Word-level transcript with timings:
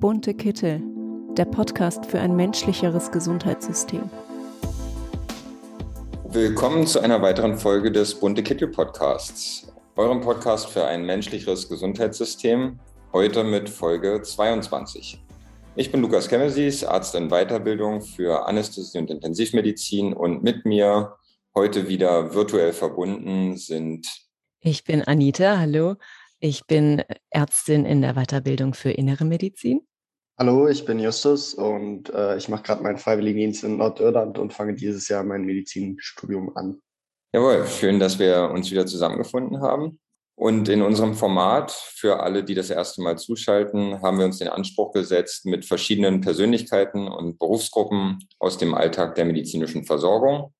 Bunte 0.00 0.32
Kittel, 0.32 0.82
der 1.36 1.44
Podcast 1.44 2.06
für 2.06 2.18
ein 2.20 2.34
menschlicheres 2.34 3.12
Gesundheitssystem. 3.12 4.08
Willkommen 6.24 6.86
zu 6.86 7.00
einer 7.00 7.20
weiteren 7.20 7.58
Folge 7.58 7.92
des 7.92 8.14
Bunte 8.14 8.42
Kittel 8.42 8.68
Podcasts, 8.68 9.70
eurem 9.96 10.22
Podcast 10.22 10.70
für 10.70 10.86
ein 10.86 11.04
menschlicheres 11.04 11.68
Gesundheitssystem, 11.68 12.80
heute 13.12 13.44
mit 13.44 13.68
Folge 13.68 14.22
22. 14.22 15.22
Ich 15.76 15.92
bin 15.92 16.00
Lukas 16.00 16.30
Kemesis, 16.30 16.82
Arzt 16.82 17.14
in 17.14 17.28
Weiterbildung 17.28 18.00
für 18.00 18.46
Anästhesie 18.46 18.96
und 18.96 19.10
Intensivmedizin 19.10 20.14
und 20.14 20.42
mit 20.42 20.64
mir 20.64 21.14
heute 21.54 21.88
wieder 21.88 22.32
virtuell 22.32 22.72
verbunden 22.72 23.58
sind. 23.58 24.06
Ich 24.60 24.82
bin 24.82 25.02
Anita, 25.02 25.58
hallo. 25.58 25.96
Ich 26.38 26.64
bin 26.64 27.02
Ärztin 27.28 27.84
in 27.84 28.00
der 28.00 28.14
Weiterbildung 28.14 28.72
für 28.72 28.92
Innere 28.92 29.26
Medizin. 29.26 29.82
Hallo, 30.40 30.68
ich 30.68 30.86
bin 30.86 30.98
Justus 30.98 31.52
und 31.52 32.08
äh, 32.14 32.38
ich 32.38 32.48
mache 32.48 32.62
gerade 32.62 32.82
meinen 32.82 32.96
Freiwilligendienst 32.96 33.62
in 33.62 33.76
Nordirland 33.76 34.38
und 34.38 34.54
fange 34.54 34.72
dieses 34.72 35.06
Jahr 35.06 35.22
mein 35.22 35.42
Medizinstudium 35.42 36.56
an. 36.56 36.80
Jawohl, 37.34 37.66
schön, 37.66 38.00
dass 38.00 38.18
wir 38.18 38.50
uns 38.50 38.70
wieder 38.70 38.86
zusammengefunden 38.86 39.60
haben. 39.60 40.00
Und 40.36 40.70
in 40.70 40.80
unserem 40.80 41.12
Format, 41.12 41.72
für 41.72 42.20
alle, 42.20 42.42
die 42.42 42.54
das 42.54 42.70
erste 42.70 43.02
Mal 43.02 43.18
zuschalten, 43.18 44.00
haben 44.00 44.18
wir 44.18 44.24
uns 44.24 44.38
den 44.38 44.48
Anspruch 44.48 44.92
gesetzt, 44.92 45.44
mit 45.44 45.66
verschiedenen 45.66 46.22
Persönlichkeiten 46.22 47.06
und 47.06 47.38
Berufsgruppen 47.38 48.26
aus 48.38 48.56
dem 48.56 48.72
Alltag 48.72 49.16
der 49.16 49.26
medizinischen 49.26 49.84
Versorgung, 49.84 50.54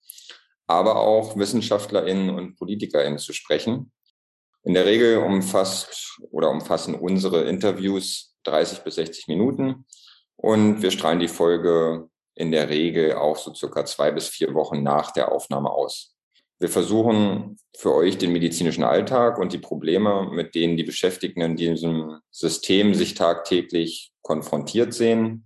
aber 0.67 0.97
auch 0.97 1.39
WissenschaftlerInnen 1.39 2.29
und 2.29 2.59
PolitikerInnen 2.59 3.19
zu 3.19 3.33
sprechen. 3.33 3.91
In 4.63 4.75
der 4.75 4.85
Regel 4.85 5.17
umfasst 5.17 6.21
oder 6.31 6.51
umfassen 6.51 6.95
unsere 6.95 7.45
Interviews 7.45 8.30
30 8.45 8.81
bis 8.81 8.97
60 8.97 9.29
Minuten. 9.29 9.87
Und 10.37 10.83
wir 10.83 10.91
strahlen 10.91 11.21
die 11.21 11.29
Folge 11.29 12.09
in 12.35 12.53
der 12.53 12.69
Regel 12.69 13.15
auch 13.15 13.37
so 13.37 13.55
circa 13.55 13.85
zwei 13.85 14.11
bis 14.11 14.29
vier 14.29 14.55
Wochen 14.55 14.83
nach 14.83 15.11
der 15.11 15.33
Aufnahme 15.33 15.71
aus. 15.71 16.17
Wir 16.59 16.69
versuchen 16.69 17.59
für 17.77 17.95
euch 17.95 18.19
den 18.19 18.33
medizinischen 18.33 18.85
Alltag 18.85 19.39
und 19.39 19.53
die 19.53 19.59
Probleme, 19.59 20.29
mit 20.31 20.55
denen 20.55 20.77
die 20.77 20.85
Beschäftigten 20.85 21.41
in 21.41 21.57
diesem 21.57 22.21
System 22.31 22.95
sich 22.95 23.15
tagtäglich 23.15 24.13
konfrontiert 24.23 24.93
sehen, 24.93 25.45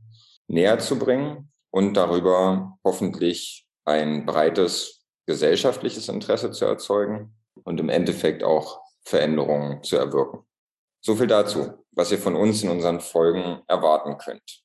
näher 0.49 0.81
zu 0.81 0.99
bringen 0.99 1.53
und 1.71 1.95
darüber 1.95 2.79
hoffentlich 2.85 3.67
ein 3.85 4.27
breites 4.27 5.05
gesellschaftliches 5.27 6.09
Interesse 6.09 6.51
zu 6.51 6.65
erzeugen 6.65 7.35
und 7.63 7.79
im 7.79 7.89
Endeffekt 7.89 8.43
auch 8.43 8.81
Veränderungen 9.05 9.83
zu 9.83 9.97
erwirken. 9.97 10.41
So 11.01 11.15
viel 11.15 11.27
dazu 11.27 11.84
was 11.95 12.11
ihr 12.11 12.19
von 12.19 12.37
uns 12.37 12.63
in 12.63 12.71
unseren 12.71 13.01
Folgen 13.01 13.63
erwarten 13.69 14.19
könnt. 14.19 14.63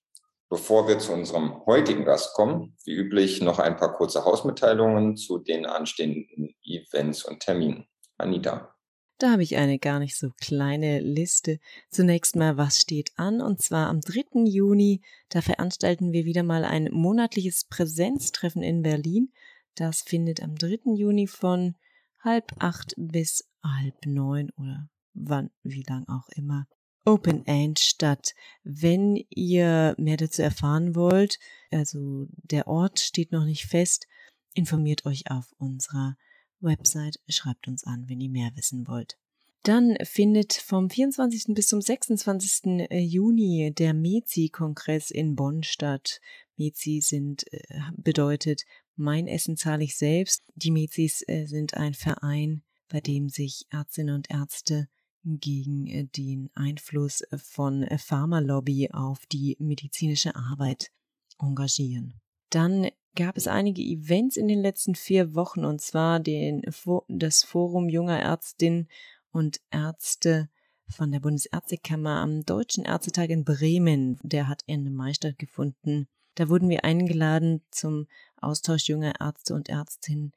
Bevor 0.49 0.87
wir 0.87 0.97
zu 0.97 1.13
unserem 1.13 1.63
heutigen 1.67 2.05
Gast 2.05 2.33
kommen, 2.33 2.75
wie 2.83 2.93
üblich 2.93 3.39
noch 3.41 3.59
ein 3.59 3.77
paar 3.77 3.93
kurze 3.93 4.25
Hausmitteilungen 4.25 5.15
zu 5.15 5.37
den 5.37 5.67
anstehenden 5.67 6.55
Events 6.63 7.23
und 7.23 7.39
Terminen. 7.39 7.85
Anita. 8.17 8.75
Da 9.19 9.31
habe 9.31 9.43
ich 9.43 9.57
eine 9.57 9.79
gar 9.79 9.99
nicht 9.99 10.17
so 10.17 10.31
kleine 10.41 11.01
Liste. 11.01 11.59
Zunächst 11.91 12.35
mal, 12.35 12.57
was 12.57 12.79
steht 12.79 13.11
an? 13.15 13.41
Und 13.41 13.61
zwar 13.61 13.89
am 13.89 14.01
3. 14.01 14.45
Juni, 14.45 15.01
da 15.29 15.41
veranstalten 15.41 16.13
wir 16.13 16.25
wieder 16.25 16.43
mal 16.43 16.63
ein 16.63 16.89
monatliches 16.91 17.65
Präsenztreffen 17.65 18.63
in 18.63 18.81
Berlin. 18.81 19.31
Das 19.75 20.01
findet 20.01 20.41
am 20.41 20.55
3. 20.55 20.95
Juni 20.95 21.27
von 21.27 21.75
halb 22.23 22.53
acht 22.59 22.93
bis 22.97 23.47
halb 23.63 24.05
neun 24.05 24.49
oder 24.57 24.89
wann, 25.13 25.51
wie 25.63 25.83
lang 25.87 26.07
auch 26.07 26.27
immer 26.35 26.65
Open 27.09 27.43
End 27.47 27.79
statt. 27.79 28.35
Wenn 28.63 29.15
ihr 29.31 29.95
mehr 29.97 30.17
dazu 30.17 30.43
erfahren 30.43 30.93
wollt, 30.93 31.39
also 31.71 32.27
der 32.43 32.67
Ort 32.67 32.99
steht 32.99 33.31
noch 33.31 33.45
nicht 33.45 33.65
fest, 33.65 34.05
informiert 34.53 35.07
euch 35.07 35.31
auf 35.31 35.51
unserer 35.57 36.17
Website, 36.59 37.19
schreibt 37.27 37.67
uns 37.67 37.83
an, 37.83 38.07
wenn 38.07 38.21
ihr 38.21 38.29
mehr 38.29 38.51
wissen 38.53 38.87
wollt. 38.87 39.17
Dann 39.63 39.97
findet 40.03 40.53
vom 40.53 40.91
24. 40.91 41.55
bis 41.55 41.67
zum 41.67 41.81
26. 41.81 42.89
Äh, 42.91 42.99
Juni 42.99 43.73
der 43.75 43.95
MEZI-Kongress 43.95 45.09
in 45.09 45.35
Bonn 45.35 45.63
statt. 45.63 46.21
MEZI 46.57 47.01
sind, 47.01 47.51
äh, 47.51 47.79
bedeutet, 47.97 48.65
mein 48.95 49.27
Essen 49.27 49.57
zahle 49.57 49.83
ich 49.83 49.97
selbst. 49.97 50.43
Die 50.53 50.69
MEZIs 50.69 51.23
äh, 51.27 51.47
sind 51.47 51.73
ein 51.73 51.95
Verein, 51.95 52.61
bei 52.87 53.01
dem 53.01 53.29
sich 53.29 53.65
Ärztinnen 53.71 54.13
und 54.13 54.29
Ärzte 54.29 54.87
gegen 55.23 55.87
äh, 55.87 56.05
den 56.05 56.49
Einfluss 56.53 57.21
äh, 57.21 57.37
von 57.37 57.83
äh, 57.83 57.97
Pharmalobby 57.97 58.89
auf 58.91 59.25
die 59.27 59.57
medizinische 59.59 60.35
Arbeit 60.35 60.91
engagieren. 61.39 62.19
Dann 62.49 62.89
gab 63.15 63.37
es 63.37 63.47
einige 63.47 63.81
Events 63.81 64.37
in 64.37 64.47
den 64.47 64.61
letzten 64.61 64.95
vier 64.95 65.35
Wochen 65.35 65.65
und 65.65 65.81
zwar 65.81 66.19
den, 66.19 66.61
das 67.07 67.43
Forum 67.43 67.89
junger 67.89 68.19
Ärztinnen 68.19 68.87
und 69.31 69.59
Ärzte 69.71 70.49
von 70.87 71.11
der 71.11 71.19
Bundesärztekammer 71.19 72.21
am 72.21 72.45
Deutschen 72.45 72.85
Ärztetag 72.85 73.29
in 73.29 73.43
Bremen. 73.43 74.19
Der 74.23 74.47
hat 74.47 74.63
Ende 74.67 74.89
Mai 74.89 75.13
stattgefunden. 75.13 76.07
Da 76.35 76.49
wurden 76.49 76.69
wir 76.69 76.83
eingeladen 76.83 77.61
zum 77.69 78.07
Austausch 78.37 78.87
junger 78.87 79.19
Ärzte 79.19 79.53
und 79.53 79.69
Ärztinnen 79.69 80.33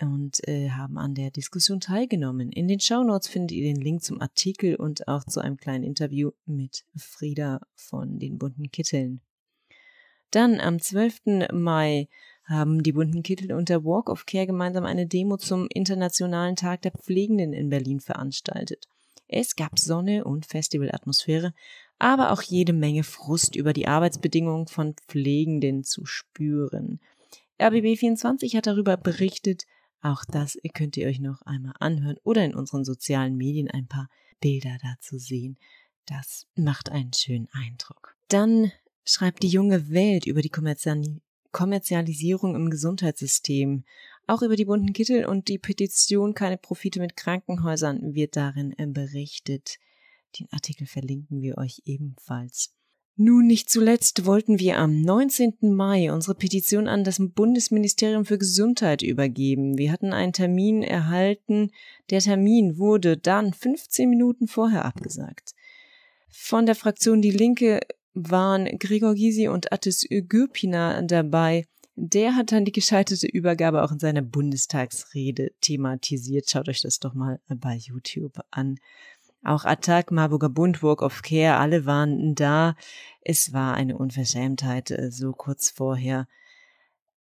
und 0.00 0.46
äh, 0.48 0.70
haben 0.70 0.98
an 0.98 1.14
der 1.14 1.30
Diskussion 1.30 1.80
teilgenommen. 1.80 2.50
In 2.50 2.68
den 2.68 2.80
Shownotes 2.80 3.28
findet 3.28 3.52
ihr 3.52 3.64
den 3.64 3.80
Link 3.80 4.02
zum 4.02 4.20
Artikel 4.20 4.76
und 4.76 5.08
auch 5.08 5.24
zu 5.24 5.40
einem 5.40 5.56
kleinen 5.56 5.84
Interview 5.84 6.30
mit 6.46 6.84
Frieda 6.96 7.60
von 7.74 8.18
den 8.18 8.38
bunten 8.38 8.70
Kitteln. 8.70 9.20
Dann 10.30 10.60
am 10.60 10.80
12. 10.80 11.50
Mai 11.52 12.08
haben 12.44 12.82
die 12.82 12.92
bunten 12.92 13.22
Kittel 13.22 13.52
und 13.52 13.68
der 13.68 13.84
Walk 13.84 14.08
of 14.08 14.26
Care 14.26 14.46
gemeinsam 14.46 14.84
eine 14.84 15.06
Demo 15.06 15.36
zum 15.36 15.68
Internationalen 15.68 16.56
Tag 16.56 16.82
der 16.82 16.92
Pflegenden 16.92 17.52
in 17.52 17.68
Berlin 17.68 18.00
veranstaltet. 18.00 18.88
Es 19.28 19.56
gab 19.56 19.78
Sonne 19.78 20.24
und 20.24 20.46
Festivalatmosphäre, 20.46 21.54
aber 21.98 22.32
auch 22.32 22.42
jede 22.42 22.72
Menge 22.72 23.04
Frust 23.04 23.56
über 23.56 23.72
die 23.72 23.86
Arbeitsbedingungen 23.86 24.66
von 24.66 24.94
Pflegenden 25.06 25.84
zu 25.84 26.04
spüren. 26.04 27.00
RBB24 27.60 28.56
hat 28.56 28.66
darüber 28.66 28.96
berichtet, 28.96 29.64
auch 30.02 30.24
das 30.24 30.58
könnt 30.74 30.96
ihr 30.96 31.06
euch 31.06 31.20
noch 31.20 31.42
einmal 31.42 31.74
anhören 31.78 32.16
oder 32.24 32.44
in 32.44 32.54
unseren 32.54 32.84
sozialen 32.84 33.36
Medien 33.36 33.70
ein 33.70 33.86
paar 33.86 34.10
Bilder 34.40 34.76
dazu 34.82 35.16
sehen. 35.16 35.56
Das 36.06 36.46
macht 36.56 36.90
einen 36.90 37.12
schönen 37.12 37.48
Eindruck. 37.52 38.16
Dann 38.28 38.72
schreibt 39.04 39.44
die 39.44 39.48
junge 39.48 39.90
Welt 39.90 40.26
über 40.26 40.42
die 40.42 40.50
Kommerzialisierung 41.52 42.56
im 42.56 42.68
Gesundheitssystem. 42.70 43.84
Auch 44.26 44.42
über 44.42 44.56
die 44.56 44.64
bunten 44.64 44.92
Kittel 44.92 45.24
und 45.24 45.46
die 45.48 45.58
Petition 45.58 46.34
Keine 46.34 46.58
Profite 46.58 46.98
mit 47.00 47.16
Krankenhäusern 47.16 48.14
wird 48.14 48.36
darin 48.36 48.74
berichtet. 48.92 49.78
Den 50.38 50.48
Artikel 50.50 50.86
verlinken 50.86 51.42
wir 51.42 51.58
euch 51.58 51.82
ebenfalls. 51.84 52.74
Nun 53.16 53.46
nicht 53.46 53.68
zuletzt 53.68 54.24
wollten 54.24 54.58
wir 54.58 54.78
am 54.78 55.02
19. 55.02 55.74
Mai 55.74 56.10
unsere 56.10 56.34
Petition 56.34 56.88
an 56.88 57.04
das 57.04 57.18
Bundesministerium 57.20 58.24
für 58.24 58.38
Gesundheit 58.38 59.02
übergeben. 59.02 59.76
Wir 59.76 59.92
hatten 59.92 60.14
einen 60.14 60.32
Termin 60.32 60.82
erhalten. 60.82 61.70
Der 62.08 62.20
Termin 62.20 62.78
wurde 62.78 63.18
dann 63.18 63.52
15 63.52 64.08
Minuten 64.08 64.48
vorher 64.48 64.86
abgesagt. 64.86 65.54
Von 66.30 66.64
der 66.64 66.74
Fraktion 66.74 67.20
Die 67.20 67.30
Linke 67.30 67.80
waren 68.14 68.78
Gregor 68.78 69.14
Gysi 69.14 69.48
und 69.48 69.72
Attis 69.72 70.06
Gürpina 70.08 71.02
dabei. 71.02 71.66
Der 71.94 72.34
hat 72.34 72.52
dann 72.52 72.64
die 72.64 72.72
gescheiterte 72.72 73.26
Übergabe 73.26 73.82
auch 73.82 73.92
in 73.92 73.98
seiner 73.98 74.22
Bundestagsrede 74.22 75.52
thematisiert. 75.60 76.48
Schaut 76.50 76.70
euch 76.70 76.80
das 76.80 76.98
doch 76.98 77.12
mal 77.12 77.40
bei 77.48 77.76
YouTube 77.76 78.40
an. 78.50 78.78
Auch 79.44 79.64
Attac, 79.64 80.12
Marburger 80.12 80.48
Bund, 80.48 80.82
Walk 80.82 81.02
of 81.02 81.22
Care, 81.22 81.56
alle 81.56 81.84
waren 81.84 82.34
da. 82.34 82.76
Es 83.20 83.52
war 83.52 83.74
eine 83.74 83.96
Unverschämtheit. 83.98 84.90
Äh, 84.90 85.10
so 85.10 85.32
kurz 85.32 85.70
vorher 85.70 86.28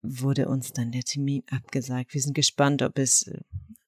wurde 0.02 0.48
uns 0.48 0.72
dann 0.74 0.92
der 0.92 1.04
Termin 1.04 1.44
abgesagt. 1.52 2.14
Wir 2.14 2.22
sind 2.22 2.34
gespannt, 2.34 2.82
ob 2.82 2.98
es 2.98 3.28
äh, 3.28 3.40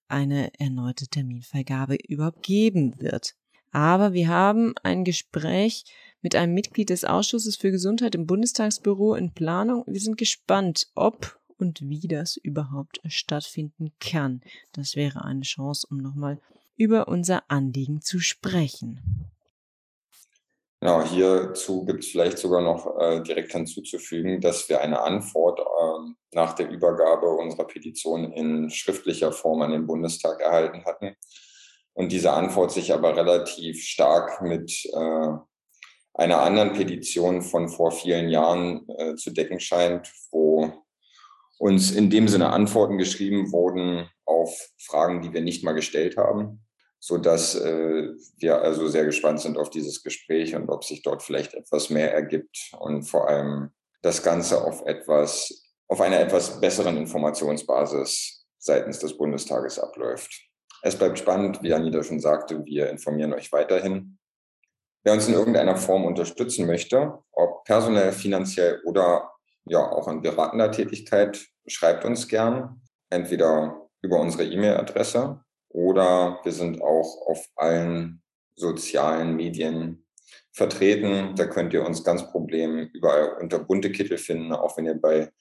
eine 0.10 0.52
erneute 0.60 1.08
Terminvergabe 1.08 1.96
überhaupt 2.08 2.44
geben 2.44 3.00
wird. 3.00 3.36
Aber 3.72 4.14
wir 4.14 4.28
haben 4.28 4.74
ein 4.84 5.04
Gespräch 5.04 5.86
mit 6.22 6.36
einem 6.36 6.54
Mitglied 6.54 6.90
des 6.90 7.06
Ausschusses 7.06 7.56
für 7.56 7.72
Gesundheit 7.72 8.16
im 8.16 8.26
Bundestagsbüro 8.26 9.16
in 9.16 9.32
Planung. 9.32 9.84
Wir 9.88 10.02
sind 10.02 10.18
gespannt, 10.18 10.88
ob 10.96 11.40
und 11.58 11.82
wie 11.82 12.08
das 12.08 12.38
überhaupt 12.38 13.00
stattfinden 13.08 13.92
kann. 14.00 14.42
Das 14.74 14.96
wäre 14.96 15.24
eine 15.24 15.42
Chance, 15.42 15.88
um 15.90 15.98
nochmal 15.98 16.42
über 16.80 17.08
unser 17.10 17.44
Anliegen 17.50 18.02
zu 18.02 18.20
sprechen. 18.20 19.30
Genau, 20.82 21.04
hierzu 21.04 21.84
gibt 21.84 22.06
es 22.06 22.10
vielleicht 22.10 22.38
sogar 22.38 22.62
noch 22.62 22.98
äh, 23.00 23.22
direkt 23.22 23.52
hinzuzufügen, 23.52 24.40
dass 24.40 24.70
wir 24.70 24.80
eine 24.80 25.02
Antwort 25.02 25.60
äh, 25.60 26.14
nach 26.34 26.54
der 26.54 26.70
Übergabe 26.70 27.28
unserer 27.28 27.68
Petition 27.68 28.32
in 28.32 28.70
schriftlicher 28.70 29.34
Form 29.34 29.62
an 29.62 29.72
den 29.72 29.86
Bundestag 29.86 30.40
erhalten 30.40 30.86
hatten 30.86 31.18
und 31.94 32.14
diese 32.14 32.32
Antwort 32.32 32.72
sich 32.72 32.94
aber 32.94 33.18
relativ 33.18 33.84
stark 33.84 34.42
mit 34.42 34.72
äh, 34.94 35.32
einer 36.14 36.42
anderen 36.42 36.72
Petition 36.72 37.42
von 37.42 37.68
vor 37.68 37.92
vielen 37.92 38.30
Jahren 38.30 38.88
äh, 38.98 39.16
zu 39.16 39.32
decken 39.32 39.60
scheint, 39.60 40.10
wo 40.32 40.72
uns 41.58 41.92
in 41.92 42.10
dem 42.10 42.30
Sinne 42.30 42.52
Antworten 42.52 42.98
geschrieben 42.98 43.52
wurden 43.52 44.10
auf 44.26 44.70
Fragen, 44.78 45.22
die 45.22 45.34
wir 45.34 45.42
nicht 45.42 45.66
mal 45.66 45.74
gestellt 45.74 46.16
haben, 46.16 46.66
so 47.00 47.18
dass 47.18 47.56
äh, 47.56 48.10
wir 48.38 48.62
also 48.62 48.88
sehr 48.88 49.06
gespannt 49.06 49.40
sind 49.40 49.58
auf 49.58 49.70
dieses 49.70 50.04
Gespräch 50.04 50.56
und 50.56 50.70
ob 50.70 50.84
sich 50.84 51.02
dort 51.02 51.24
vielleicht 51.24 51.54
etwas 51.54 51.90
mehr 51.90 52.14
ergibt 52.14 52.72
und 52.80 53.04
vor 53.04 53.30
allem 53.30 53.72
das 54.02 54.22
Ganze 54.22 54.64
auf 54.64 54.86
etwas, 54.86 55.72
auf 55.88 56.02
einer 56.02 56.20
etwas 56.20 56.60
besseren 56.60 56.98
Informationsbasis 56.98 58.46
seitens 58.58 59.00
des 59.00 59.18
Bundestages 59.18 59.80
abläuft. 59.80 60.50
Es 60.82 60.98
bleibt 60.98 61.20
spannend, 61.20 61.62
wie 61.64 61.74
Anita 61.74 62.04
schon 62.04 62.20
sagte, 62.20 62.64
wir 62.66 62.90
informieren 62.90 63.34
euch 63.34 63.52
weiterhin. 63.52 64.18
Wer 65.04 65.14
uns 65.14 65.28
in 65.28 65.34
irgendeiner 65.34 65.78
Form 65.78 66.06
unterstützen 66.06 66.68
möchte, 66.68 67.20
ob 67.32 67.64
personell, 67.64 68.12
finanziell 68.12 68.82
oder 68.84 69.32
ja 69.66 69.90
auch 69.90 70.08
in 70.10 70.22
beratender 70.22 70.72
Tätigkeit, 70.72 71.46
schreibt 71.68 72.04
uns 72.04 72.28
gern, 72.28 72.82
entweder 73.10 73.88
über 74.02 74.20
unsere 74.20 74.46
E-Mail-Adresse 74.46 75.42
oder 75.70 76.40
wir 76.44 76.52
sind 76.52 76.82
auch 76.82 77.28
auf 77.28 77.48
allen 77.56 78.22
sozialen 78.56 79.36
Medien 79.36 80.06
vertreten. 80.52 81.36
Da 81.36 81.46
könnt 81.46 81.74
ihr 81.74 81.86
uns 81.86 82.04
ganz 82.04 82.30
problem 82.32 82.90
überall 82.94 83.38
unter 83.40 83.60
bunte 83.60 83.92
Kittel 83.92 84.18
finden. 84.18 84.52
Auch 84.52 84.78
wenn 84.78 84.86
ihr 84.86 84.96
bei 84.96 85.32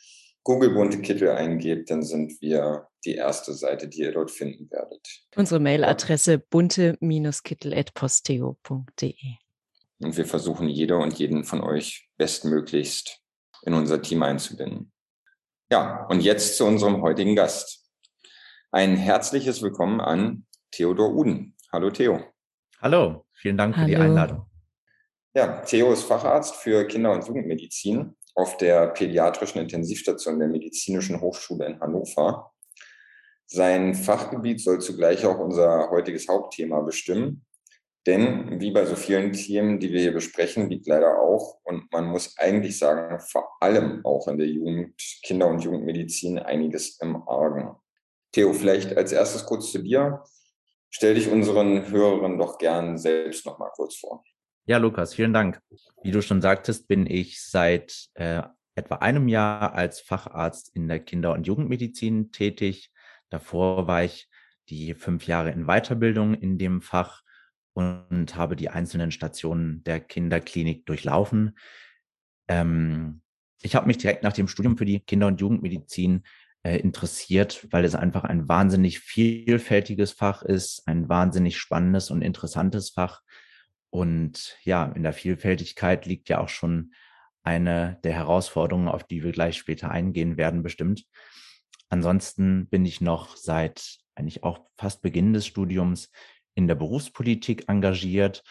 Google 0.44 0.70
bunte 0.70 1.00
Kittel 1.00 1.30
eingebt, 1.30 1.90
dann 1.90 2.02
sind 2.02 2.40
wir 2.40 2.88
die 3.04 3.14
erste 3.14 3.52
Seite, 3.52 3.88
die 3.88 4.00
ihr 4.00 4.12
dort 4.12 4.30
finden 4.30 4.70
werdet. 4.70 5.06
Unsere 5.36 5.60
Mailadresse 5.60 6.38
bunte-kittel.posteo.de. 6.38 9.14
Und 10.00 10.16
wir 10.16 10.26
versuchen 10.26 10.68
jede 10.68 10.96
und 10.96 11.18
jeden 11.18 11.44
von 11.44 11.60
euch 11.60 12.08
bestmöglichst 12.16 13.20
in 13.62 13.74
unser 13.74 14.00
Team 14.00 14.22
einzubinden. 14.22 14.92
Ja, 15.70 16.06
und 16.06 16.22
jetzt 16.22 16.56
zu 16.56 16.64
unserem 16.64 17.02
heutigen 17.02 17.36
Gast. 17.36 17.77
Ein 18.70 18.96
herzliches 18.96 19.62
Willkommen 19.62 19.98
an 19.98 20.44
Theodor 20.72 21.14
Uden. 21.14 21.56
Hallo 21.72 21.88
Theo. 21.88 22.20
Hallo, 22.82 23.24
vielen 23.32 23.56
Dank 23.56 23.74
Hallo. 23.74 23.86
für 23.86 23.90
die 23.90 23.96
Einladung. 23.96 24.46
Ja, 25.34 25.62
Theo 25.62 25.90
ist 25.90 26.02
Facharzt 26.02 26.54
für 26.56 26.86
Kinder- 26.86 27.12
und 27.12 27.26
Jugendmedizin 27.26 28.14
auf 28.34 28.58
der 28.58 28.88
pädiatrischen 28.88 29.62
Intensivstation 29.62 30.38
der 30.38 30.48
Medizinischen 30.48 31.18
Hochschule 31.18 31.64
in 31.64 31.80
Hannover. 31.80 32.52
Sein 33.46 33.94
Fachgebiet 33.94 34.60
soll 34.60 34.82
zugleich 34.82 35.24
auch 35.24 35.38
unser 35.38 35.88
heutiges 35.88 36.28
Hauptthema 36.28 36.82
bestimmen. 36.82 37.46
Denn 38.06 38.60
wie 38.60 38.70
bei 38.70 38.84
so 38.84 38.96
vielen 38.96 39.32
Themen, 39.32 39.80
die 39.80 39.92
wir 39.94 40.00
hier 40.02 40.12
besprechen, 40.12 40.68
liegt 40.68 40.86
leider 40.86 41.18
auch, 41.18 41.58
und 41.64 41.90
man 41.90 42.04
muss 42.04 42.36
eigentlich 42.36 42.78
sagen, 42.78 43.18
vor 43.18 43.48
allem 43.60 44.04
auch 44.04 44.28
in 44.28 44.36
der 44.36 44.46
Jugend, 44.46 44.94
Kinder- 45.22 45.48
und 45.48 45.64
Jugendmedizin 45.64 46.38
einiges 46.38 47.00
im 47.00 47.26
Argen. 47.26 47.74
Theo, 48.32 48.52
vielleicht 48.52 48.96
als 48.96 49.12
erstes 49.12 49.44
kurz 49.44 49.72
zu 49.72 49.82
dir. 49.82 50.22
Stell 50.90 51.14
dich 51.14 51.28
unseren 51.28 51.88
Hörerinnen 51.90 52.38
doch 52.38 52.58
gern 52.58 52.98
selbst 52.98 53.44
noch 53.46 53.58
mal 53.58 53.70
kurz 53.74 53.96
vor. 53.96 54.24
Ja, 54.66 54.78
Lukas, 54.78 55.14
vielen 55.14 55.32
Dank. 55.32 55.60
Wie 56.02 56.10
du 56.10 56.20
schon 56.22 56.42
sagtest, 56.42 56.88
bin 56.88 57.06
ich 57.06 57.42
seit 57.42 58.08
äh, 58.14 58.42
etwa 58.74 58.96
einem 58.96 59.28
Jahr 59.28 59.74
als 59.74 60.00
Facharzt 60.00 60.74
in 60.74 60.88
der 60.88 61.00
Kinder- 61.00 61.32
und 61.32 61.46
Jugendmedizin 61.46 62.32
tätig. 62.32 62.90
Davor 63.30 63.86
war 63.86 64.04
ich 64.04 64.28
die 64.68 64.94
fünf 64.94 65.26
Jahre 65.26 65.50
in 65.50 65.66
Weiterbildung 65.66 66.34
in 66.34 66.58
dem 66.58 66.82
Fach 66.82 67.22
und 67.72 68.34
habe 68.34 68.56
die 68.56 68.68
einzelnen 68.70 69.10
Stationen 69.10 69.82
der 69.84 70.00
Kinderklinik 70.00 70.84
durchlaufen. 70.86 71.58
Ähm, 72.48 73.22
ich 73.62 73.74
habe 73.74 73.86
mich 73.86 73.98
direkt 73.98 74.22
nach 74.22 74.32
dem 74.32 74.48
Studium 74.48 74.76
für 74.76 74.84
die 74.84 75.00
Kinder- 75.00 75.26
und 75.26 75.40
Jugendmedizin 75.40 76.24
äh, 76.62 76.76
interessiert, 76.78 77.66
weil 77.70 77.84
es 77.84 77.94
einfach 77.94 78.24
ein 78.24 78.48
wahnsinnig 78.48 79.00
vielfältiges 79.00 80.12
Fach 80.12 80.42
ist, 80.42 80.86
ein 80.86 81.08
wahnsinnig 81.08 81.58
spannendes 81.58 82.10
und 82.10 82.22
interessantes 82.22 82.90
Fach 82.90 83.22
und 83.90 84.58
ja, 84.64 84.86
in 84.86 85.02
der 85.02 85.12
Vielfältigkeit 85.12 86.06
liegt 86.06 86.28
ja 86.28 86.40
auch 86.40 86.48
schon 86.48 86.92
eine 87.42 87.98
der 88.04 88.12
Herausforderungen, 88.12 88.88
auf 88.88 89.04
die 89.04 89.22
wir 89.22 89.32
gleich 89.32 89.56
später 89.56 89.90
eingehen 89.90 90.36
werden, 90.36 90.62
bestimmt. 90.62 91.06
Ansonsten 91.88 92.68
bin 92.68 92.84
ich 92.84 93.00
noch 93.00 93.36
seit 93.36 93.98
eigentlich 94.14 94.44
auch 94.44 94.60
fast 94.76 95.00
Beginn 95.00 95.32
des 95.32 95.46
Studiums 95.46 96.10
in 96.54 96.66
der 96.66 96.74
Berufspolitik 96.74 97.68
engagiert 97.68 98.42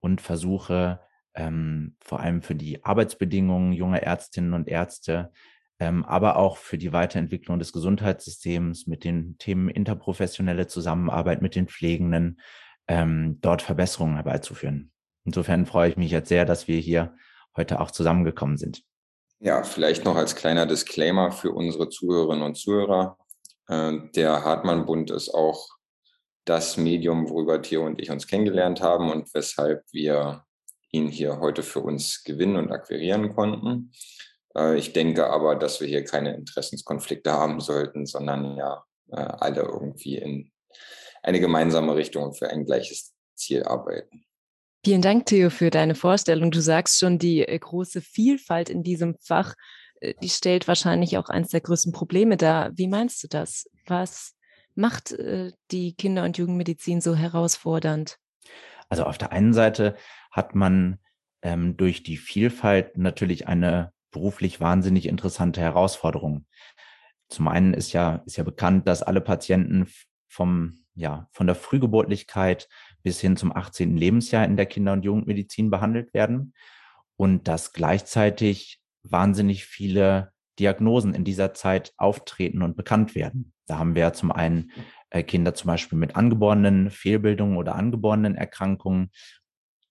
und 0.00 0.20
versuche 0.20 1.00
ähm, 1.34 1.96
vor 2.00 2.20
allem 2.20 2.40
für 2.40 2.54
die 2.54 2.82
Arbeitsbedingungen 2.84 3.72
junger 3.72 4.02
Ärztinnen 4.02 4.54
und 4.54 4.68
Ärzte, 4.68 5.32
ähm, 5.78 6.04
aber 6.04 6.36
auch 6.36 6.56
für 6.56 6.78
die 6.78 6.92
Weiterentwicklung 6.92 7.58
des 7.58 7.72
Gesundheitssystems 7.72 8.86
mit 8.86 9.04
den 9.04 9.36
Themen 9.38 9.68
interprofessionelle 9.68 10.66
Zusammenarbeit 10.66 11.42
mit 11.42 11.54
den 11.54 11.68
Pflegenden, 11.68 12.40
ähm, 12.88 13.38
dort 13.40 13.62
Verbesserungen 13.62 14.14
herbeizuführen. 14.14 14.92
Insofern 15.24 15.66
freue 15.66 15.90
ich 15.90 15.96
mich 15.96 16.10
jetzt 16.10 16.28
sehr, 16.28 16.44
dass 16.44 16.68
wir 16.68 16.78
hier 16.78 17.14
heute 17.56 17.80
auch 17.80 17.90
zusammengekommen 17.90 18.56
sind. 18.56 18.82
Ja, 19.40 19.64
vielleicht 19.64 20.04
noch 20.04 20.16
als 20.16 20.34
kleiner 20.34 20.66
Disclaimer 20.66 21.30
für 21.30 21.50
unsere 21.50 21.88
Zuhörerinnen 21.88 22.44
und 22.44 22.56
Zuhörer. 22.56 23.18
Äh, 23.68 23.92
der 24.14 24.44
Hartmann-Bund 24.44 25.10
ist 25.10 25.30
auch 25.30 25.68
das 26.46 26.76
Medium, 26.76 27.28
worüber 27.28 27.60
Theo 27.60 27.84
und 27.84 28.00
ich 28.00 28.10
uns 28.10 28.26
kennengelernt 28.26 28.80
haben 28.80 29.10
und 29.10 29.34
weshalb 29.34 29.84
wir 29.92 30.44
ihn 30.92 31.08
hier 31.08 31.40
heute 31.40 31.62
für 31.62 31.80
uns 31.80 32.22
gewinnen 32.24 32.56
und 32.56 32.70
akquirieren 32.70 33.34
konnten. 33.34 33.92
Äh, 34.56 34.78
ich 34.78 34.92
denke 34.92 35.28
aber, 35.28 35.54
dass 35.56 35.80
wir 35.80 35.88
hier 35.88 36.04
keine 36.04 36.34
Interessenskonflikte 36.34 37.32
haben 37.32 37.60
sollten, 37.60 38.06
sondern 38.06 38.56
ja 38.56 38.84
äh, 39.12 39.16
alle 39.16 39.62
irgendwie 39.62 40.16
in 40.16 40.50
eine 41.22 41.40
gemeinsame 41.40 41.94
Richtung 41.94 42.24
und 42.24 42.38
für 42.38 42.50
ein 42.50 42.64
gleiches 42.64 43.14
Ziel 43.34 43.64
arbeiten. 43.64 44.24
Vielen 44.84 45.02
Dank, 45.02 45.26
Theo, 45.26 45.50
für 45.50 45.70
deine 45.70 45.96
Vorstellung. 45.96 46.50
Du 46.52 46.60
sagst 46.60 47.00
schon, 47.00 47.18
die 47.18 47.42
äh, 47.42 47.58
große 47.58 48.00
Vielfalt 48.00 48.70
in 48.70 48.82
diesem 48.82 49.16
Fach, 49.20 49.54
die 50.22 50.28
stellt 50.28 50.68
wahrscheinlich 50.68 51.16
auch 51.16 51.30
eines 51.30 51.48
der 51.48 51.62
größten 51.62 51.90
Probleme 51.90 52.36
dar. 52.36 52.70
Wie 52.76 52.86
meinst 52.86 53.24
du 53.24 53.28
das? 53.28 53.66
Was 53.86 54.34
macht 54.74 55.16
die 55.70 55.94
Kinder- 55.96 56.22
und 56.22 56.36
Jugendmedizin 56.36 57.00
so 57.00 57.16
herausfordernd? 57.16 58.18
Also 58.90 59.04
auf 59.04 59.16
der 59.16 59.32
einen 59.32 59.54
Seite 59.54 59.96
hat 60.30 60.54
man 60.54 60.98
ähm, 61.40 61.78
durch 61.78 62.02
die 62.02 62.18
Vielfalt 62.18 62.98
natürlich 62.98 63.48
eine 63.48 63.90
beruflich 64.16 64.60
wahnsinnig 64.60 65.06
interessante 65.06 65.60
Herausforderung. 65.60 66.46
Zum 67.28 67.48
einen 67.48 67.74
ist 67.74 67.92
ja, 67.92 68.22
ist 68.24 68.36
ja 68.36 68.44
bekannt, 68.44 68.88
dass 68.88 69.02
alle 69.02 69.20
Patienten 69.20 69.88
vom 70.28 70.78
ja, 70.96 71.28
von 71.32 71.46
der 71.46 71.54
Frühgeburtlichkeit 71.54 72.68
bis 73.02 73.20
hin 73.20 73.36
zum 73.36 73.54
18. 73.54 73.96
Lebensjahr 73.96 74.46
in 74.46 74.56
der 74.56 74.66
Kinder- 74.66 74.94
und 74.94 75.04
Jugendmedizin 75.04 75.70
behandelt 75.70 76.14
werden 76.14 76.54
und 77.16 77.48
dass 77.48 77.72
gleichzeitig 77.72 78.80
wahnsinnig 79.02 79.66
viele 79.66 80.32
Diagnosen 80.58 81.14
in 81.14 81.24
dieser 81.24 81.52
Zeit 81.52 81.92
auftreten 81.98 82.62
und 82.62 82.76
bekannt 82.76 83.14
werden. 83.14 83.52
Da 83.66 83.78
haben 83.78 83.94
wir 83.94 84.14
zum 84.14 84.32
einen 84.32 84.72
äh, 85.10 85.22
Kinder 85.22 85.54
zum 85.54 85.68
Beispiel 85.68 85.98
mit 85.98 86.16
angeborenen 86.16 86.90
Fehlbildungen 86.90 87.58
oder 87.58 87.74
angeborenen 87.74 88.34
Erkrankungen. 88.34 89.10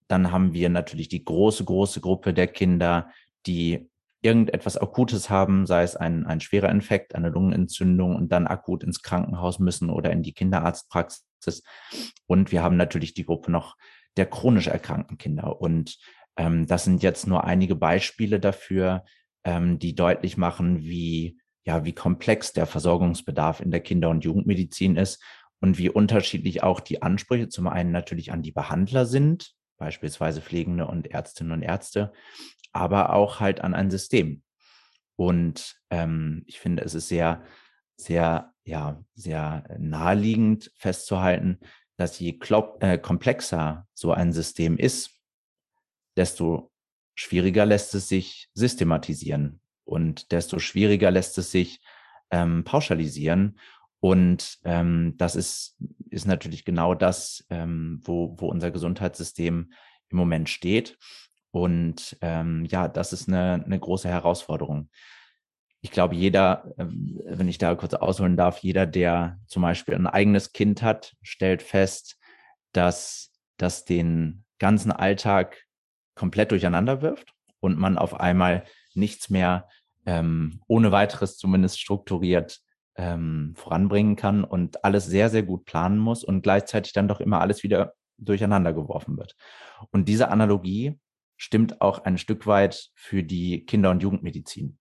Dann 0.07 0.31
haben 0.31 0.53
wir 0.53 0.69
natürlich 0.69 1.07
die 1.07 1.23
große, 1.23 1.65
große 1.65 2.01
Gruppe 2.01 2.33
der 2.33 2.47
Kinder, 2.47 3.11
die 3.45 3.89
irgendetwas 4.25 4.77
Akutes 4.77 5.29
haben, 5.29 5.65
sei 5.65 5.83
es 5.83 5.95
ein, 5.95 6.25
ein 6.25 6.41
schwerer 6.41 6.69
Infekt, 6.69 7.15
eine 7.15 7.29
Lungenentzündung 7.29 8.15
und 8.15 8.31
dann 8.31 8.47
akut 8.47 8.83
ins 8.83 9.01
Krankenhaus 9.01 9.59
müssen 9.59 9.89
oder 9.89 10.11
in 10.11 10.23
die 10.23 10.33
Kinderarztpraxis. 10.33 11.63
Und 12.25 12.51
wir 12.51 12.63
haben 12.63 12.75
natürlich 12.75 13.13
die 13.13 13.25
Gruppe 13.25 13.51
noch 13.51 13.77
der 14.17 14.25
chronisch 14.25 14.67
erkrankten 14.67 15.17
Kinder. 15.17 15.61
Und 15.61 15.97
ähm, 16.37 16.65
das 16.65 16.83
sind 16.83 17.03
jetzt 17.03 17.27
nur 17.27 17.43
einige 17.43 17.75
Beispiele 17.75 18.39
dafür, 18.39 19.05
ähm, 19.43 19.79
die 19.79 19.95
deutlich 19.95 20.37
machen, 20.37 20.81
wie, 20.81 21.39
ja, 21.63 21.85
wie 21.85 21.93
komplex 21.93 22.51
der 22.53 22.65
Versorgungsbedarf 22.65 23.59
in 23.59 23.71
der 23.71 23.81
Kinder- 23.81 24.09
und 24.09 24.23
Jugendmedizin 24.23 24.97
ist 24.97 25.23
und 25.61 25.77
wie 25.77 25.89
unterschiedlich 25.89 26.63
auch 26.63 26.79
die 26.79 27.01
Ansprüche 27.01 27.49
zum 27.49 27.67
einen 27.67 27.91
natürlich 27.91 28.31
an 28.31 28.41
die 28.41 28.51
Behandler 28.51 29.05
sind, 29.05 29.53
beispielsweise 29.77 30.41
Pflegende 30.41 30.87
und 30.87 31.07
Ärztinnen 31.07 31.53
und 31.53 31.61
Ärzte, 31.61 32.11
aber 32.75 33.13
auch 33.13 33.39
halt 33.39 33.61
an 33.61 33.73
ein 33.73 33.89
System. 33.89 34.43
Und 35.15 35.77
ähm, 35.89 36.43
ich 36.45 36.59
finde, 36.59 36.83
es 36.83 36.93
ist 36.93 37.07
sehr, 37.07 37.41
sehr, 37.95 38.53
ja, 38.65 39.01
sehr 39.15 39.63
naheliegend 39.79 40.71
festzuhalten, 40.75 41.59
dass 41.95 42.19
je 42.19 42.37
äh, 42.81 42.97
komplexer 42.97 43.87
so 43.93 44.11
ein 44.11 44.33
System 44.33 44.77
ist, 44.77 45.11
desto 46.17 46.71
schwieriger 47.13 47.65
lässt 47.65 47.95
es 47.95 48.09
sich 48.09 48.49
systematisieren 48.53 49.61
und 49.85 50.33
desto 50.33 50.59
schwieriger 50.59 51.11
lässt 51.11 51.37
es 51.37 51.51
sich 51.51 51.79
ähm, 52.29 52.65
pauschalisieren. 52.65 53.57
Und 54.01 54.59
ähm, 54.65 55.13
das 55.15 55.37
ist, 55.37 55.77
ist 56.09 56.27
natürlich 56.27 56.65
genau 56.65 56.93
das, 56.93 57.45
ähm, 57.49 58.01
wo, 58.03 58.35
wo 58.37 58.47
unser 58.49 58.69
Gesundheitssystem 58.69 59.71
im 60.09 60.17
Moment 60.17 60.49
steht. 60.49 60.97
Und 61.55 62.17
ähm, 62.19 62.65
ja, 62.65 62.89
das 62.89 63.13
ist 63.13 63.29
eine, 63.29 63.63
eine 63.63 63.79
große 63.79 64.09
Herausforderung. 64.09 64.89
Ich 65.79 65.89
glaube, 65.89 66.13
jeder, 66.13 66.73
ähm, 66.77 67.21
wenn 67.23 67.47
ich 67.47 67.57
da 67.57 67.75
kurz 67.75 67.93
ausholen 67.93 68.35
darf, 68.35 68.57
jeder, 68.57 68.85
der 68.85 69.39
zum 69.47 69.61
Beispiel 69.61 69.95
ein 69.95 70.05
eigenes 70.05 70.51
Kind 70.51 70.81
hat, 70.81 71.15
stellt 71.21 71.63
fest, 71.63 72.17
dass 72.73 73.31
das 73.55 73.85
den 73.85 74.43
ganzen 74.59 74.91
Alltag 74.91 75.63
komplett 76.13 76.51
durcheinander 76.51 77.01
wirft 77.01 77.33
und 77.61 77.79
man 77.79 77.97
auf 77.97 78.19
einmal 78.19 78.65
nichts 78.93 79.29
mehr 79.29 79.69
ähm, 80.05 80.59
ohne 80.67 80.91
weiteres 80.91 81.37
zumindest 81.37 81.79
strukturiert 81.79 82.59
ähm, 82.97 83.53
voranbringen 83.55 84.17
kann 84.17 84.43
und 84.43 84.83
alles 84.83 85.05
sehr, 85.05 85.29
sehr 85.29 85.43
gut 85.43 85.63
planen 85.63 85.99
muss 85.99 86.25
und 86.25 86.41
gleichzeitig 86.41 86.91
dann 86.91 87.07
doch 87.07 87.21
immer 87.21 87.39
alles 87.39 87.63
wieder 87.63 87.93
durcheinander 88.17 88.73
geworfen 88.73 89.17
wird. 89.17 89.37
Und 89.91 90.09
diese 90.09 90.27
Analogie 90.27 90.99
stimmt 91.37 91.81
auch 91.81 91.99
ein 91.99 92.17
Stück 92.17 92.47
weit 92.47 92.91
für 92.95 93.23
die 93.23 93.65
Kinder- 93.65 93.91
und 93.91 94.01
Jugendmedizin. 94.01 94.77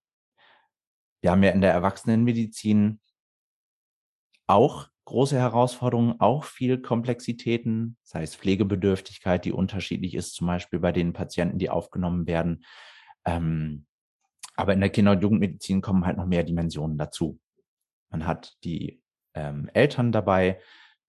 Wir 1.20 1.30
haben 1.30 1.42
ja 1.42 1.50
in 1.50 1.60
der 1.60 1.72
Erwachsenenmedizin 1.72 3.00
auch 4.46 4.88
große 5.06 5.38
Herausforderungen, 5.38 6.20
auch 6.20 6.44
viel 6.44 6.80
Komplexitäten, 6.80 7.96
sei 8.02 8.22
es 8.22 8.36
Pflegebedürftigkeit, 8.36 9.44
die 9.44 9.52
unterschiedlich 9.52 10.14
ist, 10.14 10.34
zum 10.34 10.46
Beispiel 10.46 10.78
bei 10.78 10.92
den 10.92 11.12
Patienten, 11.12 11.58
die 11.58 11.70
aufgenommen 11.70 12.26
werden. 12.26 12.64
Ähm, 13.24 13.86
aber 14.56 14.72
in 14.72 14.80
der 14.80 14.90
Kinder- 14.90 15.12
und 15.12 15.22
Jugendmedizin 15.22 15.82
kommen 15.82 16.06
halt 16.06 16.16
noch 16.16 16.26
mehr 16.26 16.44
Dimensionen 16.44 16.96
dazu. 16.96 17.38
Man 18.10 18.26
hat 18.26 18.56
die 18.64 19.02
ähm, 19.34 19.68
Eltern 19.74 20.12
dabei, 20.12 20.60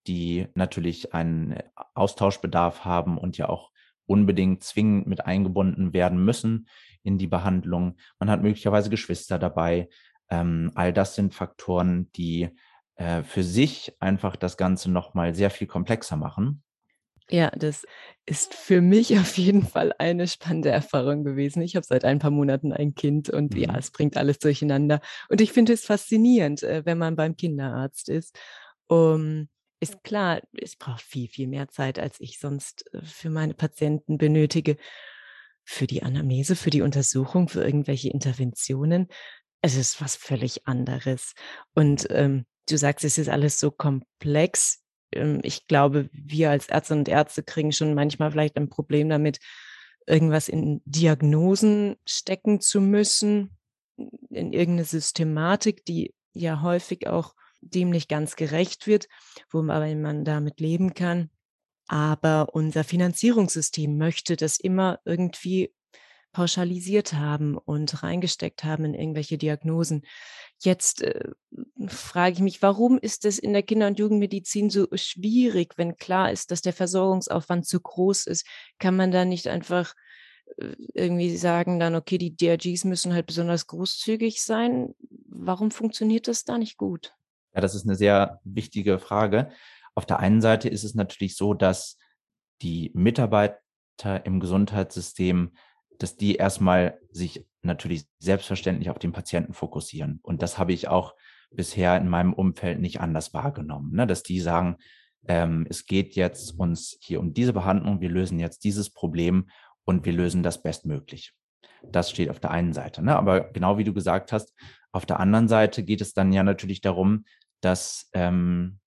die 0.07 0.47
natürlich 0.55 1.13
einen 1.13 1.57
Austauschbedarf 1.93 2.85
haben 2.85 3.17
und 3.17 3.37
ja 3.37 3.49
auch 3.49 3.71
unbedingt 4.05 4.63
zwingend 4.63 5.07
mit 5.07 5.25
eingebunden 5.25 5.93
werden 5.93 6.24
müssen 6.24 6.67
in 7.03 7.17
die 7.17 7.27
Behandlung. 7.27 7.97
Man 8.19 8.29
hat 8.29 8.41
möglicherweise 8.41 8.89
Geschwister 8.89 9.39
dabei. 9.39 9.89
Ähm, 10.29 10.71
all 10.75 10.91
das 10.91 11.15
sind 11.15 11.33
Faktoren, 11.35 12.12
die 12.13 12.50
äh, 12.95 13.24
für 13.24 13.43
sich 13.43 13.95
einfach 14.00 14.35
das 14.35 14.57
Ganze 14.57 14.91
nochmal 14.91 15.35
sehr 15.35 15.50
viel 15.50 15.67
komplexer 15.67 16.17
machen. 16.17 16.63
Ja, 17.29 17.50
das 17.55 17.85
ist 18.27 18.53
für 18.53 18.81
mich 18.81 19.17
auf 19.17 19.38
jeden 19.38 19.63
Fall 19.65 19.93
eine 19.97 20.27
spannende 20.27 20.69
Erfahrung 20.69 21.24
gewesen. 21.24 21.62
Ich 21.62 21.75
habe 21.75 21.85
seit 21.85 22.05
ein 22.05 22.19
paar 22.19 22.31
Monaten 22.31 22.71
ein 22.71 22.93
Kind 22.93 23.29
und 23.29 23.55
mhm. 23.55 23.62
ja, 23.62 23.77
es 23.77 23.91
bringt 23.91 24.15
alles 24.15 24.39
durcheinander. 24.39 25.01
Und 25.29 25.41
ich 25.41 25.51
finde 25.51 25.74
es 25.74 25.85
faszinierend, 25.85 26.63
äh, 26.63 26.83
wenn 26.85 26.97
man 26.97 27.15
beim 27.15 27.35
Kinderarzt 27.35 28.09
ist. 28.09 28.38
Um, 28.88 29.50
ist 29.79 30.03
klar, 30.03 30.41
es 30.53 30.75
braucht 30.75 31.01
viel, 31.01 31.27
viel 31.27 31.48
mehr 31.48 31.67
Zeit, 31.67 32.00
als 32.00 32.20
ich 32.20 32.39
sonst 32.39 32.86
äh, 32.94 33.01
für 33.03 33.29
meine 33.29 33.53
Patienten 33.53 34.17
benötige. 34.17 34.77
Für 35.67 35.88
die 35.88 36.03
Anamnese, 36.03 36.55
für 36.55 36.70
die 36.70 36.84
Untersuchung, 36.84 37.48
für 37.50 37.63
irgendwelche 37.63 38.10
Interventionen. 38.10 39.08
Es 39.62 39.75
ist 39.75 40.00
was 40.00 40.15
völlig 40.15 40.67
anderes. 40.67 41.34
Und 41.74 42.08
ähm, 42.12 42.46
du 42.70 42.77
sagst, 42.77 43.03
es 43.03 43.17
ist 43.17 43.29
alles 43.29 43.60
so 43.60 43.72
komplex. 43.72 44.84
Ähm, 45.12 45.39
ich 45.44 45.65
glaube, 45.67 46.10
wir 46.12 46.51
als 46.51 46.70
Ärzte 46.70 46.94
und 46.94 47.10
Ärzte 47.10 47.41
kriegen 47.41 47.72
schon 47.72 47.96
manchmal 47.96 48.32
vielleicht 48.32 48.58
ein 48.58 48.70
Problem 48.70 49.10
damit, 49.10 49.39
irgendwas 50.08 50.50
in 50.50 50.82
Diagnosen 50.86 51.96
stecken 52.05 52.62
zu 52.62 52.79
müssen, 52.79 53.58
in 54.29 54.53
irgendeine 54.53 54.86
Systematik, 54.86 55.84
die 55.86 56.13
ja 56.34 56.62
häufig 56.62 57.08
auch 57.08 57.34
dem 57.74 57.89
nicht 57.89 58.10
ganz 58.10 58.36
gerecht 58.36 58.88
wird, 58.88 59.07
wo 59.51 59.62
man 59.62 60.25
damit 60.25 60.60
leben 60.60 60.93
kann. 60.93 61.29
Aber 61.88 62.50
unser 62.53 62.84
Finanzierungssystem 62.84 63.98
möchte 63.98 64.36
das 64.36 64.60
immer 64.60 65.00
irgendwie 65.05 65.74
pauschalisiert 66.36 67.13
haben 67.13 67.57
und 67.57 68.03
reingesteckt 68.03 68.65
haben 68.65 68.84
in 68.84 68.93
irgendwelche 68.93 69.38
Diagnosen. 69.38 70.01
Jetzt 70.60 71.01
äh, 71.01 71.31
frage 71.88 72.34
ich 72.34 72.39
mich, 72.41 72.62
warum 72.62 72.98
ist 72.98 73.24
es 73.24 73.39
in 73.39 73.53
der 73.53 73.63
Kinder- 73.63 73.88
und 73.88 74.00
Jugendmedizin 74.00 74.69
so 74.69 74.88
schwierig, 74.95 75.77
wenn 75.77 75.95
klar 75.95 76.31
ist, 76.31 76.51
dass 76.51 76.62
der 76.62 76.74
Versorgungsaufwand 76.74 77.65
zu 77.65 77.79
groß 77.79 78.27
ist? 78.27 78.45
Kann 78.79 78.98
man 78.98 79.12
da 79.12 79.24
nicht 79.24 79.48
einfach 79.48 79.93
äh, 80.57 80.75
irgendwie 80.93 81.38
sagen 81.38 81.79
dann, 81.79 81.95
okay, 81.95 82.17
die 82.17 82.36
DRGs 82.36 82.84
müssen 82.84 83.13
halt 83.13 83.27
besonders 83.27 83.67
großzügig 83.67 84.41
sein? 84.41 84.93
Warum 85.27 85.72
funktioniert 85.72 86.27
das 86.27 86.43
da 86.43 86.57
nicht 86.57 86.75
gut? 86.75 87.13
Ja, 87.55 87.62
das 87.62 87.74
ist 87.74 87.85
eine 87.85 87.95
sehr 87.95 88.41
wichtige 88.43 89.00
Frage. 89.00 89.50
Auf 89.95 90.05
der 90.05 90.19
einen 90.19 90.41
Seite 90.41 90.67
ist 90.67 90.83
es 90.83 90.93
natürlich 90.93 91.38
so, 91.38 91.53
dass 91.53 91.97
die 92.62 92.91
Mitarbeiter 92.93 94.25
im 94.25 94.39
Gesundheitssystem, 94.39 95.51
dass 95.97 96.17
die 96.17 96.35
erstmal 96.35 97.00
sich 97.12 97.47
natürlich 97.62 98.05
selbstverständlich 98.19 98.89
auf 98.89 99.00
den 99.00 99.13
Patienten 99.13 99.53
fokussieren. 99.53 100.19
Und 100.21 100.41
das 100.41 100.57
habe 100.57 100.74
ich 100.74 100.89
auch 100.89 101.15
bisher 101.50 101.95
in 101.97 102.09
meinem 102.09 102.33
Umfeld 102.33 102.79
nicht 102.79 103.00
anders 103.00 103.33
wahrgenommen, 103.33 103.95
ne? 103.95 104.05
dass 104.05 104.24
die 104.24 104.41
sagen, 104.41 104.75
ähm, 105.27 105.65
es 105.69 105.85
geht 105.85 106.15
jetzt 106.15 106.59
uns 106.59 106.97
hier 107.01 107.21
um 107.21 107.33
diese 107.33 107.53
Behandlung, 107.53 108.01
wir 108.01 108.09
lösen 108.09 108.38
jetzt 108.38 108.63
dieses 108.65 108.89
Problem 108.89 109.50
und 109.85 110.05
wir 110.05 110.13
lösen 110.13 110.43
das 110.43 110.62
bestmöglich. 110.62 111.33
Das 111.83 112.09
steht 112.09 112.29
auf 112.29 112.39
der 112.39 112.51
einen 112.51 112.74
Seite. 112.74 113.01
Ne? 113.01 113.15
Aber 113.15 113.41
genau 113.51 113.77
wie 113.77 113.83
du 113.83 113.93
gesagt 113.93 114.31
hast, 114.31 114.53
auf 114.91 115.05
der 115.05 115.19
anderen 115.19 115.47
Seite 115.47 115.83
geht 115.83 116.01
es 116.01 116.13
dann 116.13 116.33
ja 116.33 116.43
natürlich 116.43 116.81
darum, 116.81 117.25
dass, 117.65 118.12
ähm, 118.13 118.79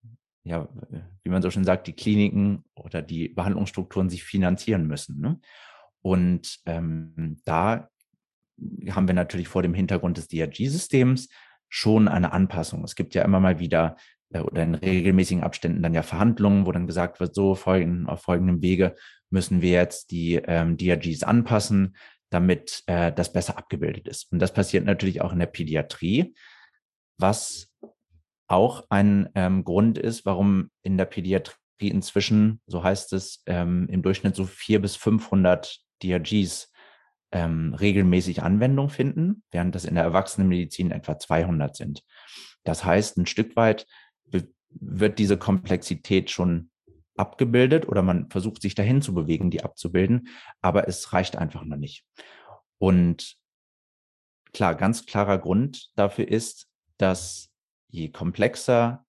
ja, 0.43 0.69
wie 1.23 1.29
man 1.29 1.41
so 1.41 1.51
schön 1.51 1.65
sagt, 1.65 1.87
die 1.87 1.93
Kliniken 1.93 2.63
oder 2.75 3.01
die 3.01 3.27
Behandlungsstrukturen 3.27 4.09
sich 4.09 4.23
finanzieren 4.23 4.87
müssen. 4.87 5.19
Ne? 5.19 5.39
Und 6.01 6.59
ähm, 6.65 7.41
da 7.43 7.89
haben 8.89 9.07
wir 9.07 9.13
natürlich 9.13 9.49
vor 9.49 9.63
dem 9.63 9.73
Hintergrund 9.73 10.17
des 10.17 10.29
DRG-Systems 10.29 11.27
schon 11.67 12.07
eine 12.07 12.31
Anpassung. 12.31 12.85
Es 12.85 12.95
gibt 12.95 13.15
ja 13.15 13.23
immer 13.23 13.41
mal 13.41 13.59
wieder 13.59 13.97
äh, 14.29 14.39
oder 14.39 14.63
in 14.63 14.75
regelmäßigen 14.75 15.43
Abständen 15.43 15.83
dann 15.83 15.93
ja 15.93 16.01
Verhandlungen, 16.01 16.65
wo 16.65 16.71
dann 16.71 16.87
gesagt 16.87 17.19
wird, 17.19 17.35
so 17.35 17.55
folgen, 17.55 18.07
auf 18.07 18.21
folgendem 18.21 18.61
Wege 18.61 18.95
müssen 19.29 19.61
wir 19.61 19.71
jetzt 19.71 20.11
die 20.11 20.35
ähm, 20.35 20.77
DRGs 20.77 21.23
anpassen, 21.23 21.97
damit 22.29 22.83
äh, 22.87 23.11
das 23.11 23.33
besser 23.33 23.57
abgebildet 23.57 24.07
ist. 24.07 24.31
Und 24.31 24.39
das 24.39 24.53
passiert 24.53 24.85
natürlich 24.85 25.19
auch 25.19 25.33
in 25.33 25.39
der 25.39 25.47
Pädiatrie, 25.47 26.33
was 27.17 27.69
auch 28.49 28.85
ein 28.89 29.29
ähm, 29.35 29.63
Grund 29.63 29.97
ist, 29.97 30.25
warum 30.25 30.71
in 30.81 30.97
der 30.97 31.05
Pädiatrie 31.05 31.55
inzwischen, 31.79 32.61
so 32.65 32.83
heißt 32.83 33.13
es, 33.13 33.43
ähm, 33.45 33.87
im 33.89 34.01
Durchschnitt 34.01 34.35
so 34.35 34.45
vier 34.45 34.81
bis 34.81 34.95
500 34.95 35.79
DRGs 36.03 36.71
ähm, 37.31 37.73
regelmäßig 37.75 38.41
Anwendung 38.41 38.89
finden, 38.89 39.43
während 39.51 39.75
das 39.75 39.85
in 39.85 39.95
der 39.95 40.03
Erwachsenenmedizin 40.03 40.91
etwa 40.91 41.19
200 41.19 41.75
sind. 41.75 42.03
Das 42.63 42.83
heißt, 42.83 43.17
ein 43.17 43.27
Stück 43.27 43.55
weit 43.55 43.85
wird 44.71 45.19
diese 45.19 45.37
Komplexität 45.37 46.29
schon 46.29 46.69
abgebildet 47.17 47.87
oder 47.87 48.01
man 48.01 48.29
versucht 48.29 48.61
sich 48.61 48.75
dahin 48.75 49.01
zu 49.01 49.13
bewegen, 49.13 49.51
die 49.51 49.63
abzubilden, 49.63 50.29
aber 50.61 50.87
es 50.87 51.11
reicht 51.13 51.37
einfach 51.37 51.63
noch 51.63 51.77
nicht. 51.77 52.05
Und 52.77 53.35
klar, 54.53 54.75
ganz 54.75 55.05
klarer 55.05 55.37
Grund 55.37 55.91
dafür 55.95 56.27
ist, 56.27 56.67
dass 56.97 57.48
je 57.89 58.09
komplexer 58.09 59.05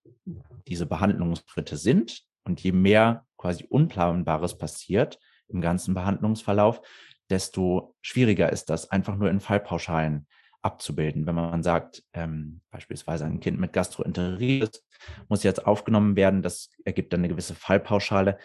diese 0.67 0.87
Behandlungsschritte 0.87 1.77
sind 1.77 2.25
und 2.45 2.61
je 2.61 2.73
mehr 2.73 3.27
quasi 3.37 3.65
Unplanbares 3.69 4.59
passiert 4.59 5.19
im 5.49 5.61
ganzen 5.61 5.95
Behandlungsverlauf, 5.95 6.81
desto 7.29 7.95
schwieriger 8.03 8.51
ist 8.53 8.71
das, 8.71 8.91
einfach 8.91 9.17
nur 9.17 9.31
in 9.31 9.41
Fallpauschalen 9.41 10.27
abzubilden. 10.63 11.27
Wenn 11.27 11.35
man 11.35 11.63
sagt, 11.63 12.03
ähm, 12.13 12.61
beispielsweise 12.71 13.25
ein 13.25 13.41
Kind 13.41 13.59
mit 13.59 13.73
Gastroenteritis 13.73 14.85
muss 15.29 15.43
jetzt 15.43 15.67
aufgenommen 15.67 16.17
werden, 16.17 16.43
das 16.43 16.71
ergibt 16.85 17.13
dann 17.13 17.21
eine 17.21 17.29
gewisse 17.29 17.55
Fallpauschale. 17.55 18.39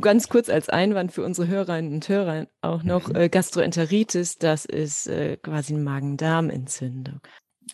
Ganz 0.00 0.28
kurz 0.28 0.50
als 0.50 0.68
Einwand 0.68 1.12
für 1.12 1.24
unsere 1.24 1.48
Hörerinnen 1.48 1.94
und 1.94 2.08
Hörer 2.08 2.48
auch 2.60 2.82
noch, 2.82 3.08
mhm. 3.08 3.16
äh, 3.16 3.28
Gastroenteritis, 3.30 4.36
das 4.36 4.66
ist 4.66 5.06
äh, 5.06 5.38
quasi 5.38 5.74
eine 5.74 5.82
Magen-Darm-Entzündung. 5.84 7.20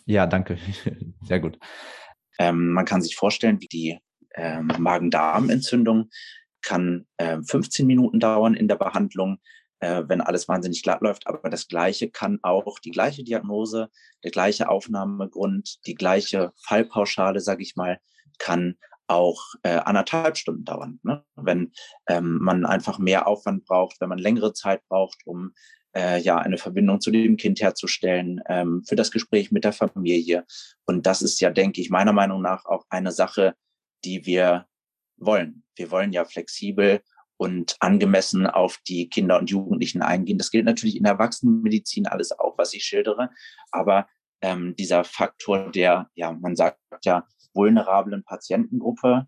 Ja, 0.05 0.25
danke. 0.27 0.57
Sehr 1.21 1.39
gut. 1.39 1.59
Ähm, 2.39 2.71
man 2.71 2.85
kann 2.85 3.01
sich 3.01 3.15
vorstellen, 3.15 3.61
wie 3.61 3.67
die 3.67 3.99
ähm, 4.35 4.71
Magen-Darm-Entzündung 4.77 6.09
kann 6.61 7.05
äh, 7.17 7.39
15 7.41 7.85
Minuten 7.85 8.19
dauern 8.19 8.53
in 8.53 8.67
der 8.67 8.77
Behandlung 8.77 9.39
äh, 9.83 10.07
wenn 10.07 10.21
alles 10.21 10.47
wahnsinnig 10.47 10.81
glatt 10.81 11.01
läuft. 11.01 11.27
Aber 11.27 11.49
das 11.49 11.67
Gleiche 11.67 12.09
kann 12.09 12.39
auch 12.41 12.79
die 12.79 12.91
gleiche 12.91 13.23
Diagnose, 13.23 13.89
der 14.23 14.31
gleiche 14.31 14.69
Aufnahmegrund, 14.69 15.85
die 15.85 15.95
gleiche 15.95 16.53
Fallpauschale, 16.65 17.41
sage 17.41 17.63
ich 17.63 17.75
mal, 17.75 17.99
kann 18.39 18.77
auch 19.07 19.43
äh, 19.63 19.75
anderthalb 19.75 20.37
Stunden 20.37 20.63
dauern. 20.63 20.99
Ne? 21.03 21.23
Wenn 21.35 21.73
ähm, 22.07 22.39
man 22.41 22.65
einfach 22.65 22.97
mehr 22.97 23.27
Aufwand 23.27 23.65
braucht, 23.65 23.99
wenn 23.99 24.07
man 24.09 24.17
längere 24.17 24.53
Zeit 24.53 24.81
braucht, 24.87 25.17
um 25.25 25.51
äh, 25.95 26.19
ja 26.19 26.37
eine 26.37 26.57
Verbindung 26.57 27.01
zu 27.01 27.11
dem 27.11 27.37
Kind 27.37 27.61
herzustellen, 27.61 28.41
ähm, 28.47 28.83
für 28.87 28.95
das 28.95 29.11
Gespräch 29.11 29.51
mit 29.51 29.63
der 29.63 29.73
Familie. 29.73 30.45
Und 30.85 31.05
das 31.05 31.21
ist 31.21 31.39
ja, 31.39 31.49
denke 31.49 31.81
ich, 31.81 31.89
meiner 31.89 32.13
Meinung 32.13 32.41
nach 32.41 32.65
auch 32.65 32.85
eine 32.89 33.11
Sache, 33.11 33.55
die 34.03 34.25
wir 34.25 34.65
wollen. 35.17 35.63
Wir 35.75 35.91
wollen 35.91 36.11
ja 36.11 36.25
flexibel 36.25 37.01
und 37.37 37.75
angemessen 37.79 38.47
auf 38.47 38.79
die 38.87 39.09
Kinder 39.09 39.39
und 39.39 39.49
Jugendlichen 39.49 40.01
eingehen. 40.01 40.37
Das 40.37 40.51
gilt 40.51 40.65
natürlich 40.65 40.97
in 40.97 41.03
der 41.03 41.13
Erwachsenenmedizin 41.13 42.07
alles 42.07 42.31
auch, 42.37 42.57
was 42.57 42.73
ich 42.73 42.83
schildere. 42.83 43.29
Aber 43.71 44.07
ähm, 44.41 44.75
dieser 44.75 45.03
Faktor 45.03 45.71
der, 45.71 46.09
ja, 46.15 46.31
man 46.31 46.55
sagt 46.55 46.79
ja, 47.03 47.27
vulnerablen 47.53 48.23
Patientengruppe, 48.23 49.27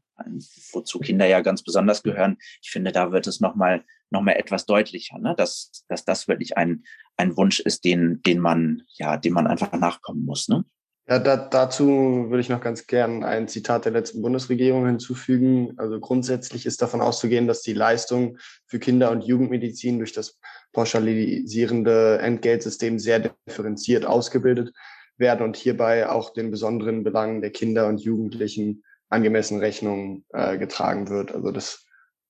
wozu 0.72 1.00
Kinder 1.00 1.26
ja 1.26 1.42
ganz 1.42 1.64
besonders 1.64 2.04
gehören. 2.04 2.38
Ich 2.62 2.72
finde, 2.72 2.92
da 2.92 3.12
wird 3.12 3.28
es 3.28 3.40
nochmal 3.40 3.84
noch 4.12 4.22
mal 4.22 4.34
etwas 4.34 4.66
deutlicher, 4.66 5.20
ne? 5.20 5.36
dass, 5.38 5.84
dass 5.88 6.06
das 6.06 6.28
wirklich 6.28 6.58
ein, 6.58 6.84
ein 7.18 7.36
Wunsch 7.38 7.60
ist, 7.60 7.86
den, 7.86 8.22
den 8.22 8.40
man, 8.40 8.84
ja, 8.94 9.18
dem 9.18 9.34
man 9.34 9.48
einfach 9.48 9.72
nachkommen 9.74 10.26
muss. 10.26 10.48
Ne? 10.48 10.64
Ja, 11.08 11.20
da, 11.20 11.38
dazu 11.38 11.88
würde 12.30 12.40
ich 12.40 12.50
noch 12.50 12.62
ganz 12.62 12.88
gern 12.88 13.24
ein 13.24 13.48
Zitat 13.48 13.86
der 13.86 13.92
letzten 13.92 14.22
Bundesregierung 14.24 14.88
hinzufügen. 14.88 15.74
Also 15.78 16.00
grundsätzlich 16.00 16.66
ist 16.66 16.82
davon 16.82 17.02
auszugehen, 17.02 17.48
dass 17.48 17.62
die 17.62 17.74
Leistung 17.74 18.38
für 18.66 18.80
Kinder- 18.80 19.12
und 19.12 19.24
Jugendmedizin 19.24 20.00
durch 20.00 20.14
das 20.14 20.40
pauschalisierende 20.74 22.18
Entgeltsystem 22.20 22.98
sehr 22.98 23.20
differenziert 23.48 24.06
ausgebildet 24.06 24.74
werden 25.18 25.46
und 25.46 25.56
hierbei 25.56 26.10
auch 26.10 26.34
den 26.34 26.52
besonderen 26.52 27.04
Belangen 27.04 27.42
der 27.42 27.52
Kinder 27.52 27.88
und 27.88 28.02
Jugendlichen 28.02 28.84
angemessen 29.10 29.60
Rechnung 29.60 30.24
äh, 30.34 30.58
getragen 30.58 31.10
wird. 31.10 31.34
Also 31.34 31.52
das 31.52 31.86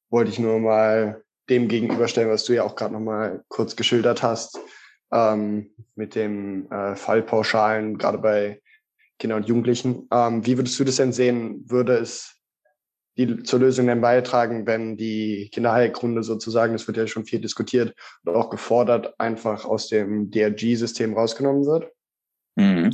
wollte 0.09 0.31
ich 0.31 0.39
nur 0.39 0.59
mal 0.59 1.23
dem 1.49 1.67
gegenüberstellen, 1.67 2.29
was 2.29 2.43
du 2.43 2.53
ja 2.53 2.63
auch 2.63 2.75
gerade 2.75 2.93
noch 2.93 2.99
mal 2.99 3.43
kurz 3.47 3.75
geschildert 3.75 4.23
hast, 4.23 4.59
ähm, 5.11 5.71
mit 5.95 6.15
dem 6.15 6.71
äh, 6.71 6.95
Fallpauschalen, 6.95 7.97
gerade 7.97 8.17
bei 8.17 8.61
Kindern 9.19 9.41
und 9.41 9.47
Jugendlichen. 9.47 10.07
Ähm, 10.11 10.45
wie 10.45 10.57
würdest 10.57 10.79
du 10.79 10.83
das 10.83 10.97
denn 10.97 11.13
sehen? 11.13 11.63
Würde 11.69 11.97
es 11.97 12.35
die 13.17 13.43
zur 13.43 13.59
Lösung 13.59 13.87
denn 13.87 14.01
beitragen, 14.01 14.67
wenn 14.67 14.97
die 14.97 15.49
Kinderheilkunde 15.53 16.21
sozusagen, 16.23 16.73
das 16.73 16.85
wird 16.87 16.97
ja 16.97 17.07
schon 17.07 17.25
viel 17.25 17.39
diskutiert 17.39 17.95
und 18.25 18.35
auch 18.35 18.49
gefordert, 18.49 19.17
einfach 19.19 19.65
aus 19.65 19.87
dem 19.87 20.31
DRG-System 20.31 21.13
rausgenommen 21.13 21.65
wird? 21.65 21.91
Mhm. 22.55 22.91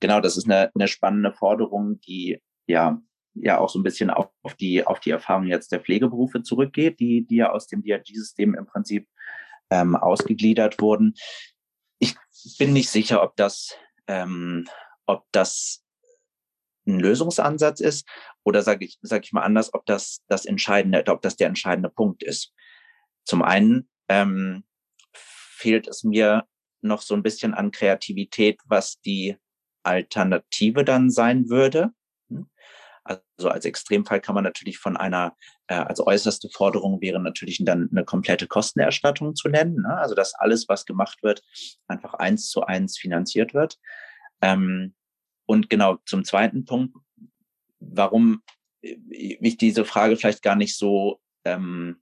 Genau, 0.00 0.20
das 0.20 0.36
ist 0.36 0.44
eine, 0.44 0.70
eine 0.74 0.88
spannende 0.88 1.32
Forderung, 1.32 1.98
die 2.00 2.40
ja 2.66 3.00
ja 3.34 3.58
auch 3.58 3.68
so 3.68 3.78
ein 3.78 3.82
bisschen 3.82 4.10
auf, 4.10 4.28
auf 4.42 4.54
die 4.54 4.86
auf 4.86 5.00
die 5.00 5.10
Erfahrung 5.10 5.46
jetzt 5.46 5.72
der 5.72 5.80
Pflegeberufe 5.80 6.42
zurückgeht, 6.42 7.00
die 7.00 7.26
die 7.26 7.36
ja 7.36 7.50
aus 7.50 7.66
dem 7.66 7.82
DRG-System 7.82 8.54
im 8.54 8.66
Prinzip 8.66 9.08
ähm, 9.70 9.96
ausgegliedert 9.96 10.80
wurden. 10.80 11.14
Ich 11.98 12.14
bin 12.58 12.72
nicht 12.72 12.90
sicher, 12.90 13.22
ob 13.22 13.36
das 13.36 13.76
ähm, 14.06 14.68
ob 15.06 15.24
das 15.32 15.84
ein 16.86 17.00
Lösungsansatz 17.00 17.80
ist 17.80 18.06
oder 18.44 18.62
sage 18.62 18.84
ich 18.84 18.98
sage 19.02 19.24
ich 19.24 19.32
mal 19.32 19.42
anders, 19.42 19.72
ob 19.74 19.86
das 19.86 20.22
das 20.28 20.44
entscheidende, 20.44 21.04
ob 21.08 21.22
das 21.22 21.36
der 21.36 21.48
entscheidende 21.48 21.90
Punkt 21.90 22.22
ist. 22.22 22.52
Zum 23.24 23.42
einen 23.42 23.88
ähm, 24.08 24.64
fehlt 25.12 25.88
es 25.88 26.04
mir 26.04 26.46
noch 26.82 27.00
so 27.00 27.14
ein 27.14 27.22
bisschen 27.22 27.54
an 27.54 27.70
Kreativität, 27.70 28.60
was 28.66 29.00
die 29.00 29.36
Alternative 29.82 30.84
dann 30.84 31.10
sein 31.10 31.48
würde. 31.48 31.90
Also 33.04 33.50
als 33.50 33.64
Extremfall 33.64 34.20
kann 34.20 34.34
man 34.34 34.44
natürlich 34.44 34.78
von 34.78 34.96
einer, 34.96 35.36
äh, 35.66 35.74
als 35.74 36.00
äußerste 36.00 36.48
Forderung 36.48 37.00
wäre 37.00 37.20
natürlich 37.20 37.62
dann 37.64 37.88
eine 37.90 38.04
komplette 38.04 38.46
Kostenerstattung 38.46 39.34
zu 39.34 39.48
nennen. 39.48 39.82
Ne? 39.82 39.96
Also 39.96 40.14
dass 40.14 40.34
alles, 40.34 40.68
was 40.68 40.86
gemacht 40.86 41.22
wird, 41.22 41.42
einfach 41.86 42.14
eins 42.14 42.48
zu 42.48 42.62
eins 42.62 42.98
finanziert 42.98 43.54
wird. 43.54 43.78
Ähm, 44.40 44.94
und 45.46 45.68
genau 45.68 45.98
zum 46.06 46.24
zweiten 46.24 46.64
Punkt, 46.64 46.96
warum 47.78 48.42
ich 48.80 49.56
diese 49.56 49.84
Frage 49.84 50.16
vielleicht 50.16 50.42
gar 50.42 50.56
nicht 50.56 50.76
so, 50.76 51.20
ähm, 51.44 52.00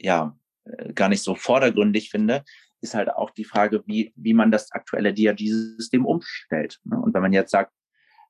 ja, 0.00 0.36
äh, 0.64 0.92
gar 0.92 1.08
nicht 1.08 1.22
so 1.22 1.34
vordergründig 1.34 2.10
finde, 2.10 2.44
ist 2.80 2.94
halt 2.94 3.10
auch 3.10 3.30
die 3.30 3.44
Frage, 3.44 3.82
wie, 3.86 4.12
wie 4.16 4.34
man 4.34 4.50
das 4.50 4.70
aktuelle 4.72 5.14
DRG-System 5.14 6.04
umstellt. 6.04 6.80
Ne? 6.84 6.98
Und 6.98 7.14
wenn 7.14 7.22
man 7.22 7.32
jetzt 7.32 7.50
sagt, 7.50 7.72
äh, 7.72 7.83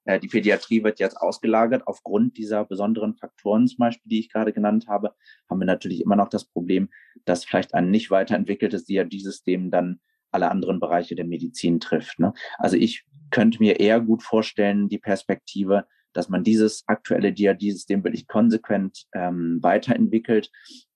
die 0.06 0.28
Pädiatrie 0.28 0.84
wird 0.84 1.00
jetzt 1.00 1.16
ausgelagert 1.16 1.86
aufgrund 1.86 2.36
dieser 2.36 2.64
besonderen 2.64 3.14
Faktoren 3.14 3.66
zum 3.66 3.78
Beispiel, 3.78 4.08
die 4.08 4.20
ich 4.20 4.30
gerade 4.30 4.52
genannt 4.52 4.86
habe, 4.88 5.14
haben 5.48 5.60
wir 5.60 5.66
natürlich 5.66 6.00
immer 6.02 6.16
noch 6.16 6.28
das 6.28 6.44
Problem, 6.44 6.90
dass 7.24 7.44
vielleicht 7.44 7.74
ein 7.74 7.90
nicht 7.90 8.10
weiterentwickeltes 8.10 8.84
DRG-System 8.84 9.70
dann 9.70 10.00
alle 10.30 10.50
anderen 10.50 10.80
Bereiche 10.80 11.14
der 11.14 11.24
Medizin 11.24 11.80
trifft. 11.80 12.18
Ne? 12.18 12.34
Also 12.58 12.76
ich 12.76 13.04
könnte 13.30 13.60
mir 13.60 13.80
eher 13.80 14.00
gut 14.00 14.22
vorstellen, 14.22 14.88
die 14.88 14.98
Perspektive, 14.98 15.86
dass 16.12 16.28
man 16.28 16.44
dieses 16.44 16.84
aktuelle 16.86 17.32
DRG-System 17.32 18.04
wirklich 18.04 18.26
konsequent 18.26 19.06
ähm, 19.14 19.58
weiterentwickelt 19.62 20.50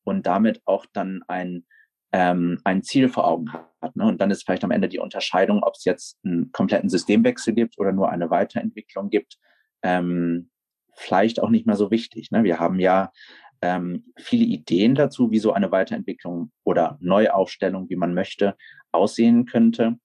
und 0.04 0.26
damit 0.26 0.60
auch 0.64 0.86
dann 0.92 1.22
ein 1.28 1.64
ähm, 2.12 2.60
ein 2.64 2.82
Ziel 2.82 3.08
vor 3.08 3.26
Augen 3.26 3.52
hat. 3.52 3.96
Ne? 3.96 4.06
Und 4.06 4.20
dann 4.20 4.30
ist 4.30 4.44
vielleicht 4.44 4.64
am 4.64 4.70
Ende 4.70 4.88
die 4.88 4.98
Unterscheidung, 4.98 5.62
ob 5.62 5.74
es 5.74 5.84
jetzt 5.84 6.18
einen 6.24 6.52
kompletten 6.52 6.88
Systemwechsel 6.88 7.54
gibt 7.54 7.78
oder 7.78 7.92
nur 7.92 8.10
eine 8.10 8.30
Weiterentwicklung 8.30 9.10
gibt, 9.10 9.38
ähm, 9.82 10.50
vielleicht 10.94 11.40
auch 11.40 11.50
nicht 11.50 11.66
mehr 11.66 11.76
so 11.76 11.90
wichtig. 11.90 12.30
Ne? 12.30 12.44
Wir 12.44 12.58
haben 12.58 12.80
ja 12.80 13.12
ähm, 13.60 14.12
viele 14.16 14.44
Ideen 14.44 14.94
dazu, 14.94 15.30
wie 15.30 15.38
so 15.38 15.52
eine 15.52 15.70
Weiterentwicklung 15.70 16.52
oder 16.64 16.96
Neuaufstellung, 17.00 17.88
wie 17.90 17.96
man 17.96 18.14
möchte, 18.14 18.56
aussehen 18.92 19.46
könnte. 19.46 19.98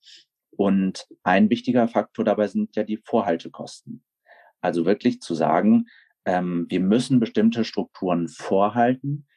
Und 0.52 1.08
ein 1.24 1.50
wichtiger 1.50 1.88
Faktor 1.88 2.26
dabei 2.26 2.48
sind 2.48 2.76
ja 2.76 2.84
die 2.84 2.98
Vorhaltekosten. 2.98 4.04
Also 4.62 4.86
wirklich 4.86 5.20
zu 5.20 5.36
sagen, 5.36 5.88
ähm, 6.26 6.68
wir 6.70 6.80
müssen 6.80 7.20
bestimmte 7.20 7.66
Strukturen 7.66 8.28
vorhalten, 8.28 9.28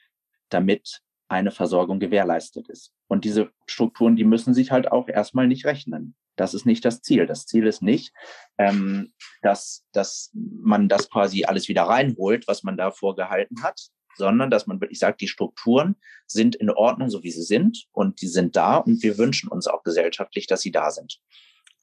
damit 0.50 1.02
eine 1.28 1.50
Versorgung 1.50 1.98
gewährleistet 1.98 2.68
ist. 2.68 2.92
Und 3.08 3.24
diese 3.24 3.50
Strukturen, 3.66 4.16
die 4.16 4.24
müssen 4.24 4.54
sich 4.54 4.70
halt 4.70 4.90
auch 4.92 5.08
erstmal 5.08 5.48
nicht 5.48 5.64
rechnen. 5.64 6.14
Das 6.36 6.54
ist 6.54 6.66
nicht 6.66 6.84
das 6.84 7.02
Ziel. 7.02 7.26
Das 7.26 7.46
Ziel 7.46 7.66
ist 7.66 7.82
nicht, 7.82 8.12
ähm, 8.58 9.12
dass, 9.42 9.84
dass 9.92 10.30
man 10.34 10.88
das 10.88 11.10
quasi 11.10 11.44
alles 11.44 11.68
wieder 11.68 11.84
reinholt, 11.84 12.46
was 12.46 12.62
man 12.62 12.76
da 12.76 12.90
vorgehalten 12.90 13.62
hat, 13.62 13.80
sondern 14.16 14.50
dass 14.50 14.66
man 14.66 14.80
wirklich 14.80 14.98
sagt, 14.98 15.20
die 15.20 15.28
Strukturen 15.28 15.96
sind 16.26 16.56
in 16.56 16.70
Ordnung, 16.70 17.10
so 17.10 17.22
wie 17.22 17.30
sie 17.30 17.42
sind 17.42 17.86
und 17.92 18.20
die 18.20 18.28
sind 18.28 18.56
da 18.56 18.76
und 18.76 19.02
wir 19.02 19.18
wünschen 19.18 19.48
uns 19.48 19.66
auch 19.66 19.82
gesellschaftlich, 19.82 20.46
dass 20.46 20.60
sie 20.60 20.72
da 20.72 20.90
sind. 20.90 21.18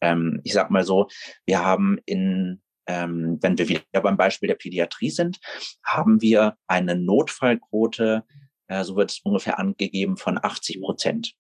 Ähm, 0.02 0.40
ich 0.44 0.54
sag 0.54 0.70
mal 0.70 0.84
so, 0.84 1.08
wir 1.46 1.64
haben 1.64 2.00
in 2.06 2.62
ähm, 2.86 3.38
wenn 3.42 3.58
wir 3.58 3.70
wieder 3.70 4.02
beim 4.02 4.18
Beispiel 4.18 4.48
der 4.48 4.56
Pädiatrie 4.56 5.10
sind, 5.10 5.40
haben 5.86 6.22
wir 6.22 6.58
eine 6.68 6.96
Notfallquote 6.96 8.26
so 8.70 8.96
wird 8.96 9.12
es 9.12 9.20
ungefähr 9.24 9.60
angegeben 9.60 10.18
von 10.18 10.40
80 10.42 10.82
Prozent. 10.82 11.34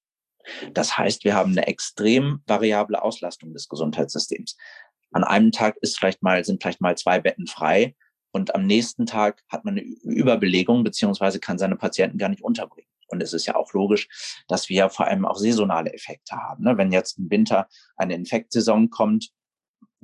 Das 0.74 0.98
heißt, 0.98 1.24
wir 1.24 1.36
haben 1.36 1.52
eine 1.52 1.68
extrem 1.68 2.42
variable 2.46 3.02
Auslastung 3.02 3.54
des 3.54 3.70
Gesundheitssystems. 3.70 4.58
An 5.12 5.24
einem 5.24 5.52
Tag 5.52 5.78
ist 5.82 5.98
vielleicht 5.98 6.22
mal, 6.22 6.44
sind 6.44 6.62
vielleicht 6.62 6.82
mal 6.82 6.98
zwei 6.98 7.20
Betten 7.20 7.48
frei 7.48 7.96
und 8.32 8.56
am 8.56 8.66
nächsten 8.66 9.06
Tag 9.06 9.44
hat 9.48 9.64
man 9.64 9.78
eine 9.78 9.84
Überbelegung 9.84 10.84
beziehungsweise 10.84 11.40
kann 11.40 11.60
seine 11.60 11.76
Patienten 11.76 12.18
gar 12.18 12.30
nicht 12.30 12.44
unterbringen. 12.44 12.90
Und 13.08 13.22
es 13.22 13.32
ist 13.32 13.46
ja 13.46 13.56
auch 13.56 13.74
logisch, 13.74 14.08
dass 14.48 14.70
wir 14.70 14.90
vor 14.90 15.08
allem 15.08 15.26
auch 15.26 15.38
saisonale 15.38 15.94
Effekte 15.94 16.36
haben. 16.36 16.64
Ne? 16.64 16.78
Wenn 16.78 16.92
jetzt 16.92 17.20
im 17.20 17.30
Winter 17.30 17.68
eine 17.96 18.16
Infektsaison 18.16 18.90
kommt, 18.90 19.30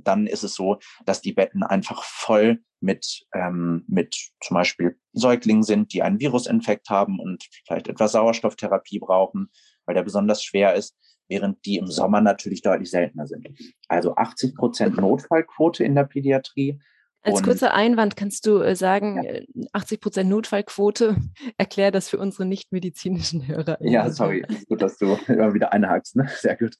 dann 0.07 0.27
ist 0.27 0.43
es 0.43 0.55
so, 0.55 0.79
dass 1.05 1.21
die 1.21 1.33
Betten 1.33 1.63
einfach 1.63 2.03
voll 2.03 2.59
mit, 2.81 3.25
ähm, 3.33 3.83
mit 3.87 4.15
zum 4.41 4.55
Beispiel 4.55 4.97
Säuglingen 5.13 5.63
sind, 5.63 5.93
die 5.93 6.01
einen 6.01 6.19
Virusinfekt 6.19 6.89
haben 6.89 7.19
und 7.19 7.47
vielleicht 7.65 7.87
etwas 7.87 8.13
Sauerstofftherapie 8.13 8.99
brauchen, 8.99 9.49
weil 9.85 9.95
der 9.95 10.03
besonders 10.03 10.43
schwer 10.43 10.75
ist, 10.75 10.95
während 11.27 11.63
die 11.65 11.77
im 11.77 11.87
Sommer 11.87 12.21
natürlich 12.21 12.61
deutlich 12.61 12.89
seltener 12.89 13.27
sind. 13.27 13.49
Also 13.87 14.15
80 14.15 14.55
Prozent 14.55 14.97
Notfallquote 14.97 15.83
in 15.83 15.95
der 15.95 16.05
Pädiatrie. 16.05 16.79
Als 17.21 17.43
kurzer 17.43 17.73
Einwand 17.73 18.15
kannst 18.15 18.45
du 18.45 18.59
äh, 18.59 18.75
sagen, 18.75 19.21
ja. 19.23 19.67
80 19.73 19.97
äh, 19.97 19.99
Prozent 19.99 20.29
Notfallquote, 20.29 21.17
erklär 21.57 21.91
das 21.91 22.09
für 22.09 22.17
unsere 22.17 22.45
nichtmedizinischen 22.45 23.47
Hörer. 23.47 23.77
Ja, 23.81 24.09
sorry, 24.09 24.45
gut, 24.67 24.81
dass 24.81 24.97
du 24.97 25.17
immer 25.27 25.53
wieder 25.53 25.73
einhakst, 25.73 26.15
ne? 26.15 26.29
sehr 26.37 26.55
gut. 26.55 26.75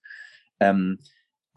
Ähm, 0.60 1.00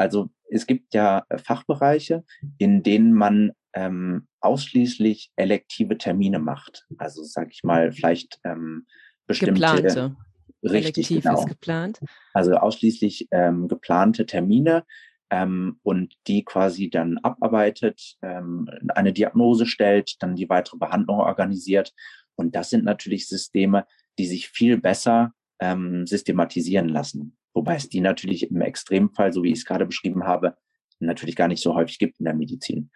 also 0.02 0.30
es 0.50 0.66
gibt 0.66 0.94
ja 0.94 1.24
äh, 1.28 1.38
Fachbereiche, 1.38 2.24
in 2.58 2.82
denen 2.82 3.12
man 3.12 3.52
ähm, 3.72 4.26
ausschließlich 4.40 5.30
elektive 5.36 5.96
Termine 5.96 6.40
macht. 6.40 6.86
Also 6.98 7.22
sag 7.22 7.52
ich 7.52 7.62
mal, 7.62 7.92
vielleicht 7.92 8.40
ähm, 8.44 8.86
bestimmte 9.26 9.54
geplante. 9.54 10.16
Richtig, 10.64 11.10
Elektiv 11.10 11.22
genau. 11.22 11.40
ist 11.40 11.48
geplant. 11.48 12.00
Also 12.34 12.54
ausschließlich 12.54 13.28
ähm, 13.30 13.68
geplante 13.68 14.26
Termine 14.26 14.84
ähm, 15.30 15.78
und 15.82 16.14
die 16.26 16.44
quasi 16.44 16.90
dann 16.90 17.18
abarbeitet, 17.18 18.16
ähm, 18.22 18.68
eine 18.94 19.12
Diagnose 19.12 19.66
stellt, 19.66 20.16
dann 20.20 20.36
die 20.36 20.48
weitere 20.48 20.78
Behandlung 20.78 21.18
organisiert. 21.18 21.92
Und 22.34 22.54
das 22.54 22.70
sind 22.70 22.84
natürlich 22.84 23.28
Systeme, 23.28 23.86
die 24.18 24.26
sich 24.26 24.48
viel 24.48 24.78
besser 24.78 25.32
ähm, 25.60 26.06
systematisieren 26.06 26.88
lassen. 26.88 27.36
Wobei 27.54 27.76
es 27.76 27.88
die 27.88 28.00
natürlich 28.00 28.50
im 28.50 28.60
Extremfall, 28.60 29.32
so 29.32 29.42
wie 29.42 29.52
ich 29.52 29.58
es 29.58 29.64
gerade 29.64 29.86
beschrieben 29.86 30.24
habe, 30.24 30.56
natürlich 30.98 31.36
gar 31.36 31.48
nicht 31.48 31.62
so 31.62 31.74
häufig 31.74 31.98
gibt 31.98 32.18
in 32.20 32.24
der 32.24 32.34
Medizin. 32.34 32.90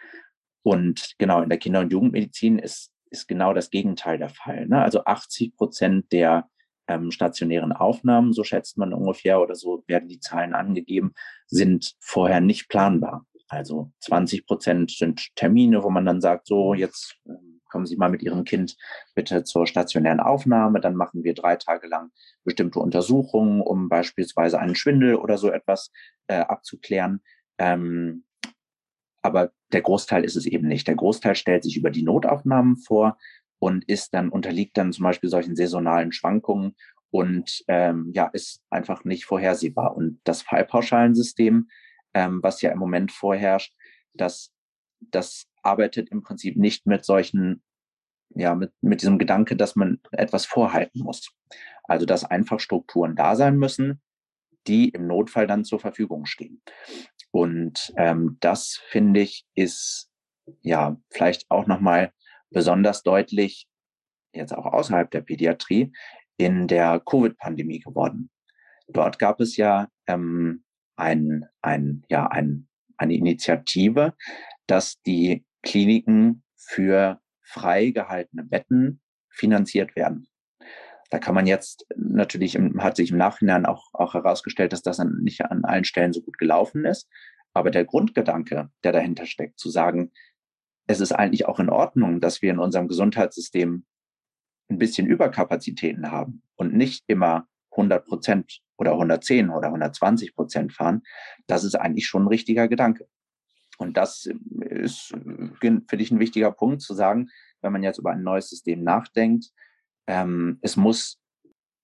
Und 0.62 1.14
genau, 1.18 1.42
in 1.42 1.48
der 1.48 1.58
Kinder- 1.58 1.80
und 1.80 1.92
Jugendmedizin 1.92 2.58
ist 2.58 2.92
ist 3.10 3.26
genau 3.26 3.52
das 3.52 3.70
Gegenteil 3.70 4.18
der 4.18 4.28
Fall. 4.28 4.66
Ne? 4.66 4.82
Also 4.82 5.04
80 5.04 5.56
Prozent 5.56 6.12
der 6.12 6.48
ähm, 6.88 7.10
stationären 7.10 7.72
Aufnahmen, 7.72 8.32
so 8.32 8.44
schätzt 8.44 8.78
man 8.78 8.92
ungefähr 8.92 9.40
oder 9.40 9.54
so 9.54 9.84
werden 9.86 10.08
die 10.08 10.20
Zahlen 10.20 10.54
angegeben, 10.54 11.12
sind 11.46 11.94
vorher 12.00 12.40
nicht 12.40 12.68
planbar. 12.68 13.26
Also 13.48 13.92
20 14.00 14.46
Prozent 14.46 14.90
sind 14.90 15.34
Termine, 15.36 15.82
wo 15.82 15.90
man 15.90 16.04
dann 16.04 16.20
sagt, 16.20 16.46
so 16.46 16.74
jetzt 16.74 17.16
ähm, 17.26 17.55
kommen 17.68 17.86
Sie 17.86 17.96
mal 17.96 18.10
mit 18.10 18.22
Ihrem 18.22 18.44
Kind 18.44 18.76
bitte 19.14 19.44
zur 19.44 19.66
stationären 19.66 20.20
Aufnahme, 20.20 20.80
dann 20.80 20.94
machen 20.94 21.24
wir 21.24 21.34
drei 21.34 21.56
Tage 21.56 21.86
lang 21.86 22.10
bestimmte 22.44 22.78
Untersuchungen, 22.80 23.60
um 23.60 23.88
beispielsweise 23.88 24.58
einen 24.58 24.74
Schwindel 24.74 25.16
oder 25.16 25.38
so 25.38 25.50
etwas 25.50 25.92
äh, 26.28 26.38
abzuklären. 26.38 27.20
Ähm, 27.58 28.24
aber 29.22 29.50
der 29.72 29.82
Großteil 29.82 30.24
ist 30.24 30.36
es 30.36 30.46
eben 30.46 30.68
nicht. 30.68 30.86
Der 30.86 30.94
Großteil 30.94 31.34
stellt 31.34 31.64
sich 31.64 31.76
über 31.76 31.90
die 31.90 32.04
Notaufnahmen 32.04 32.76
vor 32.76 33.18
und 33.58 33.84
ist 33.88 34.14
dann, 34.14 34.28
unterliegt 34.28 34.76
dann 34.76 34.92
zum 34.92 35.02
Beispiel 35.02 35.30
solchen 35.30 35.56
saisonalen 35.56 36.12
Schwankungen 36.12 36.76
und 37.10 37.64
ähm, 37.68 38.10
ja, 38.12 38.26
ist 38.26 38.62
einfach 38.70 39.04
nicht 39.04 39.24
vorhersehbar. 39.24 39.96
Und 39.96 40.20
das 40.24 40.42
Fallpauschalensystem, 40.42 41.68
ähm, 42.14 42.42
was 42.42 42.62
ja 42.62 42.70
im 42.70 42.78
Moment 42.78 43.12
vorherrscht, 43.12 43.74
das, 44.14 44.52
das 45.00 45.46
arbeitet 45.66 46.08
im 46.10 46.22
Prinzip 46.22 46.56
nicht 46.56 46.86
mit 46.86 47.04
solchen, 47.04 47.62
ja, 48.34 48.54
mit, 48.54 48.72
mit 48.80 49.02
diesem 49.02 49.18
Gedanke, 49.18 49.56
dass 49.56 49.76
man 49.76 50.00
etwas 50.12 50.46
vorhalten 50.46 51.00
muss. 51.00 51.30
Also, 51.84 52.06
dass 52.06 52.24
einfach 52.24 52.60
Strukturen 52.60 53.16
da 53.16 53.36
sein 53.36 53.58
müssen, 53.58 54.00
die 54.66 54.88
im 54.88 55.06
Notfall 55.06 55.46
dann 55.46 55.64
zur 55.64 55.78
Verfügung 55.78 56.26
stehen. 56.26 56.62
Und 57.30 57.92
ähm, 57.96 58.38
das 58.40 58.80
finde 58.88 59.20
ich 59.20 59.46
ist 59.54 60.10
ja 60.62 60.96
vielleicht 61.10 61.50
auch 61.50 61.66
nochmal 61.66 62.12
besonders 62.50 63.02
deutlich 63.02 63.68
jetzt 64.32 64.52
auch 64.52 64.66
außerhalb 64.66 65.10
der 65.10 65.22
Pädiatrie 65.22 65.92
in 66.36 66.68
der 66.68 67.00
Covid-Pandemie 67.00 67.80
geworden. 67.80 68.30
Dort 68.88 69.18
gab 69.18 69.40
es 69.40 69.56
ja 69.56 69.88
ähm, 70.06 70.64
ein, 70.96 71.46
ein, 71.62 72.04
ja, 72.08 72.26
ein, 72.26 72.68
eine 72.96 73.14
Initiative, 73.14 74.14
dass 74.66 75.00
die 75.02 75.44
Kliniken 75.66 76.42
für 76.54 77.20
frei 77.42 77.90
gehaltene 77.90 78.44
Betten 78.44 79.00
finanziert 79.28 79.96
werden. 79.96 80.28
Da 81.10 81.18
kann 81.18 81.34
man 81.34 81.46
jetzt 81.46 81.86
natürlich, 81.96 82.58
hat 82.78 82.96
sich 82.96 83.10
im 83.10 83.18
Nachhinein 83.18 83.66
auch, 83.66 83.92
auch 83.92 84.14
herausgestellt, 84.14 84.72
dass 84.72 84.82
das 84.82 84.98
nicht 84.98 85.44
an 85.44 85.64
allen 85.64 85.84
Stellen 85.84 86.12
so 86.12 86.22
gut 86.22 86.38
gelaufen 86.38 86.84
ist. 86.84 87.08
Aber 87.52 87.70
der 87.70 87.84
Grundgedanke, 87.84 88.70
der 88.82 88.92
dahinter 88.92 89.26
steckt, 89.26 89.58
zu 89.58 89.70
sagen, 89.70 90.12
es 90.86 91.00
ist 91.00 91.12
eigentlich 91.12 91.46
auch 91.46 91.58
in 91.58 91.70
Ordnung, 91.70 92.20
dass 92.20 92.42
wir 92.42 92.50
in 92.50 92.58
unserem 92.58 92.88
Gesundheitssystem 92.88 93.84
ein 94.68 94.78
bisschen 94.78 95.06
Überkapazitäten 95.06 96.10
haben 96.10 96.42
und 96.56 96.74
nicht 96.74 97.04
immer 97.06 97.46
100 97.70 98.04
Prozent 98.04 98.60
oder 98.76 98.92
110 98.92 99.50
oder 99.50 99.68
120 99.68 100.34
Prozent 100.34 100.72
fahren, 100.72 101.02
das 101.46 101.64
ist 101.64 101.74
eigentlich 101.74 102.06
schon 102.06 102.24
ein 102.24 102.28
richtiger 102.28 102.68
Gedanke. 102.68 103.08
Und 103.78 103.96
das 103.96 104.28
ist, 104.60 105.14
finde 105.60 105.84
ich, 105.98 106.10
ein 106.10 106.20
wichtiger 106.20 106.52
Punkt 106.52 106.82
zu 106.82 106.94
sagen, 106.94 107.28
wenn 107.60 107.72
man 107.72 107.82
jetzt 107.82 107.98
über 107.98 108.10
ein 108.10 108.22
neues 108.22 108.48
System 108.48 108.82
nachdenkt. 108.82 109.50
Ähm, 110.06 110.58
es 110.62 110.76
muss, 110.76 111.18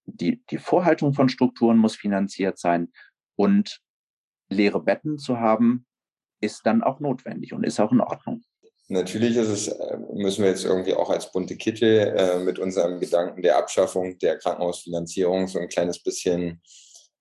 die, 0.05 0.43
die 0.51 0.59
Vorhaltung 0.59 1.13
von 1.15 1.29
Strukturen 1.29 1.79
muss 1.79 1.97
finanziert 1.97 2.59
sein 2.59 2.93
und 3.37 3.81
leere 4.49 4.81
Betten 4.81 5.19
zu 5.19 5.41
haben, 5.41 5.87
ist 6.41 6.67
dann 6.67 6.83
auch 6.83 7.01
notwendig 7.01 7.53
und 7.53 7.65
ist 7.65 7.81
auch 7.81 7.93
in 7.93 8.01
Ordnung. 8.01 8.43
Natürlich 8.89 9.37
ist 9.37 9.49
es, 9.49 9.69
äh, 9.69 9.97
müssen 10.13 10.43
wir 10.43 10.51
jetzt 10.51 10.65
irgendwie 10.65 10.95
auch 10.95 11.09
als 11.09 11.31
bunte 11.33 11.57
Kittel 11.57 12.15
äh, 12.17 12.39
mit 12.41 12.59
unserem 12.59 13.01
Gedanken 13.01 13.43
der 13.43 13.57
Abschaffung 13.57 14.19
der 14.19 14.39
Krankenhausfinanzierung 14.39 15.49
so 15.49 15.59
ein 15.59 15.69
kleines 15.69 16.03
bisschen 16.03 16.61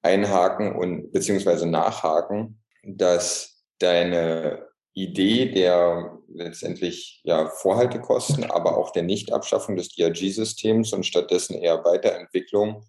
einhaken 0.02 0.76
und 0.76 1.12
beziehungsweise 1.12 1.68
nachhaken, 1.68 2.60
dass 2.84 3.51
deine 3.82 4.67
Idee 4.94 5.52
der 5.52 6.17
letztendlich 6.28 7.22
ja, 7.24 7.50
Vorhaltekosten, 7.50 8.44
aber 8.44 8.78
auch 8.78 8.91
der 8.91 9.04
Nichtabschaffung 9.04 9.76
des 9.76 9.89
DRG-Systems 9.89 10.94
und 10.94 11.06
stattdessen 11.06 11.56
eher 11.56 11.84
Weiterentwicklung 11.84 12.86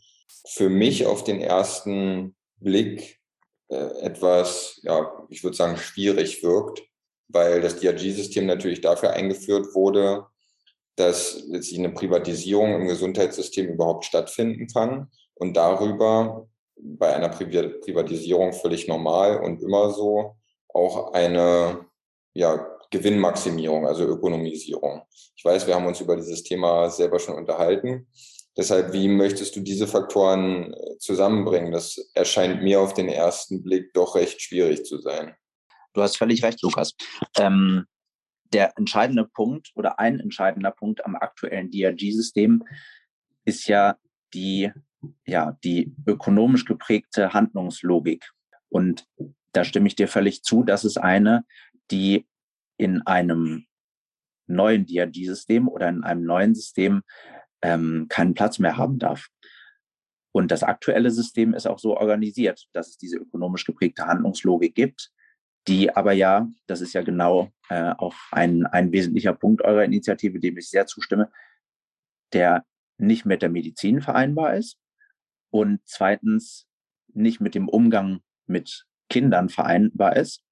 für 0.49 0.69
mich 0.69 1.07
auf 1.07 1.23
den 1.25 1.41
ersten 1.41 2.35
Blick 2.57 3.21
äh, 3.69 4.01
etwas, 4.01 4.81
ja, 4.83 5.13
ich 5.29 5.45
würde 5.45 5.57
sagen, 5.57 5.77
schwierig 5.77 6.43
wirkt, 6.43 6.83
weil 7.29 7.61
das 7.61 7.79
DRG-System 7.79 8.47
natürlich 8.47 8.81
dafür 8.81 9.11
eingeführt 9.11 9.75
wurde, 9.75 10.27
dass 10.97 11.43
letztlich 11.47 11.79
eine 11.79 11.91
Privatisierung 11.91 12.75
im 12.75 12.89
Gesundheitssystem 12.89 13.69
überhaupt 13.69 14.05
stattfinden 14.05 14.67
kann 14.67 15.11
und 15.35 15.57
darüber 15.57 16.49
bei 16.77 17.15
einer 17.15 17.29
Privatisierung 17.29 18.53
völlig 18.53 18.89
normal 18.89 19.41
und 19.41 19.63
immer 19.63 19.91
so 19.91 20.37
auch 20.75 21.13
eine 21.13 21.87
ja, 22.35 22.67
Gewinnmaximierung, 22.91 23.87
also 23.87 24.05
Ökonomisierung. 24.05 25.03
Ich 25.37 25.45
weiß, 25.45 25.67
wir 25.67 25.75
haben 25.75 25.87
uns 25.87 26.01
über 26.01 26.17
dieses 26.17 26.43
Thema 26.43 26.89
selber 26.91 27.19
schon 27.19 27.35
unterhalten. 27.35 28.07
Deshalb, 28.57 28.93
wie 28.93 29.09
möchtest 29.09 29.57
du 29.57 29.61
diese 29.61 29.87
Faktoren 29.87 30.75
äh, 30.75 30.99
zusammenbringen? 30.99 31.73
Das 31.73 32.11
erscheint 32.15 32.63
mir 32.63 32.81
auf 32.81 32.93
den 32.93 33.09
ersten 33.09 33.63
Blick 33.63 33.93
doch 33.95 34.15
recht 34.15 34.43
schwierig 34.43 34.85
zu 34.85 35.01
sein. 35.01 35.35
Du 35.95 36.03
hast 36.03 36.17
völlig 36.17 36.43
recht, 36.43 36.63
Lukas. 36.63 36.95
Ähm, 37.39 37.87
der 38.53 38.77
entscheidende 38.77 39.25
Punkt 39.25 39.71
oder 39.75 39.99
ein 39.99 40.21
entscheidender 40.21 40.71
Punkt 40.71 41.05
am 41.05 41.17
aktuellen 41.17 41.71
DRG-System 41.71 42.63
ist 43.45 43.67
ja 43.69 43.97
die, 44.35 44.71
ja, 45.27 45.57
die 45.65 45.95
ökonomisch 46.07 46.67
geprägte 46.67 47.33
Handlungslogik. 47.33 48.31
Und 48.69 49.07
da 49.53 49.65
stimme 49.65 49.87
ich 49.89 49.97
dir 49.97 50.09
völlig 50.09 50.43
zu. 50.43 50.63
Das 50.63 50.85
ist 50.85 50.97
eine, 50.97 51.45
die 51.91 52.27
in 52.79 53.07
einem 53.07 53.67
neuen 54.47 54.87
DRG-System 54.87 55.69
oder 55.69 55.89
in 55.89 56.05
einem 56.05 56.25
neuen 56.25 56.55
System 56.55 57.03
ähm, 57.63 58.07
keinen 58.09 58.35
Platz 58.35 58.59
mehr 58.59 58.77
haben 58.77 58.99
darf. 58.99 59.29
Und 60.33 60.51
das 60.51 60.63
aktuelle 60.63 61.11
System 61.11 61.55
ist 61.55 61.67
auch 61.67 61.79
so 61.79 61.97
organisiert, 61.97 62.67
dass 62.73 62.89
es 62.89 62.97
diese 62.97 63.19
ökonomisch 63.19 63.65
geprägte 63.65 64.07
Handlungslogik 64.07 64.75
gibt, 64.75 65.13
die 65.69 65.95
aber 65.95 66.13
ja, 66.13 66.49
das 66.67 66.81
ist 66.81 66.95
ja 66.95 67.03
genau 67.03 67.53
äh, 67.69 67.93
auch 67.99 68.15
ein, 68.33 68.67
ein 68.67 68.91
wesentlicher 68.93 69.35
Punkt 69.35 69.63
eurer 69.63 69.85
Initiative, 69.85 70.41
dem 70.41 70.57
ich 70.57 70.71
sehr 70.71 70.87
zustimme, 70.87 71.31
der 72.33 72.65
nicht 72.99 73.27
mit 73.27 73.43
der 73.43 73.51
Medizin 73.51 74.01
vereinbar 74.01 74.55
ist 74.57 74.79
und 75.51 75.81
zweitens 75.85 76.67
nicht 77.13 77.41
mit 77.41 77.55
dem 77.55 77.69
Umgang 77.69 78.21
mit 78.47 78.87
Kindern 79.13 79.51
vereinbar 79.51 80.17
ist 80.17 80.43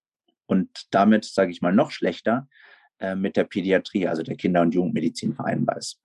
und 0.46 0.68
damit, 0.90 1.25
sage 1.25 1.51
ich 1.51 1.62
mal, 1.62 1.73
noch 1.73 1.90
schlechter 1.90 2.46
äh, 2.99 3.14
mit 3.14 3.37
der 3.37 3.44
Pädiatrie, 3.44 4.07
also 4.07 4.23
der 4.23 4.37
Kinder- 4.37 4.61
und 4.61 4.75
Jugendmedizin 4.75 5.35
vereinbar 5.35 5.79
ist. 5.79 5.99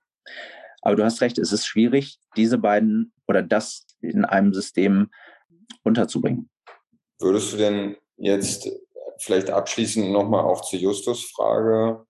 Aber 0.80 0.96
du 0.96 1.04
hast 1.04 1.20
recht, 1.20 1.36
es 1.36 1.52
ist 1.52 1.66
schwierig, 1.66 2.18
diese 2.34 2.56
beiden 2.56 3.12
oder 3.28 3.42
das 3.42 3.86
in 4.00 4.24
einem 4.24 4.54
System 4.54 5.10
unterzubringen. 5.82 6.48
Würdest 7.18 7.52
du 7.52 7.56
denn 7.58 7.96
jetzt 8.16 8.70
vielleicht 9.18 9.50
abschließend 9.50 10.10
nochmal 10.10 10.44
auch 10.44 10.62
zu 10.62 10.78
Justus 10.78 11.30
Frage 11.30 12.06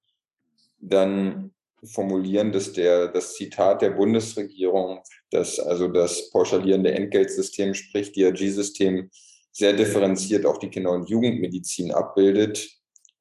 dann 0.79 1.53
formulieren, 1.83 2.53
dass 2.53 2.73
der, 2.73 3.09
das 3.09 3.35
Zitat 3.35 3.83
der 3.83 3.91
Bundesregierung, 3.91 5.01
dass 5.31 5.59
also 5.59 5.89
das 5.89 6.31
pauschalierende 6.31 6.93
Entgeltsystem, 6.93 7.75
sprich 7.75 8.13
DRG-System, 8.13 9.11
sehr 9.57 9.73
differenziert 9.73 10.45
auch 10.45 10.59
die 10.59 10.69
Kinder- 10.69 10.93
und 10.93 11.09
Jugendmedizin 11.09 11.91
abbildet, 11.91 12.69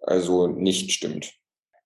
also 0.01 0.47
nicht 0.47 0.91
stimmt. 0.91 1.33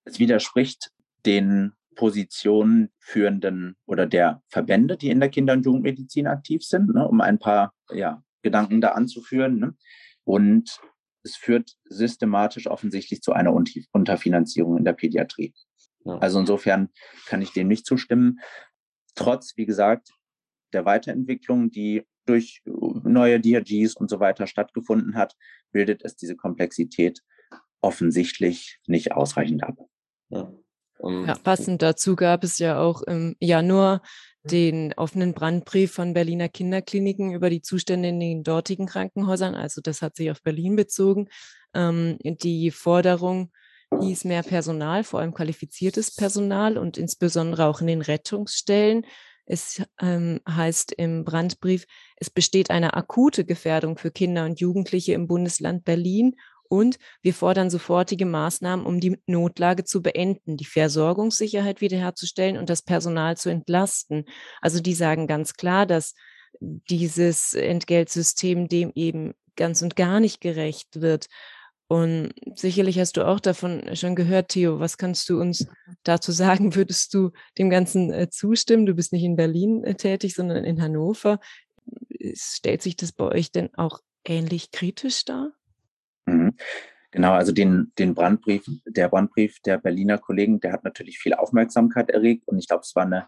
Es 0.05 0.17
widerspricht 0.17 0.89
den 1.23 1.73
Positionen 1.95 2.89
führenden 2.97 3.75
oder 3.85 4.07
der 4.07 4.41
Verbände, 4.47 4.97
die 4.97 5.11
in 5.11 5.19
der 5.19 5.29
Kinder- 5.29 5.53
und 5.53 5.65
Jugendmedizin 5.65 6.25
aktiv 6.25 6.63
sind, 6.63 6.95
ne, 6.95 7.07
um 7.07 7.21
ein 7.21 7.37
paar 7.37 7.75
ja, 7.91 8.23
Gedanken 8.41 8.81
da 8.81 8.93
anzuführen. 8.93 9.59
Ne? 9.59 9.75
Und 10.23 10.79
es 11.21 11.35
führt 11.35 11.75
systematisch 11.83 12.65
offensichtlich 12.65 13.21
zu 13.21 13.33
einer 13.33 13.53
Unterfinanzierung 13.91 14.77
in 14.77 14.85
der 14.85 14.93
Pädiatrie. 14.93 15.53
Ja. 16.05 16.17
Also 16.17 16.39
insofern 16.39 16.89
kann 17.27 17.43
ich 17.43 17.51
dem 17.51 17.67
nicht 17.67 17.85
zustimmen. 17.85 18.39
Trotz, 19.13 19.57
wie 19.57 19.67
gesagt, 19.67 20.09
der 20.73 20.85
Weiterentwicklung, 20.85 21.69
die 21.69 22.07
durch 22.29 22.61
neue 22.65 23.39
DRGs 23.39 23.95
und 23.95 24.09
so 24.09 24.19
weiter 24.19 24.47
stattgefunden 24.47 25.15
hat, 25.15 25.35
bildet 25.71 26.03
es 26.03 26.15
diese 26.15 26.35
Komplexität 26.35 27.21
offensichtlich 27.81 28.79
nicht 28.87 29.11
ausreichend 29.11 29.63
ab. 29.63 29.77
Ja. 30.29 30.53
Ja, 31.01 31.35
passend 31.35 31.81
dazu 31.81 32.17
gab 32.17 32.43
es 32.43 32.59
ja 32.59 32.77
auch 32.77 33.01
im 33.03 33.37
Januar 33.39 34.01
den 34.43 34.93
offenen 34.97 35.33
Brandbrief 35.33 35.93
von 35.93 36.13
Berliner 36.13 36.49
Kinderkliniken 36.49 37.31
über 37.31 37.49
die 37.49 37.61
Zustände 37.61 38.09
in 38.09 38.19
den 38.19 38.43
dortigen 38.43 38.85
Krankenhäusern. 38.85 39.55
Also 39.55 39.79
das 39.81 40.01
hat 40.01 40.17
sich 40.17 40.29
auf 40.29 40.41
Berlin 40.43 40.75
bezogen. 40.75 41.29
Ähm, 41.73 42.17
die 42.21 42.71
Forderung, 42.71 43.49
hieß 43.97 44.25
mehr 44.25 44.43
Personal, 44.43 45.03
vor 45.03 45.19
allem 45.19 45.33
qualifiziertes 45.33 46.15
Personal 46.15 46.77
und 46.77 46.97
insbesondere 46.97 47.65
auch 47.65 47.81
in 47.81 47.87
den 47.87 48.01
Rettungsstellen. 48.01 49.05
Es 49.49 49.81
ähm, 49.99 50.41
heißt 50.47 50.93
im 50.93 51.25
Brandbrief, 51.25 51.87
es 52.17 52.29
besteht 52.29 52.69
eine 52.69 52.93
akute 52.93 53.45
Gefährdung 53.45 53.97
für 53.97 54.11
Kinder 54.11 54.45
und 54.45 54.59
Jugendliche 54.59 55.13
im 55.13 55.27
Bundesland 55.27 55.83
Berlin 55.85 56.35
und 56.69 56.99
wir 57.23 57.33
fordern 57.33 57.71
sofortige 57.71 58.27
Maßnahmen, 58.27 58.85
um 58.85 58.99
die 58.99 59.17
Notlage 59.25 59.85
zu 59.85 60.03
beenden, 60.03 60.55
die 60.55 60.65
Versorgungssicherheit 60.65 61.81
wiederherzustellen 61.81 62.57
und 62.57 62.69
das 62.69 62.83
Personal 62.83 63.37
zu 63.37 63.49
entlasten. 63.49 64.25
Also 64.61 64.79
die 64.79 64.93
sagen 64.93 65.25
ganz 65.25 65.55
klar, 65.55 65.87
dass 65.87 66.13
dieses 66.59 67.55
Entgeltsystem 67.55 68.67
dem 68.67 68.91
eben 68.93 69.33
ganz 69.55 69.81
und 69.81 69.95
gar 69.95 70.19
nicht 70.19 70.41
gerecht 70.41 71.01
wird. 71.01 71.25
Und 71.89 72.33
sicherlich 72.55 72.99
hast 72.99 73.17
du 73.17 73.27
auch 73.27 73.39
davon 73.39 73.95
schon 73.95 74.15
gehört, 74.15 74.49
Theo. 74.49 74.79
Was 74.79 74.99
kannst 74.99 75.27
du 75.27 75.41
uns 75.41 75.67
dazu 76.03 76.31
sagen? 76.31 76.75
Würdest 76.75 77.15
du 77.15 77.31
dem 77.57 77.71
Ganzen 77.71 78.13
äh, 78.13 78.29
zustimmen? 78.29 78.85
Du 78.85 78.93
bist 78.93 79.11
nicht 79.11 79.23
in 79.23 79.35
Berlin 79.35 79.83
äh, 79.83 79.95
tätig, 79.95 80.35
sondern 80.35 80.65
in 80.65 80.81
Hannover. 80.83 81.39
Stellt 82.35 82.83
sich 82.83 82.95
das 82.95 83.11
bei 83.11 83.25
euch 83.25 83.51
denn 83.51 83.73
auch 83.73 84.01
ähnlich 84.23 84.69
kritisch 84.69 85.25
dar? 85.25 85.51
Mhm. 86.27 86.53
Genau, 87.09 87.31
also 87.31 87.51
den, 87.51 87.91
den 87.97 88.13
Brandbrief, 88.13 88.65
der 88.85 89.09
Brandbrief 89.09 89.59
der 89.61 89.79
Berliner 89.79 90.19
Kollegen, 90.19 90.59
der 90.59 90.73
hat 90.73 90.83
natürlich 90.83 91.17
viel 91.17 91.33
Aufmerksamkeit 91.33 92.11
erregt 92.11 92.47
und 92.47 92.59
ich 92.59 92.67
glaube, 92.67 92.83
es 92.83 92.95
war 92.95 93.03
eine 93.03 93.27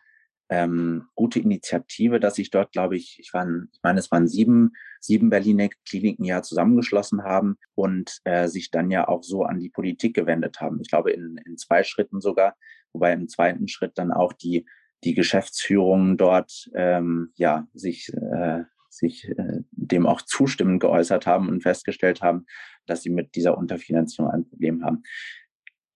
ähm, 0.52 1.08
gute 1.16 1.40
Initiative, 1.40 2.20
dass 2.20 2.36
sich 2.36 2.52
dort, 2.52 2.74
glaube 2.74 2.98
ich, 2.98 3.18
ich, 3.20 3.34
war, 3.34 3.48
ich 3.72 3.80
meine, 3.82 4.00
es 4.00 4.12
waren 4.12 4.28
sieben, 4.28 4.74
sieben 5.00 5.30
Berliner 5.30 5.70
Kliniken 5.88 6.26
ja 6.26 6.44
zusammengeschlossen 6.44 7.24
haben 7.24 7.56
und 7.74 8.20
äh, 8.26 8.50
sich 8.50 8.70
dann 8.70 8.92
ja 8.92 9.08
auch 9.08 9.24
so 9.24 9.44
an 9.44 9.62
die 9.62 9.70
Politik 9.70 10.14
gewendet 10.14 10.60
haben. 10.60 10.80
Ich 10.82 10.90
glaube, 10.90 11.12
in, 11.12 11.40
in 11.46 11.58
zwei 11.58 11.84
Schritten 11.84 12.20
sogar, 12.20 12.58
wobei 12.92 13.14
im 13.14 13.30
zweiten 13.30 13.70
Schritt 13.70 13.94
dann 13.96 14.12
auch 14.12 14.34
die, 14.34 14.66
die 15.06 15.16
Geschäftsführung 15.16 16.18
dort 16.18 16.70
ähm, 16.76 17.32
ja 17.36 17.66
sich 17.74 18.14
äh, 18.14 18.64
sich 18.90 19.30
äh, 19.30 19.62
dem 19.72 20.06
auch 20.06 20.22
zustimmend 20.22 20.82
geäußert 20.82 21.26
haben 21.26 21.48
und 21.48 21.64
festgestellt 21.64 22.22
haben, 22.22 22.46
dass 22.86 23.04
sie 23.04 23.10
mit 23.10 23.36
dieser 23.36 23.58
Unterfinanzierung 23.58 24.30
ein 24.30 24.50
Problem 24.50 24.84
haben. 24.84 25.04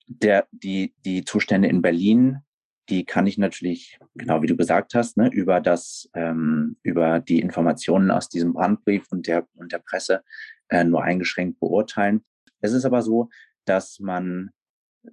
Der, 0.07 0.47
die, 0.51 0.93
die 1.03 1.25
Zustände 1.25 1.67
in 1.67 1.81
Berlin, 1.81 2.44
die 2.89 3.05
kann 3.05 3.27
ich 3.27 3.37
natürlich, 3.37 3.99
genau 4.15 4.41
wie 4.41 4.47
du 4.47 4.55
gesagt 4.55 4.93
hast, 4.93 5.17
ne, 5.17 5.29
über 5.31 5.59
das, 5.59 6.09
ähm, 6.13 6.77
über 6.83 7.19
die 7.19 7.39
Informationen 7.39 8.11
aus 8.11 8.29
diesem 8.29 8.53
Brandbrief 8.53 9.11
und 9.11 9.27
der, 9.27 9.47
und 9.55 9.71
der 9.71 9.79
Presse 9.79 10.23
äh, 10.69 10.83
nur 10.83 11.03
eingeschränkt 11.03 11.59
beurteilen. 11.59 12.23
Es 12.61 12.73
ist 12.73 12.85
aber 12.85 13.01
so, 13.01 13.29
dass 13.65 13.99
man 13.99 14.51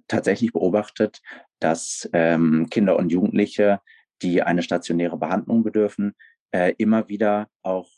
tatsächlich 0.07 0.53
beobachtet, 0.53 1.21
dass 1.59 2.09
ähm, 2.13 2.67
Kinder 2.69 2.97
und 2.97 3.11
Jugendliche, 3.11 3.79
die 4.21 4.41
eine 4.41 4.63
stationäre 4.63 5.17
Behandlung 5.17 5.63
bedürfen, 5.63 6.13
äh, 6.51 6.73
immer 6.77 7.09
wieder 7.09 7.49
auch 7.61 7.89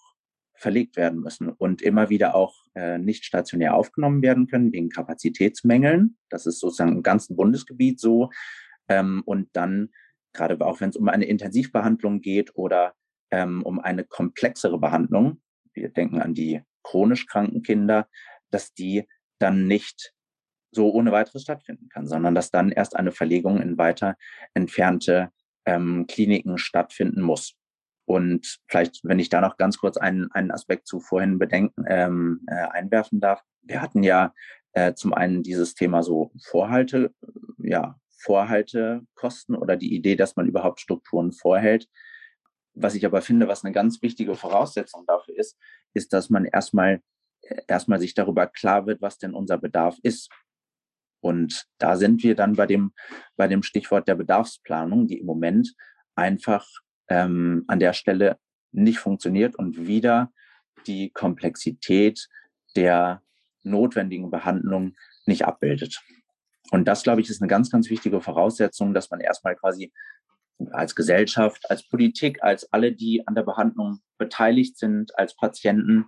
verlegt 0.58 0.96
werden 0.96 1.20
müssen 1.20 1.50
und 1.50 1.82
immer 1.82 2.10
wieder 2.10 2.34
auch 2.34 2.56
äh, 2.76 2.98
nicht 2.98 3.26
stationär 3.26 3.76
aufgenommen 3.76 4.22
werden 4.22 4.48
können 4.48 4.72
wegen 4.72 4.90
Kapazitätsmängeln. 4.90 6.18
Das 6.30 6.46
ist 6.46 6.60
sozusagen 6.60 6.94
im 6.94 7.04
ganzen 7.04 7.36
Bundesgebiet 7.36 8.00
so. 8.00 8.30
Ähm, 8.90 9.24
und 9.26 9.50
dann, 9.54 9.90
gerade 10.34 10.60
auch 10.66 10.82
wenn 10.82 10.90
es 10.90 10.98
um 10.98 11.10
eine 11.10 11.26
Intensivbehandlung 11.26 12.22
geht 12.22 12.56
oder 12.56 12.94
ähm, 13.32 13.64
um 13.64 13.80
eine 13.80 14.04
komplexere 14.04 14.80
Behandlung, 14.80 15.42
wir 15.74 15.90
denken 15.90 16.22
an 16.22 16.34
die 16.34 16.62
chronisch 16.84 17.26
kranken 17.26 17.64
Kinder, 17.64 18.08
dass 18.52 18.74
die 18.74 19.08
dann 19.40 19.68
nicht 19.68 20.14
so 20.72 20.92
ohne 20.92 21.12
weiteres 21.12 21.44
stattfinden 21.44 21.90
kann, 21.90 22.08
sondern 22.08 22.36
dass 22.36 22.52
dann 22.52 22.72
erst 22.72 22.96
eine 22.96 23.12
Verlegung 23.12 23.62
in 23.62 23.78
weiter 23.78 24.16
entfernte 24.54 25.32
ähm, 25.66 26.06
Kliniken 26.08 26.58
stattfinden 26.58 27.22
muss. 27.22 27.56
Und 28.06 28.60
vielleicht, 28.68 29.00
wenn 29.04 29.20
ich 29.20 29.30
da 29.30 29.42
noch 29.42 29.58
ganz 29.58 29.78
kurz 29.78 29.98
einen, 29.98 30.32
einen 30.32 30.52
Aspekt 30.52 30.88
zu 30.88 31.00
vorhin 31.00 31.40
bedenken, 31.40 31.86
ähm, 31.88 32.42
äh, 32.48 32.56
einwerfen 32.56 33.20
darf. 33.20 33.42
Wir 33.64 33.82
hatten 33.82 34.04
ja 34.04 34.34
äh, 34.74 34.94
zum 34.94 35.14
einen 35.14 35.42
dieses 35.42 35.74
Thema 35.74 36.04
so 36.04 36.32
Vorhalte, 36.44 37.16
ja, 37.58 38.00
Vorhaltekosten 38.18 39.56
oder 39.56 39.78
die 39.78 39.94
Idee, 39.94 40.16
dass 40.16 40.36
man 40.36 40.48
überhaupt 40.48 40.80
Strukturen 40.80 41.32
vorhält. 41.32 41.88
Was 42.74 42.96
ich 42.96 43.06
aber 43.06 43.22
finde, 43.22 43.48
was 43.48 43.64
eine 43.64 43.74
ganz 43.74 44.02
wichtige 44.02 44.36
Voraussetzung 44.36 45.06
dafür 45.08 45.38
ist, 45.38 45.58
ist, 45.94 46.14
dass 46.14 46.30
man 46.30 46.46
erstmal 46.46 47.02
erstmal 47.68 48.00
sich 48.00 48.14
darüber 48.14 48.48
klar 48.48 48.86
wird, 48.86 49.02
was 49.02 49.18
denn 49.18 49.34
unser 49.34 49.58
Bedarf 49.58 49.98
ist. 50.02 50.30
Und 51.22 51.66
da 51.78 51.96
sind 51.96 52.24
wir 52.24 52.36
dann 52.36 52.54
bei 52.54 52.66
dem, 52.66 52.94
bei 53.36 53.48
dem 53.48 53.64
Stichwort 53.64 54.08
der 54.08 54.16
Bedarfsplanung, 54.16 55.08
die 55.08 55.20
im 55.20 55.26
Moment 55.26 55.74
einfach 56.16 56.68
ähm, 57.10 57.64
an 57.68 57.80
der 57.80 57.94
Stelle 57.94 58.38
nicht 58.72 59.00
funktioniert 59.00 59.56
und 59.56 59.88
wieder 59.88 60.32
die 60.88 61.12
Komplexität 61.12 62.28
der 62.76 63.22
notwendigen 63.64 64.30
Behandlung 64.30 64.96
nicht 65.26 65.46
abbildet. 65.46 66.04
Und 66.72 66.88
das, 66.88 67.04
glaube 67.04 67.22
ich, 67.22 67.30
ist 67.30 67.42
eine 67.42 67.50
ganz, 67.50 67.70
ganz 67.70 67.90
wichtige 67.90 68.22
Voraussetzung, 68.22 68.94
dass 68.94 69.10
man 69.12 69.20
erstmal 69.20 69.56
quasi 69.56 69.92
als 70.72 70.96
Gesellschaft, 70.96 71.70
als 71.70 71.88
Politik, 71.88 72.44
als 72.44 72.72
alle, 72.72 72.94
die 72.94 73.28
an 73.28 73.36
der 73.36 73.44
Behandlung 73.44 74.00
beteiligt 74.18 74.78
sind, 74.78 75.18
als 75.18 75.36
Patienten 75.36 76.06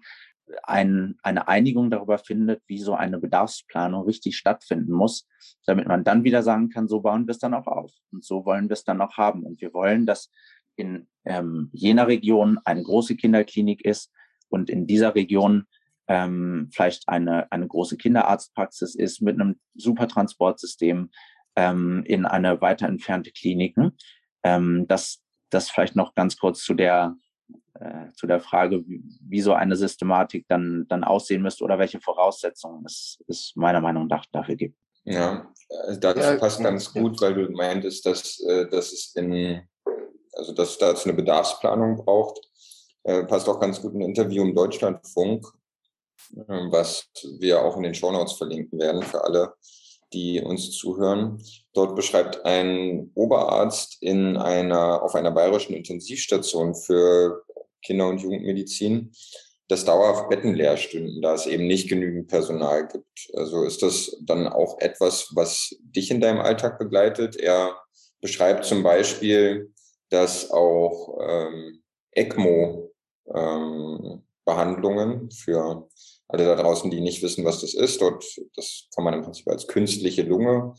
ein, 0.64 1.18
eine 1.24 1.48
Einigung 1.48 1.90
darüber 1.90 2.18
findet, 2.18 2.62
wie 2.68 2.78
so 2.78 2.94
eine 2.94 3.20
Bedarfsplanung 3.20 4.06
richtig 4.06 4.38
stattfinden 4.38 4.94
muss, 4.94 5.28
damit 5.66 5.88
man 5.88 6.04
dann 6.04 6.24
wieder 6.24 6.44
sagen 6.44 6.70
kann, 6.70 6.88
so 6.88 7.02
bauen 7.02 7.28
wir 7.28 7.32
es 7.32 7.40
dann 7.40 7.54
auch 7.54 7.68
auf 7.68 7.92
und 8.12 8.24
so 8.24 8.46
wollen 8.46 8.70
wir 8.70 8.74
es 8.74 8.84
dann 8.84 9.02
auch 9.02 9.18
haben. 9.18 9.44
Und 9.44 9.62
wir 9.62 9.74
wollen, 9.74 10.06
dass 10.06 10.32
in 10.76 11.08
ähm, 11.26 11.70
jener 11.74 12.08
Region 12.08 12.60
eine 12.64 12.84
große 12.84 13.16
Kinderklinik 13.16 13.84
ist 13.84 14.12
und 14.50 14.70
in 14.70 14.88
dieser 14.88 15.16
Region 15.16 15.66
ähm, 16.08 16.70
vielleicht 16.72 17.08
eine, 17.08 17.52
eine 17.52 17.68
große 17.68 17.98
Kinderarztpraxis 17.98 18.96
ist 18.96 19.22
mit 19.22 19.40
einem 19.40 19.60
super 19.76 20.08
Transportsystem 20.08 21.10
ähm, 21.56 22.04
in 22.06 22.26
eine 22.26 22.62
weiter 22.62 22.88
entfernte 22.88 23.32
Kliniken. 23.32 23.98
Ähm, 24.44 24.86
das, 24.88 25.24
das 25.50 25.70
vielleicht 25.70 25.96
noch 25.96 26.14
ganz 26.14 26.38
kurz 26.38 26.64
zu 26.64 26.74
der, 26.74 27.16
äh, 27.80 28.12
zu 28.14 28.28
der 28.28 28.40
Frage, 28.40 28.88
wie, 28.88 29.04
wie 29.22 29.42
so 29.42 29.54
eine 29.54 29.76
Systematik 29.76 30.46
dann, 30.48 30.86
dann 30.88 31.04
aussehen 31.04 31.42
müsste 31.42 31.64
oder 31.64 31.80
welche 31.80 32.00
Voraussetzungen 32.00 32.84
es, 32.86 33.24
es 33.28 33.54
meiner 33.56 33.82
Meinung 33.82 34.08
nach 34.08 34.26
dafür 34.32 34.56
gibt. 34.56 34.78
Ja, 35.04 35.52
also 35.86 36.00
dazu 36.00 36.20
ja, 36.20 36.36
passt 36.36 36.62
ganz 36.62 36.94
gut, 36.94 37.22
weil 37.22 37.34
du 37.34 37.50
meintest, 37.52 38.06
dass, 38.06 38.40
äh, 38.42 38.68
dass 38.70 38.92
es 38.92 39.14
in 39.16 39.62
also 40.38 40.54
dass 40.54 40.72
es 40.72 40.78
dazu 40.78 41.10
eine 41.10 41.16
Bedarfsplanung 41.16 41.98
braucht. 41.98 42.40
Äh, 43.04 43.24
passt 43.24 43.48
auch 43.50 43.60
ganz 43.60 43.82
gut 43.82 43.94
ein 43.94 44.02
Interview 44.02 44.44
im 44.44 44.54
Deutschlandfunk, 44.54 45.46
äh, 45.46 45.67
was 46.36 47.10
wir 47.40 47.62
auch 47.62 47.78
in 47.78 47.84
den 47.84 47.96
Shownotes 47.96 48.34
verlinken 48.34 48.80
werden 48.80 49.04
für 49.04 49.24
alle, 49.24 49.54
die 50.14 50.42
uns 50.42 50.72
zuhören. 50.72 51.42
Dort 51.74 51.96
beschreibt 51.96 52.46
ein 52.46 53.12
Oberarzt 53.14 53.98
in 54.02 54.38
einer, 54.38 55.04
auf 55.04 55.16
einer 55.16 55.32
bayerischen 55.32 55.74
Intensivstation 55.74 56.76
für 56.76 57.44
Kinder- 57.82 58.08
und 58.08 58.22
Jugendmedizin, 58.22 59.12
dass 59.68 59.86
dauerhaft 59.86 60.30
Betten 60.30 60.54
leer 60.54 60.78
stünden, 60.78 61.22
da 61.22 61.34
es 61.34 61.46
eben 61.46 61.68
nicht 61.68 61.90
genügend 61.90 62.28
Personal 62.28 62.88
gibt. 62.88 63.30
Also 63.34 63.64
ist 63.64 63.84
das 63.84 64.18
dann 64.22 64.48
auch 64.48 64.80
etwas, 64.80 65.32
was 65.36 65.76
dich 65.82 66.10
in 66.10 66.22
deinem 66.22 66.40
Alltag 66.40 66.80
begleitet? 66.80 67.36
Er 67.36 67.76
beschreibt 68.22 68.66
zum 68.66 68.82
Beispiel, 68.82 69.74
dass 70.10 70.50
auch 70.52 71.18
ähm, 71.22 71.84
ECMO-Behandlungen 72.12 74.14
ähm, 74.14 74.27
für 75.32 75.88
alle 76.28 76.46
da 76.46 76.56
draußen, 76.56 76.92
die 76.92 77.02
nicht 77.02 77.24
wissen, 77.24 77.46
was 77.46 77.62
das 77.62 77.74
ist. 77.74 78.02
Dort, 78.02 78.26
das 78.56 78.88
kann 78.94 79.04
man 79.04 79.14
im 79.14 79.22
Prinzip 79.24 79.48
als 79.48 79.68
künstliche 79.68 80.24
Lunge 80.24 80.74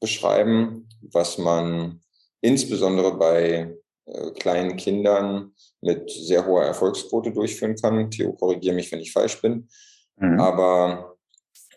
beschreiben, 0.00 0.88
was 1.00 1.38
man 1.38 2.00
insbesondere 2.40 3.16
bei 3.16 3.76
äh, 4.06 4.30
kleinen 4.32 4.76
Kindern 4.76 5.52
mit 5.80 6.10
sehr 6.10 6.46
hoher 6.46 6.64
Erfolgsquote 6.64 7.32
durchführen 7.32 7.76
kann. 7.76 8.10
Theo, 8.10 8.32
korrigiere 8.32 8.74
mich, 8.74 8.90
wenn 8.92 9.00
ich 9.00 9.12
falsch 9.12 9.40
bin. 9.40 9.68
Mhm. 10.16 10.40
Aber 10.40 11.16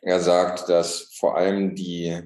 er 0.02 0.20
sagt, 0.20 0.70
dass 0.70 1.14
vor 1.14 1.38
allem 1.38 1.76
die 1.76 2.20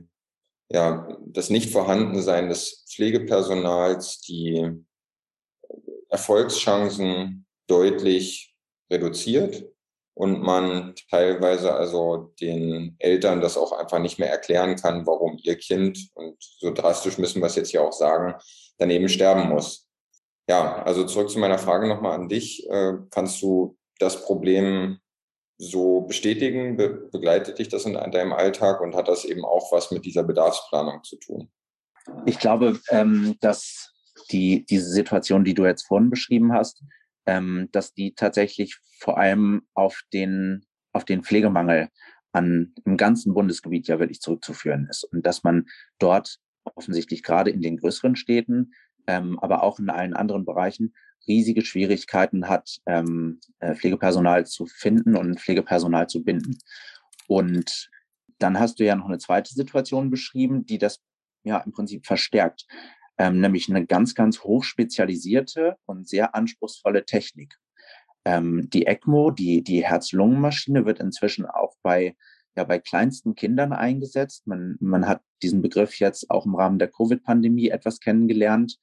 ja, 0.71 1.08
das 1.28 1.49
Nichtvorhandensein 1.49 2.49
des 2.49 2.86
Pflegepersonals 2.89 4.21
die 4.21 4.71
Erfolgschancen 6.10 7.45
deutlich 7.67 8.55
reduziert 8.89 9.65
und 10.15 10.41
man 10.41 10.95
teilweise 11.10 11.74
also 11.74 12.34
den 12.39 12.95
Eltern 13.00 13.41
das 13.41 13.58
auch 13.58 13.74
einfach 13.74 14.00
nicht 14.00 14.17
mehr 14.17 14.30
erklären 14.30 14.76
kann, 14.76 15.06
warum 15.06 15.38
ihr 15.43 15.58
Kind, 15.58 16.10
und 16.13 16.38
so 16.39 16.71
drastisch 16.71 17.17
müssen 17.17 17.41
wir 17.41 17.48
es 17.48 17.56
jetzt 17.56 17.71
hier 17.71 17.84
auch 17.84 17.91
sagen, 17.91 18.36
daneben 18.78 19.10
sterben 19.10 19.50
muss. 19.50 19.88
Ja, 20.48 20.84
also 20.84 21.06
zurück 21.06 21.30
zu 21.30 21.39
meiner 21.39 21.58
Frage 21.58 21.88
nochmal 21.88 22.13
an 22.13 22.30
dich. 22.30 22.69
Äh, 22.69 22.93
kannst 23.10 23.41
du 23.41 23.78
das 24.00 24.24
Problem 24.24 25.00
so 25.58 26.02
bestätigen? 26.02 26.78
Be 26.78 27.10
begleitet 27.12 27.60
dich 27.60 27.67
das 27.67 27.86
in 27.86 27.93
deinem 27.93 28.32
Alltag 28.32 28.80
und 28.82 28.95
hat 28.95 29.08
das 29.08 29.26
eben 29.26 29.43
auch 29.43 29.71
was 29.71 29.91
mit 29.91 30.06
dieser 30.06 30.24
Bedarfsplanung 30.24 31.04
zu 31.04 31.17
tun? 31.17 31.52
Ich 32.26 32.39
glaube, 32.39 32.80
ähm, 32.89 33.36
dass 33.41 33.91
die, 34.32 34.65
diese 34.65 34.89
Situation, 34.89 35.43
die 35.43 35.56
du 35.56 35.65
jetzt 35.65 35.88
vorhin 35.88 36.10
beschrieben 36.10 36.54
hast, 36.54 36.84
ähm, 37.25 37.69
dass 37.71 37.93
die 37.93 38.13
tatsächlich 38.13 38.77
vor 38.99 39.17
allem 39.17 39.63
auf 39.73 40.01
den, 40.13 40.65
auf 40.93 41.05
den 41.05 41.23
Pflegemangel 41.23 41.89
an, 42.31 42.73
im 42.85 42.97
ganzen 42.97 43.33
Bundesgebiet 43.33 43.88
ja 43.88 43.99
wirklich 43.99 44.21
zurückzuführen 44.21 44.88
ist. 44.89 45.03
Und 45.03 45.25
dass 45.25 45.43
man 45.43 45.65
dort 45.99 46.38
offensichtlich 46.63 47.23
gerade 47.23 47.49
in 47.49 47.61
den 47.61 47.77
größeren 47.77 48.15
Städten, 48.15 48.73
ähm, 49.07 49.39
aber 49.39 49.63
auch 49.63 49.79
in 49.79 49.89
allen 49.89 50.13
anderen 50.13 50.45
Bereichen 50.45 50.93
riesige 51.27 51.63
Schwierigkeiten 51.63 52.47
hat, 52.47 52.77
ähm, 52.85 53.39
äh, 53.59 53.75
Pflegepersonal 53.75 54.45
zu 54.45 54.65
finden 54.65 55.15
und 55.15 55.39
Pflegepersonal 55.39 56.07
zu 56.07 56.23
binden. 56.23 56.57
Und 57.27 57.89
dann 58.38 58.59
hast 58.59 58.79
du 58.79 58.85
ja 58.85 58.95
noch 58.95 59.07
eine 59.07 59.17
zweite 59.17 59.53
Situation 59.53 60.09
beschrieben, 60.09 60.65
die 60.65 60.77
das 60.77 61.01
ja 61.43 61.59
im 61.59 61.71
Prinzip 61.71 62.05
verstärkt, 62.05 62.65
ähm, 63.17 63.39
nämlich 63.39 63.69
eine 63.69 63.86
ganz, 63.86 64.15
ganz 64.15 64.41
hochspezialisierte 64.43 65.78
und 65.86 66.08
sehr 66.08 66.36
anspruchsvolle 66.36 67.06
Technik. 67.06 67.58
Ähm, 68.25 68.69
die 68.69 68.88
ECMO, 68.88 69.32
die, 69.32 69.63
die 69.63 69.86
Herz-Lungen-Maschine, 69.86 70.86
wird 70.86 70.99
inzwischen 70.99 71.45
auch 71.45 71.75
bei, 71.82 72.15
ja, 72.56 72.63
bei 72.63 72.80
kleinsten 72.80 73.36
Kindern 73.36 73.71
eingesetzt. 73.71 74.47
Man, 74.47 74.78
man 74.80 75.08
hat 75.08 75.21
diesen 75.43 75.62
Begriff 75.62 75.99
jetzt 75.99 76.30
auch 76.30 76.45
im 76.45 76.56
Rahmen 76.56 76.80
der 76.80 76.89
Covid-Pandemie 76.89 77.69
etwas 77.69 77.99
kennengelernt, 77.99 78.78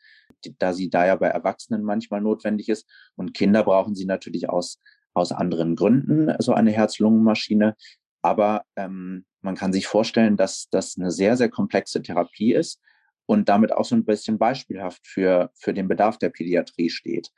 da 0.58 0.72
sie 0.72 0.88
da 0.90 1.06
ja 1.06 1.16
bei 1.16 1.28
Erwachsenen 1.28 1.82
manchmal 1.82 2.20
notwendig 2.20 2.68
ist. 2.68 2.88
Und 3.16 3.34
Kinder 3.34 3.64
brauchen 3.64 3.94
sie 3.94 4.06
natürlich 4.06 4.48
aus, 4.48 4.80
aus 5.12 5.32
anderen 5.32 5.76
Gründen, 5.76 6.34
so 6.38 6.54
eine 6.54 6.70
Herz-Lungen-Maschine. 6.70 7.76
Aber 8.22 8.62
ähm, 8.76 9.24
man 9.40 9.56
kann 9.56 9.72
sich 9.72 9.88
vorstellen, 9.88 10.36
dass 10.36 10.68
das 10.70 10.96
eine 10.96 11.10
sehr, 11.10 11.36
sehr 11.36 11.48
komplexe 11.50 12.00
Therapie 12.00 12.54
ist 12.54 12.80
und 13.26 13.48
damit 13.48 13.72
auch 13.72 13.84
so 13.84 13.94
ein 13.94 14.04
bisschen 14.04 14.38
beispielhaft 14.38 15.06
für, 15.06 15.50
für 15.54 15.72
den 15.72 15.88
Bedarf 15.88 16.18
der 16.18 16.30
Pädiatrie 16.30 16.90
steht. 16.90 17.30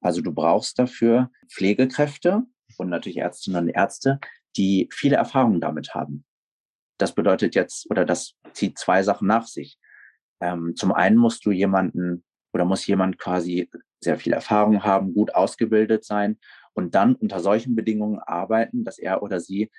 Also 0.00 0.22
du 0.22 0.32
brauchst 0.32 0.78
dafür 0.78 1.30
Pflegekräfte 1.48 2.42
und 2.78 2.88
natürlich 2.88 3.18
Ärztinnen 3.18 3.64
und 3.64 3.68
Ärzte, 3.70 4.18
die 4.56 4.88
viele 4.92 5.16
Erfahrungen 5.16 5.60
damit 5.60 5.94
haben. 5.94 6.24
Das 6.98 7.14
bedeutet 7.14 7.54
jetzt, 7.54 7.90
oder 7.90 8.04
das 8.04 8.34
zieht 8.52 8.78
zwei 8.78 9.02
Sachen 9.02 9.28
nach 9.28 9.46
sich. 9.46 9.78
Ähm, 10.40 10.74
zum 10.76 10.92
einen 10.92 11.16
musst 11.16 11.44
du 11.44 11.50
jemanden 11.50 12.24
oder 12.52 12.64
muss 12.64 12.86
jemand 12.86 13.18
quasi 13.18 13.70
sehr 14.00 14.18
viel 14.18 14.32
Erfahrung 14.32 14.82
haben, 14.82 15.14
gut 15.14 15.34
ausgebildet 15.34 16.04
sein 16.04 16.38
und 16.72 16.94
dann 16.94 17.14
unter 17.14 17.40
solchen 17.40 17.76
Bedingungen 17.76 18.18
arbeiten, 18.18 18.84
dass 18.84 18.98
er 18.98 19.22
oder 19.22 19.40
sie 19.40 19.70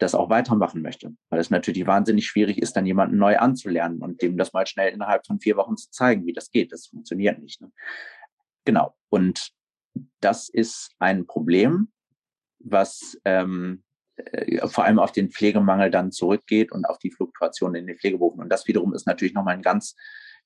das 0.00 0.14
auch 0.14 0.30
weitermachen 0.30 0.82
möchte. 0.82 1.14
Weil 1.28 1.40
es 1.40 1.50
natürlich 1.50 1.86
wahnsinnig 1.86 2.26
schwierig 2.26 2.58
ist, 2.58 2.74
dann 2.74 2.86
jemanden 2.86 3.18
neu 3.18 3.38
anzulernen 3.38 4.00
und 4.00 4.22
dem 4.22 4.36
das 4.36 4.52
mal 4.52 4.66
schnell 4.66 4.92
innerhalb 4.92 5.26
von 5.26 5.40
vier 5.40 5.56
Wochen 5.56 5.76
zu 5.76 5.90
zeigen, 5.90 6.26
wie 6.26 6.32
das 6.32 6.50
geht. 6.50 6.72
Das 6.72 6.86
funktioniert 6.86 7.38
nicht. 7.38 7.60
Ne? 7.60 7.70
Genau. 8.64 8.96
Und 9.10 9.50
das 10.20 10.48
ist 10.48 10.90
ein 10.98 11.26
Problem, 11.26 11.92
was 12.58 13.18
ähm, 13.24 13.84
äh, 14.16 14.66
vor 14.68 14.84
allem 14.84 14.98
auf 14.98 15.12
den 15.12 15.30
Pflegemangel 15.30 15.90
dann 15.90 16.12
zurückgeht 16.12 16.72
und 16.72 16.86
auf 16.86 16.98
die 16.98 17.10
Fluktuation 17.10 17.74
in 17.74 17.86
den 17.86 17.98
Pflegeberufen. 17.98 18.40
Und 18.40 18.48
das 18.48 18.66
wiederum 18.66 18.94
ist 18.94 19.06
natürlich 19.06 19.34
nochmal 19.34 19.54
ein 19.54 19.62
ganz, 19.62 19.96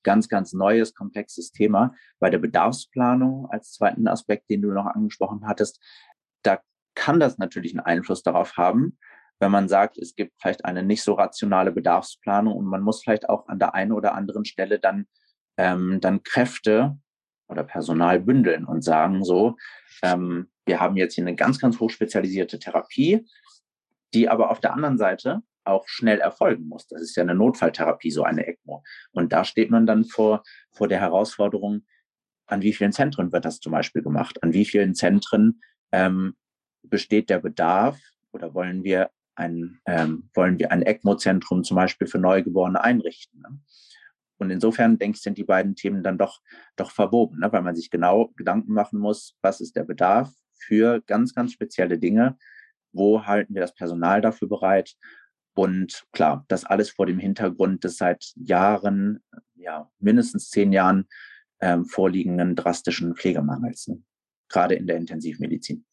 ganz, 0.03 0.27
ganz 0.27 0.51
neues, 0.51 0.93
komplexes 0.93 1.51
Thema. 1.51 1.93
Bei 2.19 2.29
der 2.29 2.39
Bedarfsplanung 2.39 3.47
als 3.49 3.71
zweiten 3.71 4.07
Aspekt, 4.09 4.49
den 4.49 4.61
du 4.61 4.71
noch 4.71 4.85
angesprochen 4.85 5.47
hattest, 5.47 5.81
da 6.41 6.59
kann 6.93 7.21
das 7.21 7.37
natürlich 7.37 7.71
einen 7.71 7.85
Einfluss 7.85 8.21
darauf 8.21 8.57
haben, 8.57 8.97
wenn 9.39 9.51
man 9.51 9.67
sagt, 9.67 9.97
es 9.97 10.15
gibt 10.15 10.33
vielleicht 10.39 10.65
eine 10.65 10.83
nicht 10.83 11.03
so 11.03 11.13
rationale 11.13 11.71
Bedarfsplanung 11.71 12.55
und 12.55 12.65
man 12.65 12.81
muss 12.81 13.03
vielleicht 13.03 13.29
auch 13.29 13.47
an 13.47 13.59
der 13.59 13.73
einen 13.73 13.91
oder 13.91 14.15
anderen 14.15 14.45
Stelle 14.45 14.79
dann, 14.79 15.07
ähm, 15.57 15.99
dann 16.01 16.23
Kräfte 16.23 16.97
oder 17.47 17.63
Personal 17.63 18.19
bündeln 18.19 18.65
und 18.65 18.83
sagen 18.83 19.23
so, 19.23 19.55
ähm, 20.01 20.49
wir 20.65 20.79
haben 20.79 20.95
jetzt 20.97 21.15
hier 21.15 21.23
eine 21.23 21.35
ganz, 21.35 21.59
ganz 21.59 21.79
hochspezialisierte 21.79 22.59
Therapie, 22.59 23.25
die 24.13 24.29
aber 24.29 24.49
auf 24.49 24.59
der 24.59 24.73
anderen 24.73 24.97
Seite 24.97 25.41
auch 25.63 25.87
schnell 25.87 26.19
erfolgen 26.19 26.67
muss. 26.67 26.87
Das 26.87 27.01
ist 27.01 27.15
ja 27.15 27.23
eine 27.23 27.35
Notfalltherapie, 27.35 28.11
so 28.11 28.23
eine 28.23 28.47
ECMO. 28.47 28.83
Und 29.11 29.33
da 29.33 29.43
steht 29.43 29.71
man 29.71 29.85
dann 29.85 30.05
vor, 30.05 30.43
vor 30.71 30.87
der 30.87 30.99
Herausforderung, 30.99 31.85
an 32.47 32.61
wie 32.61 32.73
vielen 32.73 32.91
Zentren 32.91 33.31
wird 33.31 33.45
das 33.45 33.59
zum 33.59 33.71
Beispiel 33.71 34.03
gemacht? 34.03 34.41
An 34.43 34.53
wie 34.53 34.65
vielen 34.65 34.93
Zentren 34.93 35.61
ähm, 35.91 36.35
besteht 36.83 37.29
der 37.29 37.39
Bedarf 37.39 37.99
oder 38.31 38.53
wollen 38.53 38.83
wir 38.83 39.09
ein, 39.35 39.79
ähm, 39.85 40.29
wollen 40.33 40.59
wir 40.59 40.71
ein 40.71 40.81
ECMO-Zentrum 40.81 41.63
zum 41.63 41.75
Beispiel 41.75 42.07
für 42.07 42.19
Neugeborene 42.19 42.81
einrichten? 42.81 43.41
Ne? 43.41 43.59
Und 44.37 44.49
insofern, 44.49 44.97
denke 44.97 45.15
ich, 45.15 45.21
sind 45.21 45.37
die 45.37 45.43
beiden 45.43 45.75
Themen 45.75 46.03
dann 46.03 46.17
doch, 46.17 46.41
doch 46.75 46.91
verwoben, 46.91 47.39
ne? 47.39 47.51
weil 47.51 47.61
man 47.61 47.75
sich 47.75 47.89
genau 47.89 48.31
Gedanken 48.35 48.73
machen 48.73 48.99
muss, 48.99 49.37
was 49.41 49.61
ist 49.61 49.75
der 49.75 49.83
Bedarf 49.83 50.31
für 50.53 51.01
ganz, 51.01 51.33
ganz 51.33 51.53
spezielle 51.53 51.99
Dinge, 51.99 52.37
wo 52.91 53.25
halten 53.25 53.53
wir 53.53 53.61
das 53.61 53.75
Personal 53.75 54.21
dafür 54.21 54.47
bereit? 54.47 54.95
Und 55.53 56.05
klar, 56.11 56.43
das 56.49 56.65
alles 56.65 56.89
vor 56.89 57.05
dem 57.05 57.19
Hintergrund 57.19 57.83
des 57.83 57.97
seit 57.97 58.33
Jahren, 58.35 59.23
ja, 59.53 59.89
mindestens 59.99 60.49
zehn 60.49 60.73
Jahren 60.73 61.07
ähm, 61.61 61.85
vorliegenden 61.85 62.55
drastischen 62.55 63.15
Pflegemangels, 63.15 63.87
ne? 63.87 64.03
gerade 64.49 64.75
in 64.75 64.85
der 64.85 64.97
Intensivmedizin. 64.97 65.85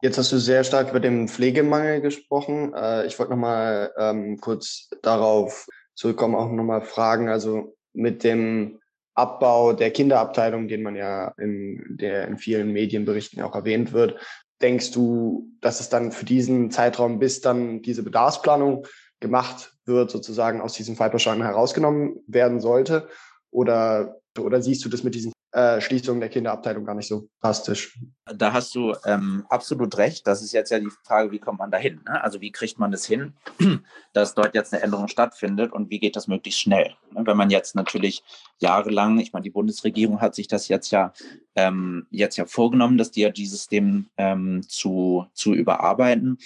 Jetzt 0.00 0.16
hast 0.16 0.30
du 0.30 0.38
sehr 0.38 0.62
stark 0.62 0.90
über 0.90 1.00
den 1.00 1.26
Pflegemangel 1.26 2.00
gesprochen. 2.00 2.72
Äh, 2.72 3.06
ich 3.06 3.18
wollte 3.18 3.32
nochmal 3.32 3.92
ähm, 3.98 4.38
kurz 4.40 4.88
darauf 5.02 5.66
zurückkommen, 5.94 6.36
auch 6.36 6.50
nochmal 6.50 6.82
fragen, 6.82 7.28
also 7.28 7.76
mit 7.92 8.22
dem 8.22 8.78
Abbau 9.14 9.72
der 9.72 9.90
Kinderabteilung, 9.90 10.68
den 10.68 10.84
man 10.84 10.94
ja 10.94 11.34
in, 11.38 11.84
der 11.88 12.28
in 12.28 12.38
vielen 12.38 12.72
Medienberichten 12.72 13.42
auch 13.42 13.56
erwähnt 13.56 13.92
wird, 13.92 14.20
denkst 14.62 14.92
du, 14.92 15.50
dass 15.60 15.80
es 15.80 15.88
dann 15.88 16.12
für 16.12 16.24
diesen 16.24 16.70
Zeitraum, 16.70 17.18
bis 17.18 17.40
dann 17.40 17.82
diese 17.82 18.04
Bedarfsplanung 18.04 18.86
gemacht 19.18 19.72
wird, 19.84 20.12
sozusagen 20.12 20.60
aus 20.60 20.74
diesem 20.74 20.94
Fallpauschalen 20.94 21.42
herausgenommen 21.42 22.20
werden 22.28 22.60
sollte? 22.60 23.08
Oder, 23.50 24.20
oder 24.38 24.62
siehst 24.62 24.84
du 24.84 24.88
das 24.88 25.02
mit 25.02 25.16
diesen 25.16 25.32
äh, 25.58 25.80
Schließung 25.80 26.20
der 26.20 26.28
Kinderabteilung 26.28 26.84
gar 26.84 26.94
nicht 26.94 27.08
so 27.08 27.28
drastisch. 27.40 27.98
Da 28.24 28.52
hast 28.52 28.76
du 28.76 28.94
ähm, 29.04 29.44
absolut 29.48 29.96
recht. 29.98 30.24
Das 30.24 30.40
ist 30.40 30.52
jetzt 30.52 30.70
ja 30.70 30.78
die 30.78 30.90
Frage, 31.02 31.32
wie 31.32 31.40
kommt 31.40 31.58
man 31.58 31.72
da 31.72 31.78
hin? 31.78 32.00
Ne? 32.06 32.22
Also 32.22 32.40
wie 32.40 32.52
kriegt 32.52 32.78
man 32.78 32.92
es 32.92 33.00
das 33.00 33.08
hin, 33.08 33.34
dass 34.12 34.34
dort 34.34 34.54
jetzt 34.54 34.72
eine 34.72 34.84
Änderung 34.84 35.08
stattfindet 35.08 35.72
und 35.72 35.90
wie 35.90 35.98
geht 35.98 36.14
das 36.14 36.28
möglichst 36.28 36.60
schnell? 36.60 36.94
Ne? 37.12 37.22
Wenn 37.26 37.36
man 37.36 37.50
jetzt 37.50 37.74
natürlich 37.74 38.22
jahrelang, 38.58 39.18
ich 39.18 39.32
meine, 39.32 39.42
die 39.42 39.50
Bundesregierung 39.50 40.20
hat 40.20 40.36
sich 40.36 40.46
das 40.46 40.68
jetzt 40.68 40.92
ja 40.92 41.12
ähm, 41.56 42.06
jetzt 42.10 42.36
ja 42.36 42.46
vorgenommen, 42.46 42.96
dass 42.96 43.10
die 43.10 43.22
ja 43.22 43.30
dieses 43.30 43.58
System 43.58 44.06
ähm, 44.16 44.62
zu, 44.68 45.26
zu 45.32 45.54
überarbeiten. 45.54 46.38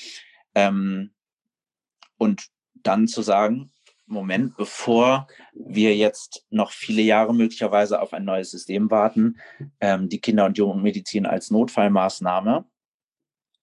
Ähm, 0.55 1.11
und 2.17 2.47
dann 2.83 3.09
zu 3.09 3.21
sagen, 3.21 3.73
Moment, 4.07 4.57
bevor 4.57 5.27
wir 5.55 5.97
jetzt 5.97 6.45
noch 6.51 6.73
viele 6.73 7.03
Jahre 7.03 7.35
möglicherweise 7.35 8.01
auf 8.01 8.13
ein 8.13 8.25
neues 8.25 8.51
System 8.51 8.91
warten, 8.91 9.39
ähm, 9.81 10.09
die 10.09 10.21
Kinder- 10.21 10.47
und 10.47 10.59
Jugendmedizin 10.59 11.27
als 11.27 11.51
Notfallmaßnahme 11.51 12.65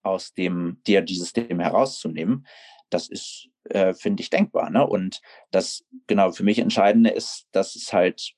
aus 0.01 0.33
dem 0.33 0.81
DRG-System 0.87 1.59
herauszunehmen, 1.59 2.47
das 2.89 3.07
ist, 3.07 3.49
äh, 3.65 3.93
finde 3.93 4.21
ich, 4.21 4.29
denkbar. 4.29 4.69
Ne? 4.69 4.85
Und 4.85 5.21
das 5.51 5.85
genau 6.07 6.31
für 6.31 6.43
mich 6.43 6.59
Entscheidende 6.59 7.11
ist, 7.11 7.47
dass 7.51 7.75
es 7.75 7.93
halt, 7.93 8.33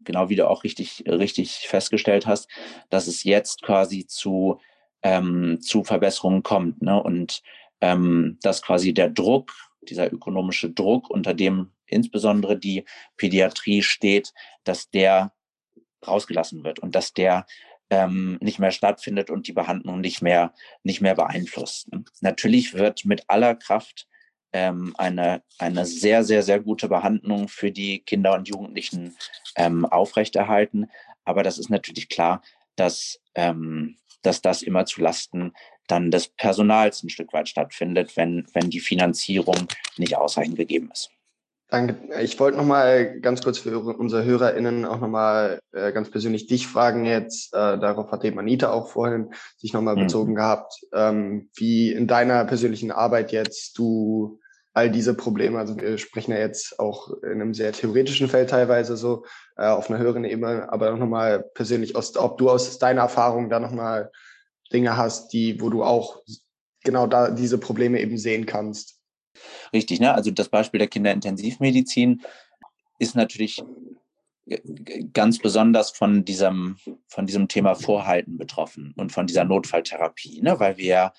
genau 0.00 0.28
wie 0.28 0.36
du 0.36 0.48
auch 0.48 0.64
richtig, 0.64 1.04
richtig 1.06 1.68
festgestellt 1.68 2.26
hast, 2.26 2.50
dass 2.90 3.06
es 3.06 3.24
jetzt 3.24 3.62
quasi 3.62 4.06
zu, 4.06 4.60
ähm, 5.02 5.60
zu 5.60 5.84
Verbesserungen 5.84 6.42
kommt. 6.42 6.82
Ne? 6.82 7.02
Und 7.02 7.42
ähm, 7.80 8.38
dass 8.42 8.62
quasi 8.62 8.92
der 8.94 9.10
Druck 9.10 9.52
dieser 9.90 10.12
ökonomische 10.12 10.70
Druck, 10.70 11.10
unter 11.10 11.34
dem 11.34 11.72
insbesondere 11.86 12.58
die 12.58 12.84
Pädiatrie 13.16 13.82
steht, 13.82 14.32
dass 14.64 14.90
der 14.90 15.32
rausgelassen 16.06 16.64
wird 16.64 16.78
und 16.78 16.94
dass 16.94 17.12
der 17.12 17.46
ähm, 17.90 18.38
nicht 18.40 18.58
mehr 18.58 18.72
stattfindet 18.72 19.30
und 19.30 19.46
die 19.46 19.52
Behandlung 19.52 20.00
nicht 20.00 20.20
mehr, 20.22 20.52
nicht 20.82 21.00
mehr 21.00 21.14
beeinflusst. 21.14 21.88
Natürlich 22.20 22.74
wird 22.74 23.04
mit 23.04 23.24
aller 23.28 23.54
Kraft 23.54 24.08
ähm, 24.52 24.94
eine, 24.98 25.42
eine 25.58 25.86
sehr, 25.86 26.24
sehr, 26.24 26.42
sehr 26.42 26.60
gute 26.60 26.88
Behandlung 26.88 27.48
für 27.48 27.70
die 27.70 28.00
Kinder 28.00 28.34
und 28.34 28.48
Jugendlichen 28.48 29.16
ähm, 29.54 29.84
aufrechterhalten. 29.84 30.90
Aber 31.24 31.42
das 31.42 31.58
ist 31.58 31.70
natürlich 31.70 32.08
klar, 32.08 32.42
dass, 32.74 33.20
ähm, 33.34 33.96
dass 34.22 34.42
das 34.42 34.62
immer 34.62 34.86
zu 34.86 35.00
Lasten 35.00 35.52
dann 35.86 36.10
des 36.10 36.28
Personals 36.28 37.02
ein 37.02 37.10
Stück 37.10 37.32
weit 37.32 37.48
stattfindet, 37.48 38.16
wenn, 38.16 38.46
wenn 38.52 38.70
die 38.70 38.80
Finanzierung 38.80 39.68
nicht 39.96 40.16
ausreichend 40.16 40.56
gegeben 40.56 40.90
ist. 40.92 41.10
Danke. 41.68 41.96
Ich 42.22 42.38
wollte 42.38 42.58
noch 42.58 42.64
mal 42.64 43.18
ganz 43.20 43.42
kurz 43.42 43.58
für 43.58 43.80
unsere 43.80 44.24
HörerInnen 44.24 44.84
auch 44.84 45.00
noch 45.00 45.08
mal 45.08 45.58
äh, 45.72 45.92
ganz 45.92 46.10
persönlich 46.10 46.46
dich 46.46 46.68
fragen 46.68 47.04
jetzt. 47.04 47.52
Äh, 47.52 47.78
darauf 47.78 48.12
hat 48.12 48.24
eben 48.24 48.38
Anita 48.38 48.70
auch 48.70 48.88
vorhin 48.88 49.32
sich 49.56 49.72
noch 49.72 49.82
mal 49.82 49.96
mhm. 49.96 50.02
bezogen 50.02 50.34
gehabt, 50.36 50.74
ähm, 50.92 51.50
wie 51.56 51.90
in 51.90 52.06
deiner 52.06 52.44
persönlichen 52.44 52.92
Arbeit 52.92 53.32
jetzt 53.32 53.76
du 53.78 54.38
all 54.76 54.90
diese 54.90 55.14
Probleme, 55.14 55.58
also 55.58 55.74
wir 55.80 55.96
sprechen 55.96 56.32
ja 56.32 56.38
jetzt 56.38 56.78
auch 56.78 57.10
in 57.22 57.40
einem 57.40 57.54
sehr 57.54 57.72
theoretischen 57.72 58.28
Feld 58.28 58.50
teilweise 58.50 58.98
so 58.98 59.24
äh, 59.56 59.66
auf 59.66 59.88
einer 59.88 59.98
höheren 59.98 60.24
Ebene, 60.24 60.70
aber 60.70 60.92
auch 60.92 60.98
noch 60.98 61.08
mal 61.08 61.42
persönlich, 61.54 61.96
aus, 61.96 62.14
ob 62.14 62.36
du 62.36 62.50
aus 62.50 62.78
deiner 62.78 63.00
Erfahrung 63.00 63.48
da 63.48 63.58
noch 63.58 63.72
mal 63.72 64.12
Dinge 64.72 64.96
hast, 64.96 65.32
die, 65.32 65.60
wo 65.60 65.70
du 65.70 65.84
auch 65.84 66.22
genau 66.82 67.06
da 67.06 67.30
diese 67.30 67.58
Probleme 67.58 68.00
eben 68.00 68.18
sehen 68.18 68.46
kannst. 68.46 69.00
Richtig, 69.72 70.00
ne? 70.00 70.14
Also 70.14 70.30
das 70.30 70.48
Beispiel 70.48 70.78
der 70.78 70.88
Kinderintensivmedizin 70.88 72.22
ist 72.98 73.14
natürlich 73.14 73.62
ganz 75.12 75.38
besonders 75.38 75.90
von 75.90 76.24
diesem, 76.24 76.76
von 77.08 77.26
diesem 77.26 77.48
Thema 77.48 77.74
Vorhalten 77.74 78.38
betroffen 78.38 78.94
und 78.96 79.10
von 79.10 79.26
dieser 79.26 79.44
Notfalltherapie, 79.44 80.40
ne? 80.40 80.58
weil 80.60 80.76
wir 80.76 81.12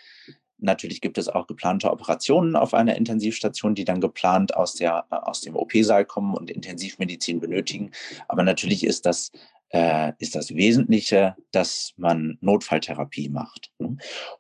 natürlich 0.59 1.01
gibt 1.01 1.17
es 1.17 1.29
auch 1.29 1.47
geplante 1.47 1.91
Operationen 1.91 2.55
auf 2.55 2.73
einer 2.73 2.95
Intensivstation, 2.95 3.75
die 3.75 3.85
dann 3.85 4.01
geplant 4.01 4.55
aus, 4.55 4.75
der, 4.75 5.05
aus 5.09 5.41
dem 5.41 5.55
OP-Saal 5.55 6.05
kommen 6.05 6.33
und 6.35 6.49
Intensivmedizin 6.49 7.39
benötigen. 7.39 7.91
Aber 8.27 8.43
natürlich 8.43 8.83
ist 8.83 9.05
das 9.05 9.31
äh, 9.69 10.13
ist 10.19 10.35
das 10.35 10.55
Wesentliche, 10.55 11.35
dass 11.51 11.93
man 11.97 12.37
Notfalltherapie 12.41 13.29
macht. 13.29 13.71
Ne? 13.79 13.97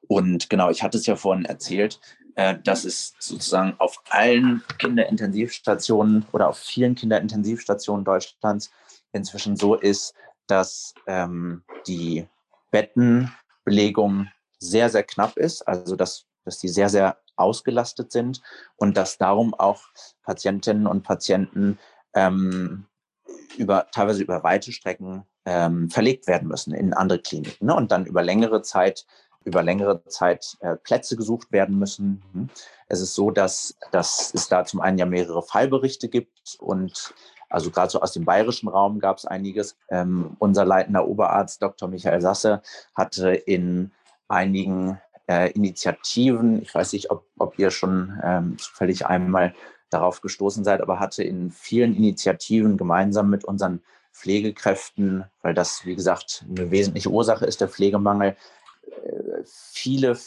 Und 0.07 0.49
genau, 0.49 0.69
ich 0.69 0.83
hatte 0.83 0.97
es 0.97 1.05
ja 1.05 1.15
vorhin 1.15 1.45
erzählt, 1.45 1.99
äh, 2.35 2.57
dass 2.63 2.85
es 2.85 3.13
sozusagen 3.19 3.73
auf 3.77 4.01
allen 4.09 4.63
Kinderintensivstationen 4.77 6.25
oder 6.31 6.47
auf 6.47 6.59
vielen 6.59 6.95
Kinderintensivstationen 6.95 8.05
Deutschlands 8.05 8.71
inzwischen 9.11 9.57
so 9.57 9.75
ist, 9.75 10.13
dass 10.47 10.93
ähm, 11.07 11.63
die 11.87 12.25
Bettenbelegung 12.71 14.29
sehr, 14.59 14.89
sehr 14.89 15.03
knapp 15.03 15.37
ist, 15.37 15.67
also 15.67 15.95
dass, 15.95 16.25
dass 16.45 16.59
die 16.59 16.69
sehr, 16.69 16.89
sehr 16.89 17.17
ausgelastet 17.35 18.11
sind 18.11 18.41
und 18.75 18.97
dass 18.97 19.17
darum 19.17 19.53
auch 19.53 19.83
Patientinnen 20.23 20.87
und 20.87 21.03
Patienten 21.03 21.77
ähm, 22.13 22.85
über, 23.57 23.87
teilweise 23.91 24.23
über 24.23 24.43
weite 24.43 24.71
Strecken 24.71 25.23
ähm, 25.45 25.89
verlegt 25.89 26.27
werden 26.27 26.47
müssen 26.47 26.73
in 26.73 26.93
andere 26.93 27.19
Kliniken 27.19 27.67
ne? 27.67 27.75
und 27.75 27.91
dann 27.91 28.05
über 28.05 28.23
längere 28.23 28.61
Zeit 28.61 29.05
über 29.47 29.63
längere 29.63 30.03
Zeit 30.05 30.57
äh, 30.59 30.75
Plätze 30.75 31.15
gesucht 31.15 31.53
werden 31.53 31.79
müssen. 31.79 32.21
Mhm. 32.33 32.49
Es 32.87 32.99
ist 32.99 33.15
so, 33.15 33.31
dass, 33.31 33.77
dass 33.91 34.33
es 34.33 34.49
da 34.49 34.65
zum 34.65 34.81
einen 34.81 34.97
ja 34.97 35.05
mehrere 35.05 35.41
Fallberichte 35.41 36.09
gibt 36.09 36.57
und 36.59 37.13
also 37.49 37.71
gerade 37.71 37.89
so 37.89 38.01
aus 38.01 38.11
dem 38.11 38.25
bayerischen 38.25 38.67
Raum 38.67 38.99
gab 38.99 39.17
es 39.17 39.25
einiges. 39.25 39.77
Ähm, 39.89 40.35
unser 40.39 40.65
leitender 40.65 41.07
Oberarzt 41.07 41.61
Dr. 41.61 41.87
Michael 41.87 42.19
Sasse 42.19 42.61
hatte 42.93 43.29
in 43.29 43.91
einigen 44.27 44.99
äh, 45.27 45.51
Initiativen, 45.51 46.61
ich 46.61 46.73
weiß 46.73 46.93
nicht, 46.93 47.11
ob, 47.11 47.25
ob 47.37 47.57
ihr 47.59 47.71
schon 47.71 48.19
ähm, 48.23 48.57
zufällig 48.57 49.05
einmal 49.05 49.53
darauf 49.89 50.21
gestoßen 50.21 50.63
seid, 50.63 50.81
aber 50.81 50.99
hatte 50.99 51.23
in 51.23 51.51
vielen 51.51 51.95
Initiativen 51.95 52.77
gemeinsam 52.77 53.29
mit 53.29 53.45
unseren 53.45 53.81
Pflegekräften, 54.11 55.25
weil 55.41 55.53
das, 55.53 55.85
wie 55.85 55.95
gesagt, 55.95 56.45
eine 56.49 56.71
wesentliche 56.71 57.09
Ursache 57.09 57.45
ist, 57.45 57.61
der 57.61 57.69
Pflegemangel, 57.69 58.35
viele, 59.45 60.17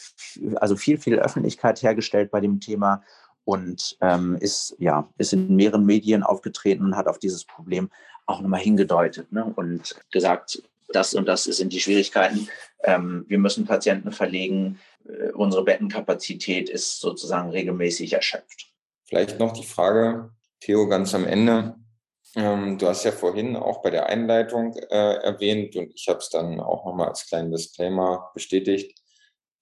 also 0.57 0.77
viel, 0.77 0.99
viel 0.99 1.19
Öffentlichkeit 1.19 1.83
hergestellt 1.83 2.31
bei 2.31 2.41
dem 2.41 2.61
Thema 2.61 3.03
und 3.45 3.97
ähm, 4.01 4.37
ist, 4.41 4.77
ja, 4.79 5.09
ist 5.19 5.33
in 5.33 5.57
mehreren 5.57 5.85
Medien 5.85 6.23
aufgetreten 6.23 6.85
und 6.85 6.97
hat 6.97 7.09
auf 7.09 7.19
dieses 7.19 7.45
Problem 7.45 7.91
auch 8.27 8.41
nochmal 8.41 8.61
hingedeutet 8.61 9.33
ne? 9.33 9.45
und 9.45 9.97
gesagt, 10.11 10.63
das 10.93 11.15
und 11.15 11.27
das 11.27 11.45
sind 11.45 11.73
die 11.73 11.81
Schwierigkeiten. 11.81 12.49
Ähm, 12.83 13.25
wir 13.29 13.39
müssen 13.39 13.67
Patienten 13.67 14.13
verlegen. 14.13 14.79
Äh, 15.07 15.31
unsere 15.33 15.65
Bettenkapazität 15.65 16.69
ist 16.69 17.01
sozusagen 17.01 17.51
regelmäßig 17.51 18.13
erschöpft. 18.13 18.73
Vielleicht 19.05 19.39
noch 19.39 19.53
die 19.53 19.67
Frage, 19.67 20.31
Theo, 20.61 20.89
ganz 20.89 21.15
am 21.15 21.27
Ende. 21.27 21.75
Ähm, 22.37 22.79
du 22.79 22.87
hast 22.87 23.05
ja 23.05 23.13
vorhin 23.13 23.57
auch 23.57 23.83
bei 23.83 23.91
der 23.91 24.07
Einleitung 24.07 24.77
äh, 24.77 25.15
erwähnt 25.15 25.75
und 25.75 25.93
ich 25.95 26.09
habe 26.09 26.19
es 26.19 26.31
dann 26.31 26.61
auch 26.61 26.85
nochmal 26.85 27.09
als 27.09 27.27
kleinen 27.27 27.51
Disclaimer 27.51 28.31
bestätigt, 28.35 28.97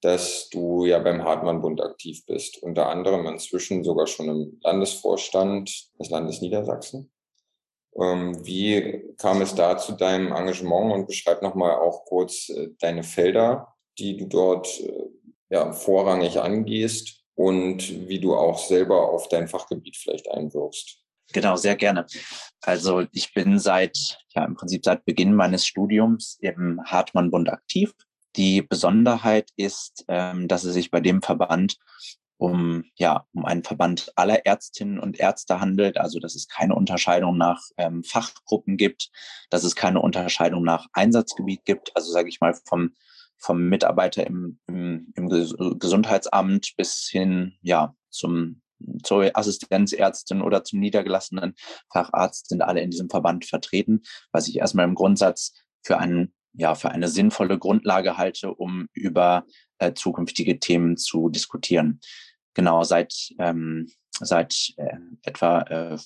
dass 0.03 0.49
du 0.51 0.85
ja 0.85 0.99
beim 0.99 1.25
Hartmann-Bund 1.25 1.81
aktiv 1.81 2.25
bist, 2.27 2.63
unter 2.63 2.89
anderem 2.89 3.27
inzwischen 3.27 3.85
sogar 3.85 4.07
schon 4.07 4.29
im 4.29 4.59
Landesvorstand 4.63 5.71
des 5.99 6.11
Landes 6.11 6.41
Niedersachsen. 6.43 7.11
Ähm, 7.97 8.45
wie 8.45 9.15
kam 9.19 9.41
es 9.41 9.55
da 9.55 9.77
zu 9.77 9.93
deinem 9.93 10.33
Engagement 10.33 10.93
und 10.93 11.07
beschreib 11.07 11.43
nochmal 11.43 11.77
auch 11.77 12.05
kurz 12.05 12.49
äh, 12.51 12.69
deine 12.81 13.03
Felder, 13.03 13.75
die 13.99 14.17
du 14.17 14.27
dort 14.27 14.81
äh, 14.81 15.09
ja, 15.51 15.73
vorrangig 15.73 16.41
angehst 16.41 17.25
und 17.35 18.09
wie 18.09 18.21
du 18.21 18.35
auch 18.35 18.59
selber 18.59 19.11
auf 19.11 19.29
dein 19.29 19.49
Fachgebiet 19.49 19.97
vielleicht 19.97 20.31
einwirkst. 20.31 20.99
Genau, 21.33 21.57
sehr 21.57 21.77
gerne. 21.77 22.07
Also 22.63 23.05
ich 23.13 23.35
bin 23.35 23.59
seit, 23.59 24.19
ja, 24.35 24.45
im 24.45 24.55
Prinzip 24.55 24.85
seit 24.85 25.05
Beginn 25.05 25.35
meines 25.35 25.67
Studiums 25.67 26.39
im 26.41 26.81
Hartmann-Bund 26.85 27.51
aktiv. 27.51 27.93
Die 28.37 28.63
Besonderheit 28.63 29.51
ist, 29.57 30.05
ähm, 30.09 30.49
dass 30.49 30.65
es 30.65 30.75
sich 30.75 30.91
bei 30.91 31.01
dem 31.01 31.23
Verband 31.23 31.77
um, 32.39 32.85
ja, 32.97 33.27
um 33.33 33.45
einen 33.45 33.65
Verband 33.65 34.13
aller 34.17 34.47
Ärztinnen 34.47 34.99
und 34.99 35.19
Ärzte 35.19 35.61
handelt, 35.61 35.99
also 35.99 36.21
dass 36.21 36.35
es 36.35 36.49
keine 36.49 36.75
Unterscheidung 36.75 37.37
nach 37.37 37.63
ähm, 37.77 38.03
Fachgruppen 38.05 38.77
gibt, 38.77 39.11
dass 39.51 39.65
es 39.65 39.75
keine 39.75 40.01
Unterscheidung 40.01 40.63
nach 40.63 40.87
Einsatzgebiet 40.93 41.65
gibt, 41.65 41.95
also 41.97 42.11
sage 42.11 42.29
ich 42.29 42.41
mal 42.41 42.55
vom, 42.65 42.95
vom 43.37 43.69
Mitarbeiter 43.69 44.27
im, 44.27 44.59
im, 44.69 45.13
im 45.15 45.29
Gesundheitsamt 45.79 46.75
bis 46.77 47.09
hin 47.11 47.55
ja, 47.61 47.95
zum 48.09 48.63
zur 49.03 49.37
Assistenzärztin 49.37 50.41
oder 50.41 50.63
zum 50.63 50.79
niedergelassenen 50.79 51.55
Facharzt 51.93 52.49
sind 52.49 52.63
alle 52.63 52.81
in 52.81 52.91
diesem 52.91 53.11
Verband 53.11 53.45
vertreten, 53.45 54.03
was 54.31 54.47
ich 54.47 54.59
erstmal 54.59 54.85
im 54.85 54.95
Grundsatz 54.95 55.53
für 55.83 55.99
einen 55.99 56.33
ja, 56.55 56.75
für 56.75 56.91
eine 56.91 57.09
sinnvolle 57.09 57.59
Grundlage 57.59 58.17
halte, 58.17 58.53
um 58.53 58.89
über 58.93 59.45
äh, 59.79 59.93
zukünftige 59.93 60.59
Themen 60.59 60.97
zu 60.97 61.29
diskutieren. 61.29 62.01
Genau, 62.59 62.83
seit, 62.83 63.15
ähm, 63.39 63.89
seit 64.19 64.75
äh, 64.79 64.97
etwa 65.23 65.61
äh, 65.61 65.97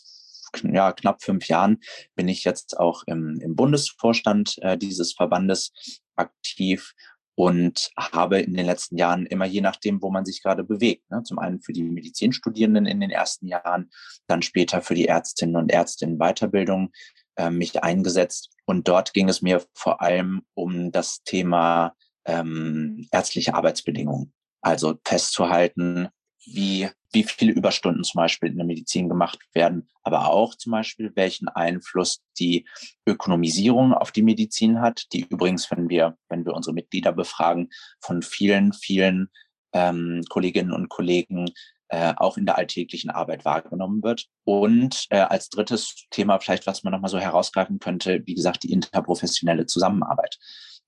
ja, 0.64 0.92
knapp 0.92 1.22
fünf 1.22 1.48
Jahren 1.48 1.80
bin 2.14 2.28
ich 2.28 2.44
jetzt 2.44 2.78
auch 2.78 3.05
im, 3.07 3.40
im 3.40 3.57
Bundesvorstand 3.57 4.59
äh, 4.59 4.76
dieses 4.76 5.14
Verbandes 5.14 5.72
aktiv 6.14 6.92
und 7.36 7.90
habe 7.98 8.40
in 8.40 8.53
den 8.53 8.66
letzten 8.66 8.98
Jahren 8.98 9.24
immer 9.24 9.46
je 9.46 9.62
nachdem, 9.62 10.03
wo 10.03 10.11
man 10.11 10.26
sich 10.26 10.42
gerade 10.42 10.62
bewegt. 10.62 11.11
Ne? 11.11 11.22
Zum 11.22 11.38
einen 11.38 11.62
für 11.62 11.72
die 11.72 11.84
Medizinstudierenden 11.84 12.84
in 12.84 13.00
den 13.00 13.11
ersten 13.11 13.46
Jahren, 13.46 13.88
dann 14.26 14.42
später 14.42 14.82
für 14.82 14.94
die 14.94 15.07
Ärztinnen 15.07 15.57
und 15.57 15.72
Ärzte 15.72 16.05
in 16.05 16.18
Weiterbildung 16.18 16.92
äh, 17.36 17.48
mich 17.48 17.82
eingesetzt. 17.82 18.50
Und 18.66 18.88
dort 18.88 19.14
ging 19.14 19.30
es 19.30 19.40
mir 19.40 19.64
vor 19.72 20.03
allem 20.03 20.42
um 20.53 20.92
das 20.92 21.22
Thema 21.24 21.94
ähm, 22.26 23.09
ärztliche 23.11 23.55
Arbeitsbedingungen. 23.55 24.34
Also 24.61 24.98
festzuhalten, 25.03 26.11
wie, 26.45 26.88
wie 27.12 27.24
viele 27.24 27.53
Überstunden 27.53 28.05
zum 28.05 28.18
Beispiel 28.18 28.51
in 28.51 28.57
der 28.57 28.66
Medizin 28.66 29.09
gemacht 29.09 29.38
werden, 29.53 29.88
aber 30.03 30.30
auch 30.30 30.55
zum 30.55 30.72
Beispiel, 30.72 31.12
welchen 31.14 31.49
Einfluss 31.49 32.22
die 32.38 32.66
Ökonomisierung 33.07 33.93
auf 33.95 34.12
die 34.12 34.22
Medizin 34.22 34.80
hat, 34.80 35.07
die 35.12 35.26
übrigens, 35.28 35.70
wenn 35.70 35.88
wir, 35.88 36.16
wenn 36.28 36.45
wir 36.45 36.55
unsere 36.55 36.74
Mitglieder 36.74 37.12
befragen, 37.12 37.70
von 38.01 38.22
vielen, 38.22 38.72
vielen 38.72 39.28
ähm, 39.72 40.22
Kolleginnen 40.28 40.72
und 40.72 40.88
Kollegen 40.88 41.51
äh, 41.88 42.14
auch 42.16 42.36
in 42.36 42.47
der 42.47 42.57
alltäglichen 42.57 43.11
Arbeit 43.11 43.45
wahrgenommen 43.45 44.03
wird. 44.03 44.26
Und 44.45 45.07
äh, 45.11 45.18
als 45.18 45.51
drittes 45.51 46.07
Thema 46.11 46.40
vielleicht, 46.40 46.66
was 46.66 46.82
man 46.84 46.93
nochmal 46.93 47.11
so 47.11 47.18
herausgreifen 47.18 47.78
könnte, 47.78 48.22
wie 48.24 48.34
gesagt, 48.34 48.62
die 48.62 48.72
interprofessionelle 48.72 49.66
Zusammenarbeit. 49.66 50.38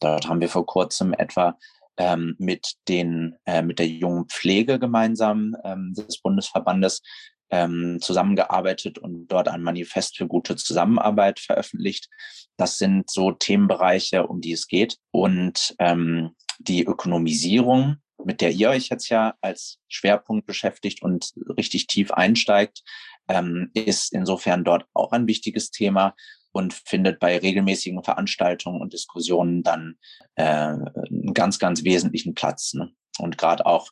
Dort 0.01 0.29
haben 0.29 0.41
wir 0.41 0.49
vor 0.49 0.67
kurzem 0.67 1.13
etwa 1.13 1.59
ähm, 1.97 2.35
mit 2.39 2.75
den 2.89 3.37
äh, 3.45 3.63
mit 3.63 3.79
der 3.79 3.89
jungen 3.89 4.29
Pflege 4.29 4.79
gemeinsam 4.79 5.57
ähm, 5.65 5.95
des 5.95 6.21
Bundesverbandes 6.21 7.03
ähm, 7.51 7.99
zusammengearbeitet 8.01 8.99
und 8.99 9.29
dort 9.29 9.49
ein 9.49 9.63
Manifest 9.63 10.17
für 10.17 10.27
gute 10.27 10.57
Zusammenarbeit 10.57 11.39
veröffentlicht. 11.39 12.09
Das 12.57 12.79
sind 12.79 13.11
so 13.11 13.33
Themenbereiche, 13.33 14.27
um 14.27 14.41
die 14.41 14.53
es 14.53 14.67
geht. 14.67 14.99
Und 15.13 15.75
ähm, 15.79 16.35
die 16.59 16.85
Ökonomisierung, 16.85 17.97
mit 18.25 18.41
der 18.41 18.51
ihr 18.51 18.71
euch 18.71 18.89
jetzt 18.89 19.09
ja 19.09 19.35
als 19.41 19.79
Schwerpunkt 19.89 20.47
beschäftigt 20.47 21.03
und 21.03 21.33
richtig 21.57 21.87
tief 21.87 22.13
einsteigt, 22.13 22.83
ähm, 23.29 23.71
ist 23.75 24.13
insofern 24.13 24.65
dort 24.65 24.87
auch 24.95 25.13
ein 25.13 25.27
wichtiges 25.27 25.71
Thema 25.71 26.15
und 26.55 26.73
findet 26.73 27.19
bei 27.19 27.37
regelmäßigen 27.37 28.05
Veranstaltungen 28.05 28.81
und 28.81 28.93
Diskussionen 28.93 29.65
dann 29.65 29.97
äh, 30.37 30.45
einen 30.45 31.35
ganz, 31.35 31.59
ganz 31.59 31.83
wesentlichen 31.83 32.35
Platz. 32.35 32.75
Ne? 32.75 32.93
Und 33.19 33.37
gerade 33.37 33.67
auch 33.67 33.91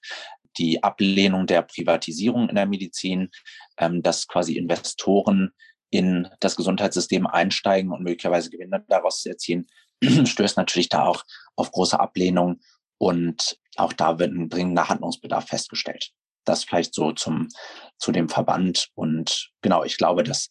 die 0.59 0.83
Ablehnung 0.83 1.49
der 1.49 1.63
Privatisierung 1.63 2.49
in 2.49 2.55
der 2.55 2.67
Medizin, 2.67 3.31
ähm, 3.79 4.01
dass 4.03 4.29
quasi 4.29 4.57
Investoren 4.57 5.51
in 5.91 6.29
das 6.39 6.55
Gesundheitssystem 6.55 7.27
einsteigen 7.27 7.91
und 7.91 8.05
möglicherweise 8.05 8.49
Gewinne 8.49 8.85
daraus 8.89 9.27
erzielen, 9.27 9.67
stößt 10.25 10.57
natürlich 10.57 10.89
da 10.89 11.05
auch 11.05 11.25
auf 11.57 11.73
große 11.73 11.99
Ablehnung 11.99 12.61
und 12.99 13.59
auch 13.75 13.93
da 13.93 14.21
wird 14.21 14.33
ein 14.33 14.49
dringender 14.49 14.89
Handlungsbedarf 14.89 15.49
festgestellt. 15.49 16.13
Das 16.45 16.63
vielleicht 16.63 16.95
so 16.95 17.11
zum 17.11 17.49
zu 17.99 18.13
dem 18.13 18.29
Verband 18.29 18.89
und 18.95 19.51
genau, 19.63 19.83
ich 19.83 19.97
glaube, 19.97 20.23
dass 20.23 20.49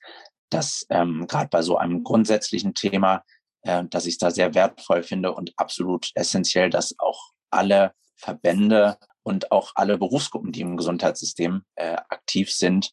dass 0.52 0.86
ähm, 0.90 1.26
gerade 1.28 1.50
bei 1.50 1.62
so 1.62 1.78
einem 1.78 2.04
grundsätzlichen 2.04 2.74
Thema, 2.74 3.24
äh, 3.64 3.84
dass 3.86 4.06
ich 4.06 4.14
es 4.14 4.20
da 4.20 4.32
sehr 4.32 4.54
wertvoll 4.54 5.04
finde 5.04 5.34
und 5.34 5.54
absolut 5.58 6.12
essentiell, 6.16 6.70
dass 6.70 7.00
auch 7.00 7.32
alle 7.50 7.94
Verbände 8.16 8.98
und 9.24 9.52
auch 9.52 9.72
alle 9.76 9.98
Berufsgruppen, 9.98 10.52
die 10.52 10.62
im 10.62 10.78
Gesundheitssystem 10.78 11.64
äh, 11.76 11.96
aktiv 12.10 12.52
sind, 12.52 12.92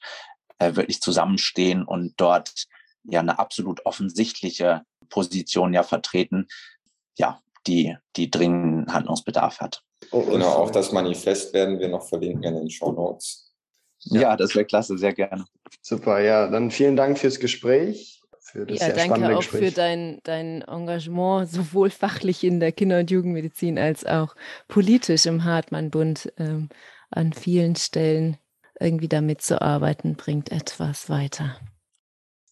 äh, 0.58 0.74
wirklich 0.74 1.00
zusammenstehen 1.00 1.84
und 1.84 2.14
dort 2.16 2.66
ja 3.04 3.20
eine 3.20 3.38
absolut 3.38 3.84
offensichtliche 3.86 4.82
Position 5.08 5.72
ja 5.72 5.82
vertreten, 5.82 6.46
ja, 7.16 7.40
die, 7.66 7.96
die 8.16 8.30
dringenden 8.30 8.92
Handlungsbedarf 8.92 9.60
hat. 9.60 9.82
Genau, 10.10 10.48
auch 10.48 10.70
das 10.70 10.92
Manifest 10.92 11.52
werden 11.52 11.78
wir 11.78 11.88
noch 11.88 12.06
verlinken 12.08 12.44
in 12.44 12.54
den 12.54 12.70
Show 12.70 12.92
Notes. 12.92 13.47
Ja, 14.00 14.20
ja 14.20 14.36
das 14.36 14.54
wäre 14.54 14.64
klasse, 14.64 14.98
sehr 14.98 15.12
gerne. 15.12 15.44
Super, 15.82 16.20
ja, 16.20 16.48
dann 16.48 16.70
vielen 16.70 16.96
Dank 16.96 17.18
fürs 17.18 17.40
Gespräch. 17.40 18.22
Für 18.40 18.64
das 18.64 18.78
ja, 18.78 18.86
sehr 18.86 18.94
danke 18.94 19.14
spannende 19.16 19.36
auch 19.36 19.40
Gespräch. 19.40 19.68
für 19.68 19.74
dein, 19.74 20.20
dein 20.24 20.62
Engagement, 20.62 21.48
sowohl 21.50 21.90
fachlich 21.90 22.44
in 22.44 22.60
der 22.60 22.72
Kinder- 22.72 23.00
und 23.00 23.10
Jugendmedizin 23.10 23.78
als 23.78 24.06
auch 24.06 24.34
politisch 24.68 25.26
im 25.26 25.44
Hartmann-Bund 25.44 26.32
ähm, 26.38 26.68
an 27.10 27.32
vielen 27.32 27.76
Stellen 27.76 28.38
irgendwie 28.80 29.08
damit 29.08 29.42
zu 29.42 29.60
arbeiten, 29.60 30.14
bringt 30.14 30.52
etwas 30.52 31.10
weiter. 31.10 31.56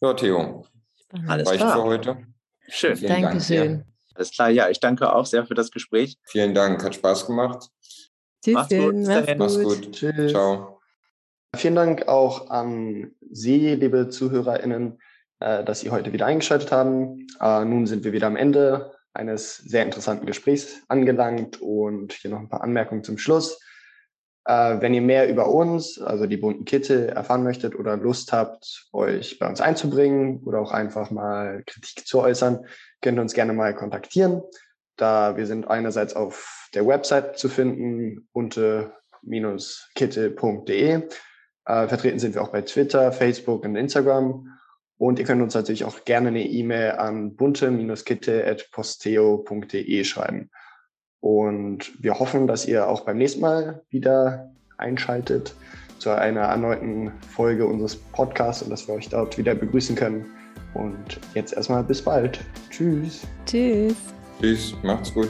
Ja, 0.00 0.12
Theo. 0.14 0.66
Spannend. 0.96 1.30
Alles 1.30 1.48
Reicht 1.48 1.60
klar. 1.60 1.76
für 1.76 1.84
heute. 1.84 2.16
Schön. 2.68 2.96
Vielen 2.96 3.08
Dank 3.12 3.22
Dankeschön. 3.22 3.78
dir. 3.78 3.86
Alles 4.14 4.30
klar, 4.32 4.50
ja, 4.50 4.68
ich 4.70 4.80
danke 4.80 5.14
auch 5.14 5.26
sehr 5.26 5.46
für 5.46 5.54
das 5.54 5.70
Gespräch. 5.70 6.16
Vielen 6.24 6.54
Dank, 6.54 6.82
hat 6.82 6.94
Spaß 6.94 7.26
gemacht. 7.26 7.70
Mach's 8.46 8.68
gut, 8.68 8.94
mach's 8.94 9.06
dahin. 9.06 9.38
Mach's 9.38 9.54
gut. 9.56 9.82
gut. 9.82 9.92
Tschüss. 9.92 10.32
Ciao. 10.32 10.75
Vielen 11.56 11.74
Dank 11.74 12.06
auch 12.08 12.50
an 12.50 13.12
Sie, 13.30 13.74
liebe 13.74 14.10
ZuhörerInnen, 14.10 15.00
äh, 15.40 15.64
dass 15.64 15.80
Sie 15.80 15.90
heute 15.90 16.12
wieder 16.12 16.26
eingeschaltet 16.26 16.70
haben. 16.70 17.26
Äh, 17.40 17.64
Nun 17.64 17.86
sind 17.86 18.04
wir 18.04 18.12
wieder 18.12 18.26
am 18.26 18.36
Ende 18.36 18.92
eines 19.14 19.56
sehr 19.56 19.84
interessanten 19.84 20.26
Gesprächs 20.26 20.82
angelangt 20.88 21.62
und 21.62 22.12
hier 22.12 22.30
noch 22.30 22.40
ein 22.40 22.50
paar 22.50 22.62
Anmerkungen 22.62 23.04
zum 23.04 23.16
Schluss. 23.16 23.58
Äh, 24.44 24.80
Wenn 24.80 24.92
ihr 24.92 25.00
mehr 25.00 25.30
über 25.30 25.48
uns, 25.48 25.98
also 25.98 26.26
die 26.26 26.36
bunten 26.36 26.66
Kitte, 26.66 27.08
erfahren 27.08 27.42
möchtet 27.42 27.74
oder 27.74 27.96
Lust 27.96 28.34
habt, 28.34 28.90
euch 28.92 29.38
bei 29.38 29.48
uns 29.48 29.62
einzubringen 29.62 30.42
oder 30.44 30.60
auch 30.60 30.72
einfach 30.72 31.10
mal 31.10 31.62
Kritik 31.66 32.06
zu 32.06 32.20
äußern, 32.20 32.66
könnt 33.00 33.18
ihr 33.18 33.22
uns 33.22 33.32
gerne 33.32 33.54
mal 33.54 33.74
kontaktieren. 33.74 34.42
Da 34.96 35.38
wir 35.38 35.46
sind 35.46 35.68
einerseits 35.68 36.14
auf 36.14 36.68
der 36.74 36.86
Website 36.86 37.38
zu 37.38 37.48
finden, 37.48 38.28
bunte-kitte.de. 38.34 41.08
Äh, 41.66 41.88
vertreten 41.88 42.18
sind 42.18 42.34
wir 42.34 42.42
auch 42.42 42.52
bei 42.52 42.62
Twitter, 42.62 43.12
Facebook 43.12 43.64
und 43.64 43.76
Instagram. 43.76 44.48
Und 44.98 45.18
ihr 45.18 45.26
könnt 45.26 45.42
uns 45.42 45.54
natürlich 45.54 45.84
auch 45.84 46.04
gerne 46.04 46.28
eine 46.28 46.46
E-Mail 46.46 46.92
an 46.92 47.36
bunte-kitte.posteo.de 47.36 50.04
schreiben. 50.04 50.50
Und 51.20 52.02
wir 52.02 52.18
hoffen, 52.18 52.46
dass 52.46 52.66
ihr 52.66 52.88
auch 52.88 53.04
beim 53.04 53.18
nächsten 53.18 53.40
Mal 53.40 53.82
wieder 53.90 54.54
einschaltet 54.78 55.54
zu 55.98 56.10
einer 56.10 56.42
erneuten 56.42 57.12
Folge 57.34 57.66
unseres 57.66 57.96
Podcasts 57.96 58.62
und 58.62 58.70
dass 58.70 58.86
wir 58.86 58.94
euch 58.94 59.08
dort 59.08 59.36
wieder 59.36 59.54
begrüßen 59.54 59.96
können. 59.96 60.26
Und 60.74 61.20
jetzt 61.34 61.54
erstmal 61.54 61.82
bis 61.82 62.02
bald. 62.02 62.38
Tschüss. 62.70 63.26
Tschüss. 63.46 63.96
Tschüss, 64.40 64.74
macht's 64.82 65.12
gut. 65.12 65.28